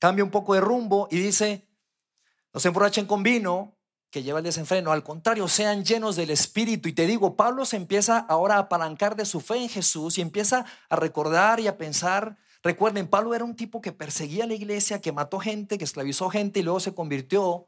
Cambia 0.00 0.24
un 0.24 0.30
poco 0.30 0.54
de 0.54 0.60
rumbo 0.60 1.08
y 1.10 1.18
dice, 1.18 1.67
no 2.52 2.60
se 2.60 2.68
emborrachen 2.68 3.06
con 3.06 3.22
vino 3.22 3.78
que 4.10 4.22
lleva 4.22 4.38
el 4.38 4.44
desenfreno, 4.44 4.90
al 4.90 5.04
contrario, 5.04 5.48
sean 5.48 5.84
llenos 5.84 6.16
del 6.16 6.30
Espíritu. 6.30 6.88
Y 6.88 6.94
te 6.94 7.06
digo, 7.06 7.36
Pablo 7.36 7.64
se 7.64 7.76
empieza 7.76 8.18
ahora 8.18 8.56
a 8.56 8.60
apalancar 8.60 9.16
de 9.16 9.26
su 9.26 9.40
fe 9.40 9.56
en 9.56 9.68
Jesús 9.68 10.16
y 10.16 10.22
empieza 10.22 10.64
a 10.88 10.96
recordar 10.96 11.60
y 11.60 11.66
a 11.66 11.76
pensar. 11.76 12.38
Recuerden, 12.62 13.06
Pablo 13.06 13.34
era 13.34 13.44
un 13.44 13.54
tipo 13.54 13.80
que 13.80 13.92
perseguía 13.92 14.44
a 14.44 14.46
la 14.46 14.54
iglesia, 14.54 15.00
que 15.00 15.12
mató 15.12 15.38
gente, 15.38 15.76
que 15.76 15.84
esclavizó 15.84 16.30
gente 16.30 16.60
y 16.60 16.62
luego 16.62 16.80
se 16.80 16.94
convirtió, 16.94 17.66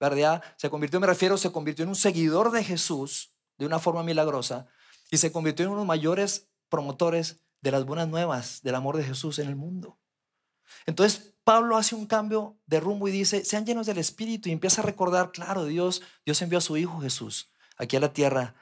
¿verdad? 0.00 0.42
Se 0.56 0.70
convirtió, 0.70 0.98
me 0.98 1.06
refiero, 1.06 1.38
se 1.38 1.52
convirtió 1.52 1.84
en 1.84 1.90
un 1.90 1.96
seguidor 1.96 2.50
de 2.50 2.64
Jesús 2.64 3.30
de 3.56 3.66
una 3.66 3.78
forma 3.78 4.02
milagrosa 4.02 4.66
y 5.10 5.18
se 5.18 5.30
convirtió 5.30 5.64
en 5.64 5.70
uno 5.70 5.80
de 5.80 5.82
los 5.82 5.88
mayores 5.88 6.48
promotores 6.68 7.40
de 7.60 7.70
las 7.70 7.84
buenas 7.84 8.08
nuevas 8.08 8.60
del 8.62 8.74
amor 8.74 8.96
de 8.96 9.04
Jesús 9.04 9.38
en 9.38 9.48
el 9.48 9.56
mundo. 9.56 9.98
Entonces, 10.86 11.34
Pablo 11.44 11.76
hace 11.76 11.94
un 11.94 12.06
cambio 12.06 12.58
de 12.66 12.80
rumbo 12.80 13.06
y 13.08 13.12
dice, 13.12 13.44
sean 13.44 13.64
llenos 13.64 13.86
del 13.86 13.98
Espíritu 13.98 14.48
y 14.48 14.52
empieza 14.52 14.82
a 14.82 14.84
recordar, 14.84 15.30
claro, 15.30 15.64
Dios, 15.64 16.02
Dios 16.24 16.42
envió 16.42 16.58
a 16.58 16.62
su 16.62 16.76
Hijo 16.76 17.00
Jesús 17.00 17.52
aquí 17.76 17.96
a 17.96 18.00
la 18.00 18.12
tierra 18.12 18.54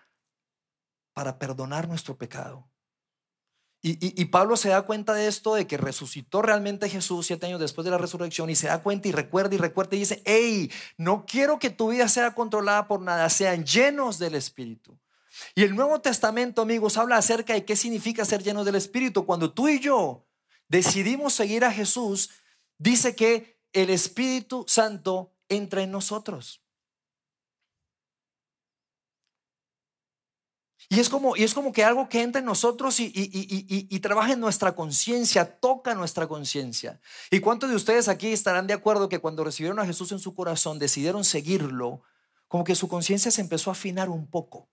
para 1.14 1.38
perdonar 1.38 1.88
nuestro 1.88 2.18
pecado. 2.18 2.68
Y, 3.86 4.24
Pablo 4.24 4.56
se 4.56 4.70
da 4.70 4.80
cuenta 4.80 5.12
de 5.12 5.26
esto, 5.26 5.54
de 5.54 5.66
que 5.66 5.76
resucitó 5.76 6.40
realmente 6.40 6.88
Jesús 6.88 7.26
siete 7.26 7.44
años 7.44 7.60
después 7.60 7.84
de 7.84 7.90
la 7.90 7.98
resurrección 7.98 8.48
y 8.48 8.54
se 8.54 8.68
da 8.68 8.82
cuenta 8.82 9.08
y 9.08 9.12
recuerda 9.12 9.54
y 9.54 9.58
recuerda 9.58 9.94
y 9.94 9.98
dice, 9.98 10.22
hey, 10.24 10.72
no 10.96 11.26
quiero 11.26 11.58
que 11.58 11.68
tu 11.68 11.90
vida 11.90 12.08
sea 12.08 12.34
controlada 12.34 12.88
por 12.88 13.02
nada, 13.02 13.28
sean 13.28 13.66
llenos 13.66 14.18
del 14.18 14.36
Espíritu. 14.36 14.98
Y 15.54 15.64
el 15.64 15.76
Nuevo 15.76 16.00
Testamento, 16.00 16.62
amigos, 16.62 16.96
habla 16.96 17.18
acerca 17.18 17.52
de 17.52 17.66
qué 17.66 17.76
significa 17.76 18.24
ser 18.24 18.42
llenos 18.42 18.64
del 18.64 18.76
Espíritu. 18.76 19.26
Cuando 19.26 19.52
tú 19.52 19.68
y 19.68 19.78
yo 19.80 20.24
decidimos 20.68 21.35
seguir 21.35 21.64
a 21.64 21.72
Jesús, 21.72 22.31
dice 22.79 23.14
que 23.14 23.61
el 23.72 23.90
Espíritu 23.90 24.64
Santo 24.68 25.33
entra 25.48 25.83
en 25.83 25.90
nosotros. 25.90 26.64
Y 30.88 31.00
es 31.00 31.09
como, 31.09 31.35
y 31.35 31.42
es 31.42 31.55
como 31.55 31.72
que 31.72 31.83
algo 31.83 32.09
que 32.09 32.22
entra 32.22 32.40
en 32.40 32.44
nosotros 32.44 33.00
y, 33.00 33.11
y 33.14 34.00
trabaja 34.00 34.33
en 34.33 34.40
nuestra 34.40 34.74
conciencia, 34.74 35.59
toca 35.59 35.94
nuestra 35.94 36.29
conciencia. 36.29 37.00
¿Y 37.31 37.40
cuántos 37.40 37.70
de 37.70 37.77
ustedes 37.77 38.09
aquí 38.09 38.33
estarán 38.33 38.66
de 38.66 38.74
acuerdo 38.74 39.09
que 39.09 39.18
cuando 39.18 39.44
recibieron 39.44 39.81
a 39.81 39.87
Jesús 39.87 40.12
en 40.12 40.18
su 40.18 40.35
corazón, 40.35 40.79
decidieron 40.79 41.24
seguirlo, 41.24 42.03
como 42.48 42.64
que 42.64 42.74
su 42.74 42.87
conciencia 42.87 43.31
se 43.31 43.40
empezó 43.40 43.70
a 43.70 43.72
afinar 43.72 44.11
un 44.11 44.29
poco? 44.29 44.68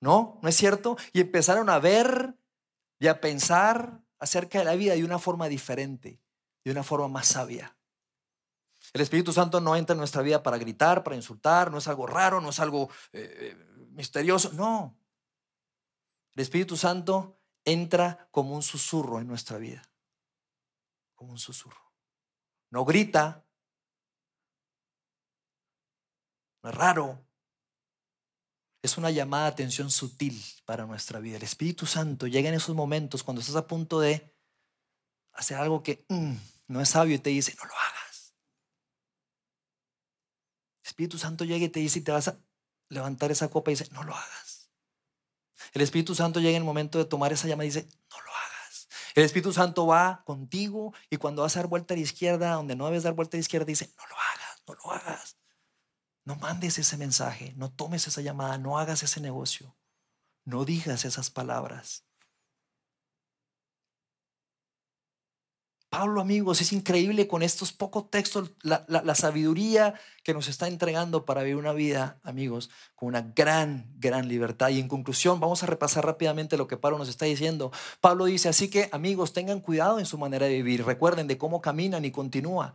¿No? 0.00 0.38
¿No 0.42 0.48
es 0.48 0.56
cierto? 0.56 0.96
Y 1.12 1.20
empezaron 1.20 1.70
a 1.70 1.78
ver 1.78 2.36
y 2.98 3.06
a 3.06 3.20
pensar 3.20 4.01
acerca 4.22 4.58
de 4.60 4.64
la 4.64 4.76
vida 4.76 4.94
de 4.94 5.04
una 5.04 5.18
forma 5.18 5.48
diferente 5.48 6.22
de 6.64 6.70
una 6.70 6.82
forma 6.82 7.08
más 7.08 7.28
sabia. 7.28 7.76
El 8.92 9.00
Espíritu 9.00 9.32
Santo 9.32 9.60
no 9.60 9.74
entra 9.74 9.94
en 9.94 9.98
nuestra 9.98 10.22
vida 10.22 10.42
para 10.42 10.58
gritar, 10.58 11.02
para 11.02 11.16
insultar, 11.16 11.70
no 11.70 11.78
es 11.78 11.88
algo 11.88 12.06
raro, 12.06 12.40
no 12.40 12.50
es 12.50 12.60
algo 12.60 12.90
eh, 13.12 13.56
misterioso, 13.90 14.52
no. 14.52 14.96
El 16.34 16.42
Espíritu 16.42 16.76
Santo 16.76 17.40
entra 17.64 18.28
como 18.30 18.54
un 18.54 18.62
susurro 18.62 19.18
en 19.18 19.26
nuestra 19.26 19.58
vida, 19.58 19.82
como 21.14 21.32
un 21.32 21.38
susurro. 21.38 21.92
No 22.70 22.84
grita, 22.84 23.44
no 26.62 26.70
es 26.70 26.74
raro, 26.74 27.24
es 28.82 28.98
una 28.98 29.10
llamada 29.10 29.44
de 29.44 29.50
atención 29.50 29.90
sutil 29.90 30.42
para 30.64 30.86
nuestra 30.86 31.20
vida. 31.20 31.36
El 31.36 31.44
Espíritu 31.44 31.86
Santo 31.86 32.26
llega 32.26 32.48
en 32.48 32.56
esos 32.56 32.74
momentos 32.74 33.22
cuando 33.22 33.40
estás 33.40 33.56
a 33.56 33.68
punto 33.68 34.00
de 34.00 34.34
hacer 35.32 35.56
algo 35.56 35.82
que 35.82 36.04
mm, 36.08 36.34
no 36.66 36.80
es 36.80 36.88
sabio 36.88 37.14
y 37.14 37.20
te 37.20 37.30
dice, 37.30 37.54
no 37.56 37.64
lo 37.64 37.74
hagas. 37.74 38.34
El 40.82 40.88
Espíritu 40.88 41.16
Santo 41.16 41.44
llega 41.44 41.64
y 41.64 41.68
te 41.68 41.78
dice 41.78 42.00
y 42.00 42.02
te 42.02 42.10
vas 42.10 42.26
a 42.26 42.38
levantar 42.88 43.30
esa 43.30 43.48
copa 43.48 43.70
y 43.70 43.74
dice, 43.74 43.88
no 43.92 44.02
lo 44.02 44.14
hagas. 44.14 44.68
El 45.72 45.82
Espíritu 45.82 46.16
Santo 46.16 46.40
llega 46.40 46.56
en 46.56 46.62
el 46.62 46.64
momento 46.64 46.98
de 46.98 47.04
tomar 47.04 47.32
esa 47.32 47.46
llama 47.46 47.64
y 47.64 47.68
dice, 47.68 47.88
no 48.10 48.20
lo 48.20 48.30
hagas. 48.30 48.88
El 49.14 49.22
Espíritu 49.22 49.52
Santo 49.52 49.86
va 49.86 50.24
contigo 50.26 50.92
y 51.08 51.18
cuando 51.18 51.42
vas 51.42 51.56
a 51.56 51.60
dar 51.60 51.68
vuelta 51.68 51.94
a 51.94 51.96
la 51.96 52.02
izquierda, 52.02 52.54
donde 52.54 52.74
no 52.74 52.86
debes 52.86 53.04
dar 53.04 53.14
vuelta 53.14 53.36
a 53.36 53.38
la 53.38 53.42
izquierda, 53.42 53.64
dice, 53.64 53.94
no 53.96 54.06
lo 54.08 54.16
hagas, 54.16 54.62
no 54.66 54.74
lo 54.74 54.92
hagas. 54.92 55.36
No 56.24 56.36
mandes 56.36 56.78
ese 56.78 56.96
mensaje, 56.96 57.52
no 57.56 57.70
tomes 57.70 58.06
esa 58.06 58.20
llamada, 58.20 58.58
no 58.58 58.78
hagas 58.78 59.02
ese 59.02 59.20
negocio, 59.20 59.76
no 60.44 60.64
digas 60.64 61.04
esas 61.04 61.30
palabras. 61.30 62.04
Pablo, 65.92 66.22
amigos, 66.22 66.62
es 66.62 66.72
increíble 66.72 67.28
con 67.28 67.42
estos 67.42 67.70
pocos 67.70 68.08
textos, 68.08 68.52
la, 68.62 69.14
sabiduría 69.14 69.92
que 70.24 70.32
nos 70.32 70.48
está 70.48 70.66
entregando 70.66 71.26
para 71.26 71.42
vivir 71.42 71.56
una 71.56 71.74
vida, 71.74 72.18
amigos, 72.22 72.70
con 72.94 73.08
una 73.08 73.20
gran, 73.20 73.92
gran 73.98 74.26
libertad. 74.26 74.70
Y 74.70 74.80
en 74.80 74.88
conclusión, 74.88 75.38
vamos 75.38 75.62
a 75.62 75.66
repasar 75.66 76.06
rápidamente 76.06 76.56
lo 76.56 76.66
que 76.66 76.78
Pablo 76.78 76.96
nos 76.96 77.10
está 77.10 77.26
diciendo. 77.26 77.72
Pablo 78.00 78.24
dice, 78.24 78.48
así 78.48 78.70
que, 78.70 78.88
amigos, 78.90 79.34
tengan 79.34 79.60
cuidado 79.60 79.98
en 79.98 80.06
su 80.06 80.16
manera 80.16 80.46
de 80.46 80.54
vivir. 80.54 80.82
Recuerden 80.86 81.26
de 81.26 81.36
cómo 81.36 81.60
caminan 81.60 82.06
y 82.06 82.10
continúa. 82.10 82.72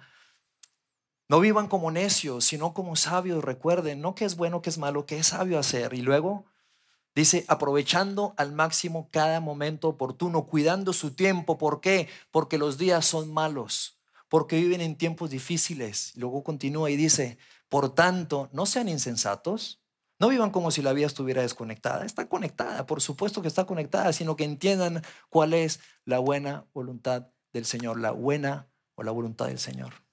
No 1.30 1.40
vivan 1.40 1.68
como 1.68 1.92
necios, 1.92 2.46
sino 2.46 2.74
como 2.74 2.96
sabios. 2.96 3.44
Recuerden, 3.44 4.02
no 4.02 4.16
que 4.16 4.26
es 4.26 4.36
bueno, 4.38 4.62
que 4.62 4.70
es 4.70 4.78
malo, 4.78 5.06
que 5.06 5.18
es 5.18 5.28
sabio 5.28 5.60
hacer. 5.60 5.94
Y 5.94 6.02
luego 6.02 6.46
Dice, 7.18 7.46
aprovechando 7.48 8.36
al 8.38 8.52
máximo 8.52 9.10
cada 9.10 9.40
momento 9.40 9.88
oportuno, 9.88 10.46
cuidando 10.46 10.94
su 10.94 11.16
tiempo. 11.16 11.58
¿Por 11.58 11.82
qué? 11.82 12.08
Porque 12.30 12.60
los 12.60 12.78
días 12.78 13.08
son 13.08 13.34
malos, 13.34 13.98
porque 14.30 14.58
viven 14.58 14.82
en 14.82 14.96
tiempos 14.96 15.32
difíciles. 15.32 16.14
Luego 16.16 16.44
continúa 16.44 16.92
y 16.92 16.96
dice, 16.96 17.40
por 17.70 17.96
tanto, 17.96 18.50
no 18.52 18.68
sean 18.68 18.88
insensatos, 18.88 19.82
no 20.20 20.28
vivan 20.28 20.52
como 20.52 20.70
si 20.70 20.84
la 20.84 20.94
vida 20.94 21.08
estuviera 21.08 21.42
desconectada. 21.42 22.06
Está 22.06 22.30
conectada, 22.30 22.86
por 22.86 23.02
supuesto 23.02 23.42
que 23.42 23.48
está 23.48 23.66
conectada, 23.66 24.14
sino 24.14 24.36
que 24.36 24.44
entiendan 24.44 25.02
cuál 25.32 25.56
es 25.56 25.80
la 26.06 26.20
buena 26.20 26.66
voluntad 26.76 27.30
del 27.52 27.66
Señor, 27.66 28.00
la 28.00 28.12
buena 28.12 28.68
o 28.94 29.02
la 29.02 29.10
voluntad 29.10 29.48
del 29.48 29.58
Señor. 29.58 30.07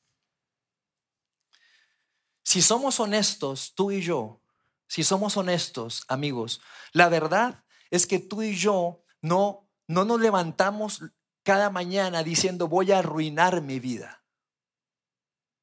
Si 2.44 2.62
somos 2.62 3.00
honestos, 3.00 3.74
tú 3.74 3.90
y 3.90 4.02
yo, 4.02 4.40
si 4.86 5.02
somos 5.02 5.36
honestos, 5.36 6.04
amigos, 6.08 6.60
la 6.92 7.08
verdad 7.08 7.64
es 7.90 8.06
que 8.06 8.18
tú 8.18 8.42
y 8.42 8.54
yo 8.54 9.02
no, 9.22 9.68
no 9.88 10.04
nos 10.04 10.20
levantamos 10.20 11.00
cada 11.42 11.70
mañana 11.70 12.22
diciendo 12.22 12.68
voy 12.68 12.92
a 12.92 12.98
arruinar 12.98 13.62
mi 13.62 13.80
vida. 13.80 14.22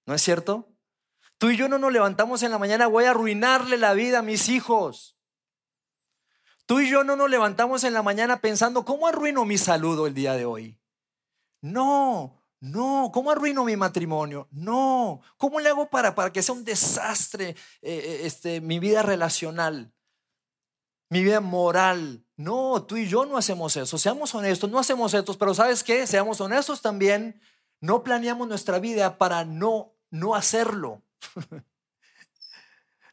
¿No 0.06 0.16
es 0.16 0.22
cierto? 0.22 0.68
Tú 1.38 1.50
y 1.50 1.58
yo 1.58 1.68
no 1.70 1.78
nos 1.78 1.92
levantamos 1.92 2.44
en 2.44 2.52
la 2.52 2.58
mañana 2.58 2.88
voy 2.88 3.06
a 3.06 3.12
arruinarle 3.12 3.78
la 3.78 3.94
vida 3.94 4.20
a 4.20 4.24
mis 4.24 4.50
hijos. 4.50 5.18
Tú 6.66 6.80
y 6.80 6.90
yo 6.90 7.04
no 7.04 7.16
nos 7.16 7.30
levantamos 7.30 7.84
en 7.84 7.94
la 7.94 8.04
mañana 8.04 8.42
pensando 8.42 8.86
cómo 8.86 9.08
arruino 9.08 9.46
mi 9.46 9.58
saludo 9.58 10.08
el 10.08 10.14
día 10.14 10.34
de 10.34 10.46
hoy. 10.46 10.80
No, 11.62 12.41
no, 12.62 13.10
¿cómo 13.12 13.32
arruino 13.32 13.66
mi 13.66 13.76
matrimonio? 13.76 14.48
No, 14.52 15.22
¿cómo 15.38 15.60
le 15.60 15.70
hago 15.70 15.90
para, 15.90 16.14
para 16.14 16.32
que 16.32 16.44
sea 16.44 16.54
un 16.54 16.64
desastre 16.64 17.50
eh, 17.50 17.56
eh, 17.82 18.22
este, 18.26 18.62
mi 18.62 18.78
vida 18.78 19.02
relacional, 19.02 19.92
mi 21.10 21.24
vida 21.24 21.42
moral? 21.42 22.24
No, 22.38 22.84
tú 22.84 22.98
y 22.98 23.08
yo 23.08 23.26
no 23.26 23.36
hacemos 23.36 23.76
eso. 23.78 23.98
Seamos 23.98 24.36
honestos, 24.36 24.70
no 24.70 24.78
hacemos 24.78 25.12
esto, 25.16 25.36
pero 25.40 25.56
¿sabes 25.56 25.84
qué? 25.84 26.06
Seamos 26.06 26.40
honestos 26.40 26.84
también. 26.84 27.42
No 27.80 28.04
planeamos 28.04 28.48
nuestra 28.48 28.78
vida 28.78 29.18
para 29.18 29.44
no, 29.44 29.96
no 30.12 30.36
hacerlo. 30.36 31.02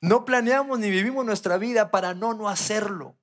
no 0.03 0.27
planeamos 0.27 0.79
ni 0.79 0.91
vivimos 0.91 1.25
nuestra 1.25 1.57
vida 1.57 1.91
para 1.91 2.13
no, 2.13 2.35
no 2.35 2.51
hacerlo. 2.51 3.18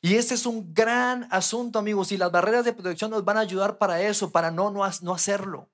Y 0.00 0.14
ese 0.16 0.34
es 0.34 0.46
un 0.46 0.72
gran 0.72 1.28
asunto, 1.30 1.78
amigos, 1.78 2.12
y 2.12 2.16
las 2.16 2.32
barreras 2.32 2.64
de 2.64 2.72
protección 2.72 3.10
nos 3.10 3.24
van 3.24 3.36
a 3.36 3.40
ayudar 3.40 3.78
para 3.78 4.02
eso, 4.02 4.30
para 4.30 4.50
no, 4.50 4.70
no, 4.70 4.88
no 5.02 5.14
hacerlo. 5.14 5.68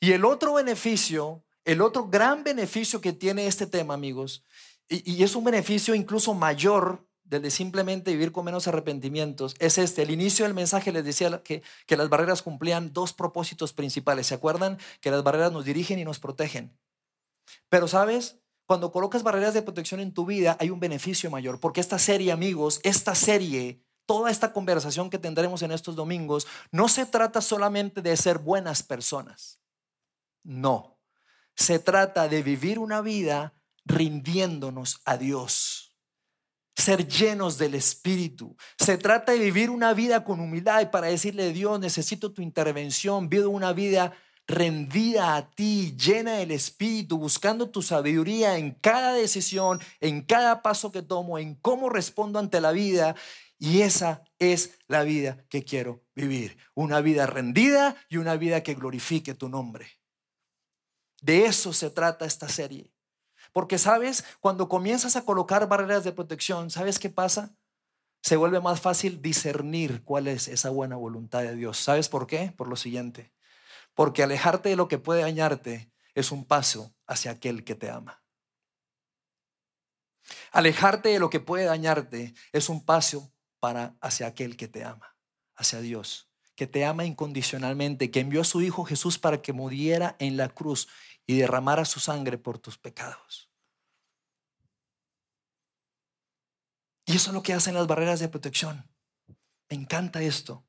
Y 0.00 0.12
el 0.12 0.24
otro 0.24 0.54
beneficio, 0.54 1.44
el 1.64 1.80
otro 1.80 2.08
gran 2.08 2.44
beneficio 2.44 3.00
que 3.00 3.12
tiene 3.12 3.46
este 3.46 3.66
tema, 3.66 3.94
amigos, 3.94 4.44
y, 4.88 5.22
es 5.22 5.34
un 5.36 5.44
beneficio 5.44 5.94
incluso 5.94 6.34
mayor 6.34 7.06
del 7.24 7.42
de 7.42 7.50
simplemente 7.50 8.12
vivir 8.12 8.30
con 8.30 8.44
menos 8.44 8.68
arrepentimientos, 8.68 9.54
es 9.58 9.78
este. 9.78 10.02
El 10.02 10.10
inicio 10.10 10.44
del 10.44 10.54
mensaje 10.54 10.92
les 10.92 11.04
decía 11.04 11.42
que, 11.42 11.62
que 11.86 11.96
las 11.96 12.10
barreras 12.10 12.42
cumplían 12.42 12.92
dos 12.92 13.14
propósitos 13.14 13.72
principales. 13.72 14.26
¿Se 14.26 14.34
acuerdan? 14.34 14.78
Que 15.00 15.10
las 15.10 15.22
barreras 15.22 15.50
nos 15.50 15.64
dirigen 15.64 15.98
y 15.98 16.04
nos 16.04 16.18
protegen. 16.18 16.76
Pero, 17.70 17.88
¿sabes? 17.88 18.41
Cuando 18.66 18.92
colocas 18.92 19.22
barreras 19.22 19.54
de 19.54 19.62
protección 19.62 20.00
en 20.00 20.12
tu 20.14 20.24
vida, 20.24 20.56
hay 20.60 20.70
un 20.70 20.80
beneficio 20.80 21.30
mayor, 21.30 21.60
porque 21.60 21.80
esta 21.80 21.98
serie, 21.98 22.32
amigos, 22.32 22.80
esta 22.84 23.14
serie, 23.14 23.82
toda 24.06 24.30
esta 24.30 24.52
conversación 24.52 25.10
que 25.10 25.18
tendremos 25.18 25.62
en 25.62 25.72
estos 25.72 25.96
domingos, 25.96 26.46
no 26.70 26.88
se 26.88 27.06
trata 27.06 27.40
solamente 27.40 28.02
de 28.02 28.16
ser 28.16 28.38
buenas 28.38 28.82
personas. 28.82 29.60
No, 30.42 30.98
se 31.54 31.78
trata 31.78 32.28
de 32.28 32.42
vivir 32.42 32.78
una 32.78 33.00
vida 33.00 33.54
rindiéndonos 33.84 35.00
a 35.04 35.16
Dios 35.16 35.92
ser 36.74 37.06
llenos 37.06 37.58
del 37.58 37.74
Espíritu. 37.74 38.56
Se 38.78 38.96
trata 38.98 39.32
de 39.32 39.38
vivir 39.38 39.70
una 39.70 39.94
vida 39.94 40.24
con 40.24 40.40
humildad 40.40 40.80
y 40.82 40.86
para 40.86 41.08
decirle, 41.08 41.52
Dios, 41.52 41.78
necesito 41.78 42.32
tu 42.32 42.42
intervención, 42.42 43.28
vivo 43.28 43.50
una 43.50 43.72
vida 43.72 44.12
rendida 44.46 45.36
a 45.36 45.50
ti, 45.50 45.96
llena 45.96 46.34
del 46.34 46.50
Espíritu, 46.50 47.18
buscando 47.18 47.70
tu 47.70 47.82
sabiduría 47.82 48.58
en 48.58 48.72
cada 48.72 49.14
decisión, 49.14 49.80
en 50.00 50.22
cada 50.22 50.62
paso 50.62 50.92
que 50.92 51.02
tomo, 51.02 51.38
en 51.38 51.54
cómo 51.56 51.88
respondo 51.88 52.38
ante 52.38 52.60
la 52.60 52.72
vida. 52.72 53.14
Y 53.58 53.82
esa 53.82 54.24
es 54.38 54.78
la 54.88 55.04
vida 55.04 55.44
que 55.48 55.64
quiero 55.64 56.02
vivir. 56.14 56.56
Una 56.74 57.00
vida 57.00 57.26
rendida 57.26 57.96
y 58.08 58.16
una 58.16 58.36
vida 58.36 58.62
que 58.62 58.74
glorifique 58.74 59.34
tu 59.34 59.48
nombre. 59.48 59.86
De 61.20 61.46
eso 61.46 61.72
se 61.72 61.88
trata 61.88 62.24
esta 62.24 62.48
serie. 62.48 62.92
Porque 63.52 63.78
sabes, 63.78 64.24
cuando 64.40 64.68
comienzas 64.68 65.14
a 65.14 65.24
colocar 65.24 65.68
barreras 65.68 66.04
de 66.04 66.12
protección, 66.12 66.70
¿sabes 66.70 66.98
qué 66.98 67.10
pasa? 67.10 67.54
Se 68.22 68.36
vuelve 68.36 68.60
más 68.60 68.80
fácil 68.80 69.20
discernir 69.20 70.02
cuál 70.04 70.26
es 70.26 70.48
esa 70.48 70.70
buena 70.70 70.96
voluntad 70.96 71.42
de 71.42 71.54
Dios. 71.54 71.78
¿Sabes 71.78 72.08
por 72.08 72.26
qué? 72.26 72.52
Por 72.56 72.68
lo 72.68 72.76
siguiente. 72.76 73.32
Porque 73.94 74.22
alejarte 74.22 74.70
de 74.70 74.76
lo 74.76 74.88
que 74.88 74.98
puede 74.98 75.22
dañarte 75.22 75.92
es 76.14 76.32
un 76.32 76.44
paso 76.44 76.94
hacia 77.06 77.30
aquel 77.30 77.64
que 77.64 77.74
te 77.74 77.90
ama. 77.90 78.22
Alejarte 80.52 81.10
de 81.10 81.18
lo 81.18 81.30
que 81.30 81.40
puede 81.40 81.64
dañarte 81.64 82.34
es 82.52 82.68
un 82.68 82.84
paso 82.84 83.32
para 83.58 83.96
hacia 84.00 84.26
aquel 84.26 84.56
que 84.56 84.68
te 84.68 84.84
ama, 84.84 85.16
hacia 85.56 85.80
Dios, 85.80 86.30
que 86.54 86.66
te 86.66 86.84
ama 86.84 87.04
incondicionalmente, 87.04 88.10
que 88.10 88.20
envió 88.20 88.42
a 88.42 88.44
su 88.44 88.60
Hijo 88.60 88.84
Jesús 88.84 89.18
para 89.18 89.40
que 89.42 89.52
muriera 89.52 90.16
en 90.18 90.36
la 90.36 90.48
cruz 90.48 90.88
y 91.26 91.38
derramara 91.38 91.84
su 91.84 92.00
sangre 92.00 92.38
por 92.38 92.58
tus 92.58 92.78
pecados. 92.78 93.50
Y 97.06 97.16
eso 97.16 97.30
es 97.30 97.34
lo 97.34 97.42
que 97.42 97.52
hacen 97.52 97.74
las 97.74 97.86
barreras 97.86 98.20
de 98.20 98.28
protección. 98.28 98.88
Me 99.68 99.76
encanta 99.76 100.22
esto, 100.22 100.66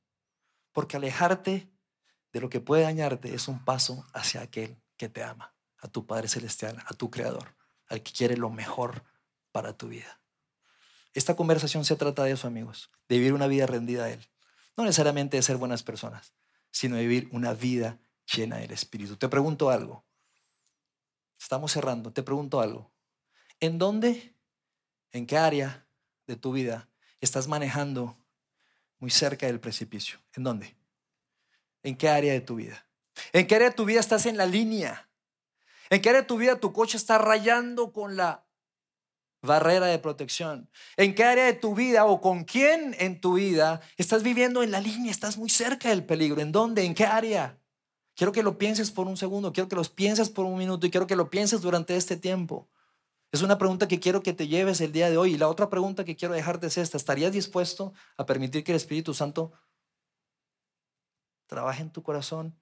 porque 0.72 0.98
alejarte 0.98 1.73
de 2.34 2.42
lo 2.42 2.50
que 2.50 2.60
puede 2.60 2.84
dañarte 2.84 3.34
es 3.34 3.48
un 3.48 3.64
paso 3.64 4.06
hacia 4.14 4.42
aquel 4.42 4.82
que 4.98 5.08
te 5.08 5.24
ama, 5.24 5.56
a 5.78 5.88
tu 5.88 6.06
Padre 6.06 6.28
Celestial, 6.28 6.84
a 6.86 6.94
tu 6.94 7.10
Creador, 7.12 7.56
al 7.88 8.02
que 8.02 8.12
quiere 8.12 8.36
lo 8.36 8.50
mejor 8.50 9.04
para 9.52 9.78
tu 9.78 9.88
vida. 9.88 10.20
Esta 11.14 11.36
conversación 11.36 11.86
se 11.86 11.96
trata 11.96 12.24
de 12.24 12.32
eso, 12.32 12.48
amigos, 12.48 12.90
de 13.08 13.18
vivir 13.18 13.34
una 13.34 13.46
vida 13.46 13.68
rendida 13.68 14.06
a 14.06 14.10
Él. 14.10 14.28
No 14.76 14.84
necesariamente 14.84 15.38
de 15.38 15.44
ser 15.44 15.58
buenas 15.58 15.84
personas, 15.84 16.34
sino 16.72 16.96
de 16.96 17.04
vivir 17.04 17.30
una 17.32 17.54
vida 17.54 18.00
llena 18.36 18.58
del 18.58 18.72
Espíritu. 18.72 19.16
Te 19.16 19.30
pregunto 19.30 19.70
algo. 19.70 20.04
Estamos 21.40 21.72
cerrando. 21.72 22.12
Te 22.12 22.24
pregunto 22.24 22.62
algo. 22.62 22.92
¿En 23.60 23.78
dónde, 23.78 24.36
en 25.12 25.28
qué 25.28 25.38
área 25.38 25.86
de 26.26 26.36
tu 26.36 26.52
vida 26.52 26.90
estás 27.22 27.48
manejando 27.48 28.18
muy 28.98 29.12
cerca 29.12 29.46
del 29.46 29.60
precipicio? 29.60 30.20
¿En 30.34 30.44
dónde? 30.44 30.83
¿En 31.84 31.98
qué 31.98 32.10
área 32.10 32.34
de 32.34 32.42
tu 32.42 32.56
vida? 32.56 32.88
¿En 33.34 33.46
qué 33.46 33.56
área 33.56 33.70
de 33.70 33.76
tu 33.76 33.86
vida 33.86 34.00
estás 34.00 34.26
en 34.26 34.38
la 34.38 34.46
línea? 34.46 35.10
¿En 35.90 36.02
qué 36.02 36.10
área 36.10 36.22
de 36.22 36.28
tu 36.28 36.38
vida 36.38 36.60
tu 36.60 36.74
coche 36.74 36.98
está 36.98 37.18
rayando 37.18 37.92
con 37.92 38.16
la 38.16 38.48
barrera 39.42 39.88
de 39.88 40.00
protección? 40.00 40.70
¿En 40.98 41.14
qué 41.14 41.24
área 41.24 41.46
de 41.46 41.54
tu 41.54 41.76
vida 41.76 42.06
o 42.06 42.22
con 42.22 42.46
quién 42.46 42.96
en 43.00 43.20
tu 43.20 43.34
vida 43.34 43.82
estás 43.98 44.24
viviendo 44.24 44.64
en 44.64 44.72
la 44.72 44.80
línea? 44.80 45.12
Estás 45.12 45.38
muy 45.38 45.50
cerca 45.50 45.90
del 45.90 46.06
peligro. 46.06 46.42
¿En 46.42 46.52
dónde? 46.52 46.86
¿En 46.86 46.96
qué 46.96 47.06
área? 47.06 47.60
Quiero 48.16 48.32
que 48.32 48.44
lo 48.44 48.58
pienses 48.58 48.92
por 48.92 49.08
un 49.08 49.18
segundo, 49.18 49.52
quiero 49.54 49.68
que 49.68 49.76
los 49.76 49.90
pienses 49.90 50.30
por 50.30 50.46
un 50.46 50.58
minuto 50.58 50.86
y 50.86 50.92
quiero 50.92 51.08
que 51.08 51.16
lo 51.16 51.30
pienses 51.30 51.62
durante 51.62 51.96
este 51.96 52.16
tiempo. 52.16 52.70
Es 53.32 53.42
una 53.42 53.58
pregunta 53.58 53.88
que 53.88 54.00
quiero 54.00 54.22
que 54.22 54.34
te 54.34 54.48
lleves 54.48 54.80
el 54.80 54.92
día 54.92 55.10
de 55.10 55.18
hoy. 55.18 55.34
Y 55.34 55.38
la 55.40 55.48
otra 55.48 55.68
pregunta 55.68 56.06
que 56.06 56.16
quiero 56.16 56.36
dejarte 56.36 56.68
es 56.68 56.78
esta. 56.78 56.98
¿Estarías 56.98 57.32
dispuesto 57.32 57.94
a 58.16 58.28
permitir 58.28 58.64
que 58.64 58.72
el 58.72 58.76
Espíritu 58.76 59.16
Santo 59.16 59.52
trabaje 61.54 61.84
en 61.84 61.92
tu 61.92 62.02
corazón 62.02 62.56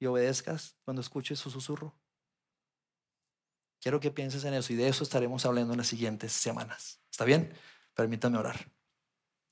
y 0.00 0.06
obedezcas 0.06 0.74
cuando 0.86 1.02
escuches 1.02 1.38
su 1.38 1.50
susurro. 1.50 1.94
Quiero 3.78 4.00
que 4.00 4.10
pienses 4.10 4.42
en 4.44 4.54
eso 4.54 4.72
y 4.72 4.76
de 4.76 4.88
eso 4.88 5.04
estaremos 5.04 5.44
hablando 5.44 5.74
en 5.74 5.76
las 5.76 5.86
siguientes 5.86 6.32
semanas. 6.32 6.98
¿Está 7.10 7.26
bien? 7.26 7.52
Permítame 7.92 8.38
orar. 8.38 8.70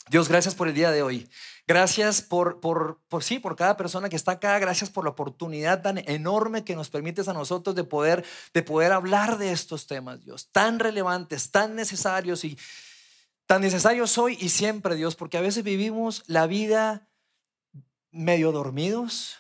Dios, 0.09 0.31
gracias 0.31 0.55
por 0.55 0.67
el 0.67 0.73
día 0.73 0.91
de 0.91 1.03
hoy. 1.03 1.29
Gracias 1.67 2.23
por, 2.23 2.59
por, 2.61 3.03
por, 3.09 3.23
sí, 3.23 3.39
por 3.39 3.55
cada 3.55 3.77
persona 3.77 4.09
que 4.09 4.17
está 4.17 4.33
acá. 4.33 4.59
Gracias 4.59 4.89
por 4.89 5.05
la 5.05 5.11
oportunidad 5.11 5.83
tan 5.83 5.99
enorme 6.09 6.65
que 6.65 6.75
nos 6.75 6.89
permites 6.89 7.29
a 7.29 7.35
nosotros 7.35 7.77
de 7.77 7.85
poder, 7.85 8.25
de 8.55 8.63
poder 8.63 8.93
hablar 8.93 9.37
de 9.37 9.53
estos 9.53 9.87
temas, 9.87 10.25
Dios, 10.25 10.49
tan 10.53 10.79
relevantes, 10.79 11.51
tan 11.51 11.75
necesarios 11.75 12.45
y 12.45 12.57
tan 13.45 13.61
necesarios 13.61 14.17
hoy 14.17 14.39
y 14.41 14.49
siempre, 14.49 14.95
Dios, 14.95 15.17
porque 15.17 15.37
a 15.37 15.43
veces 15.43 15.65
vivimos 15.65 16.23
la 16.29 16.47
vida 16.47 17.11
medio 18.17 18.53
dormidos. 18.53 19.37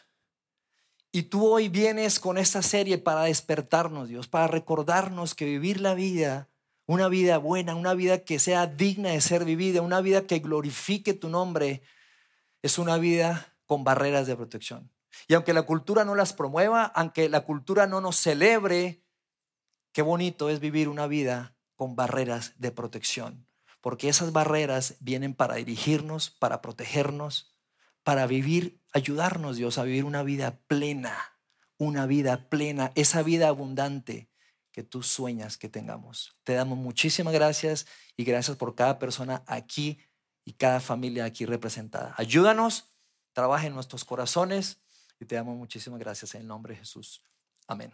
Y 1.12 1.24
tú 1.24 1.46
hoy 1.46 1.68
vienes 1.68 2.20
con 2.20 2.36
esta 2.38 2.62
serie 2.62 2.98
para 2.98 3.22
despertarnos, 3.22 4.08
Dios, 4.08 4.28
para 4.28 4.46
recordarnos 4.48 5.34
que 5.34 5.46
vivir 5.46 5.80
la 5.80 5.94
vida, 5.94 6.50
una 6.86 7.08
vida 7.08 7.38
buena, 7.38 7.74
una 7.74 7.94
vida 7.94 8.24
que 8.24 8.38
sea 8.38 8.66
digna 8.66 9.10
de 9.10 9.20
ser 9.20 9.44
vivida, 9.44 9.82
una 9.82 10.00
vida 10.00 10.26
que 10.26 10.40
glorifique 10.40 11.14
tu 11.14 11.28
nombre, 11.28 11.82
es 12.62 12.78
una 12.78 12.98
vida 12.98 13.56
con 13.64 13.82
barreras 13.82 14.26
de 14.26 14.36
protección. 14.36 14.92
Y 15.26 15.34
aunque 15.34 15.54
la 15.54 15.62
cultura 15.62 16.04
no 16.04 16.14
las 16.14 16.32
promueva, 16.32 16.84
aunque 16.84 17.28
la 17.28 17.40
cultura 17.40 17.86
no 17.86 18.00
nos 18.00 18.16
celebre, 18.16 19.02
qué 19.92 20.02
bonito 20.02 20.50
es 20.50 20.60
vivir 20.60 20.88
una 20.88 21.06
vida 21.06 21.56
con 21.74 21.96
barreras 21.96 22.52
de 22.58 22.70
protección. 22.70 23.46
Porque 23.80 24.08
esas 24.08 24.32
barreras 24.32 24.96
vienen 25.00 25.34
para 25.34 25.54
dirigirnos, 25.54 26.30
para 26.30 26.60
protegernos, 26.60 27.55
para 28.06 28.28
vivir, 28.28 28.80
ayudarnos 28.92 29.56
Dios 29.56 29.78
a 29.78 29.82
vivir 29.82 30.04
una 30.04 30.22
vida 30.22 30.60
plena, 30.68 31.12
una 31.76 32.06
vida 32.06 32.48
plena, 32.48 32.92
esa 32.94 33.24
vida 33.24 33.48
abundante 33.48 34.30
que 34.70 34.84
tú 34.84 35.02
sueñas 35.02 35.58
que 35.58 35.68
tengamos. 35.68 36.36
Te 36.44 36.54
damos 36.54 36.78
muchísimas 36.78 37.34
gracias 37.34 37.84
y 38.16 38.22
gracias 38.22 38.56
por 38.58 38.76
cada 38.76 39.00
persona 39.00 39.42
aquí 39.48 39.98
y 40.44 40.52
cada 40.52 40.78
familia 40.78 41.24
aquí 41.24 41.46
representada. 41.46 42.14
Ayúdanos, 42.16 42.92
trabaja 43.32 43.66
en 43.66 43.74
nuestros 43.74 44.04
corazones 44.04 44.78
y 45.18 45.24
te 45.24 45.34
damos 45.34 45.56
muchísimas 45.56 45.98
gracias 45.98 46.36
en 46.36 46.42
el 46.42 46.46
nombre 46.46 46.74
de 46.74 46.78
Jesús. 46.78 47.24
Amén. 47.66 47.92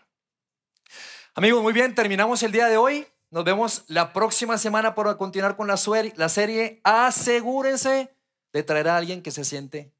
Amigos, 1.35 1.63
muy 1.63 1.73
bien, 1.73 1.95
terminamos 1.95 2.43
el 2.43 2.53
día 2.53 2.67
de 2.67 2.77
hoy. 2.77 3.07
Nos 3.31 3.45
vemos 3.45 3.85
la 3.87 4.13
próxima 4.13 4.59
semana 4.59 4.95
para 4.95 5.17
continuar 5.17 5.57
con 5.57 5.69
la, 5.69 5.81
la 6.17 6.29
serie. 6.29 6.83
Asegúrense 6.85 8.15
de 8.53 8.63
traer 8.63 8.89
a 8.89 8.99
alguien 8.99 9.23
que 9.23 9.31
se 9.31 9.47
siente 9.47 9.91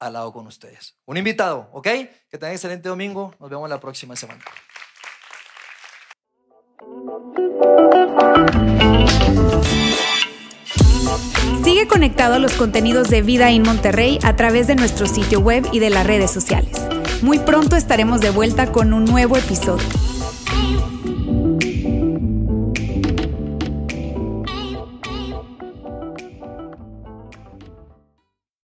al 0.00 0.14
lado 0.14 0.32
con 0.32 0.46
ustedes. 0.46 0.96
Un 1.04 1.18
invitado, 1.18 1.68
¿ok? 1.72 1.84
Que 1.84 2.38
tengan 2.38 2.52
excelente 2.52 2.88
domingo. 2.88 3.34
Nos 3.38 3.50
vemos 3.50 3.68
la 3.68 3.78
próxima 3.78 4.16
semana. 4.16 4.42
Sigue 11.62 11.86
conectado 11.86 12.34
a 12.34 12.38
los 12.38 12.54
contenidos 12.54 13.08
de 13.08 13.22
Vida 13.22 13.50
en 13.50 13.62
Monterrey 13.62 14.18
a 14.22 14.34
través 14.34 14.66
de 14.66 14.74
nuestro 14.74 15.06
sitio 15.06 15.40
web 15.40 15.68
y 15.72 15.78
de 15.78 15.90
las 15.90 16.06
redes 16.06 16.30
sociales. 16.30 16.80
Muy 17.22 17.38
pronto 17.38 17.76
estaremos 17.76 18.20
de 18.20 18.30
vuelta 18.30 18.72
con 18.72 18.92
un 18.92 19.04
nuevo 19.04 19.36
episodio. 19.36 19.86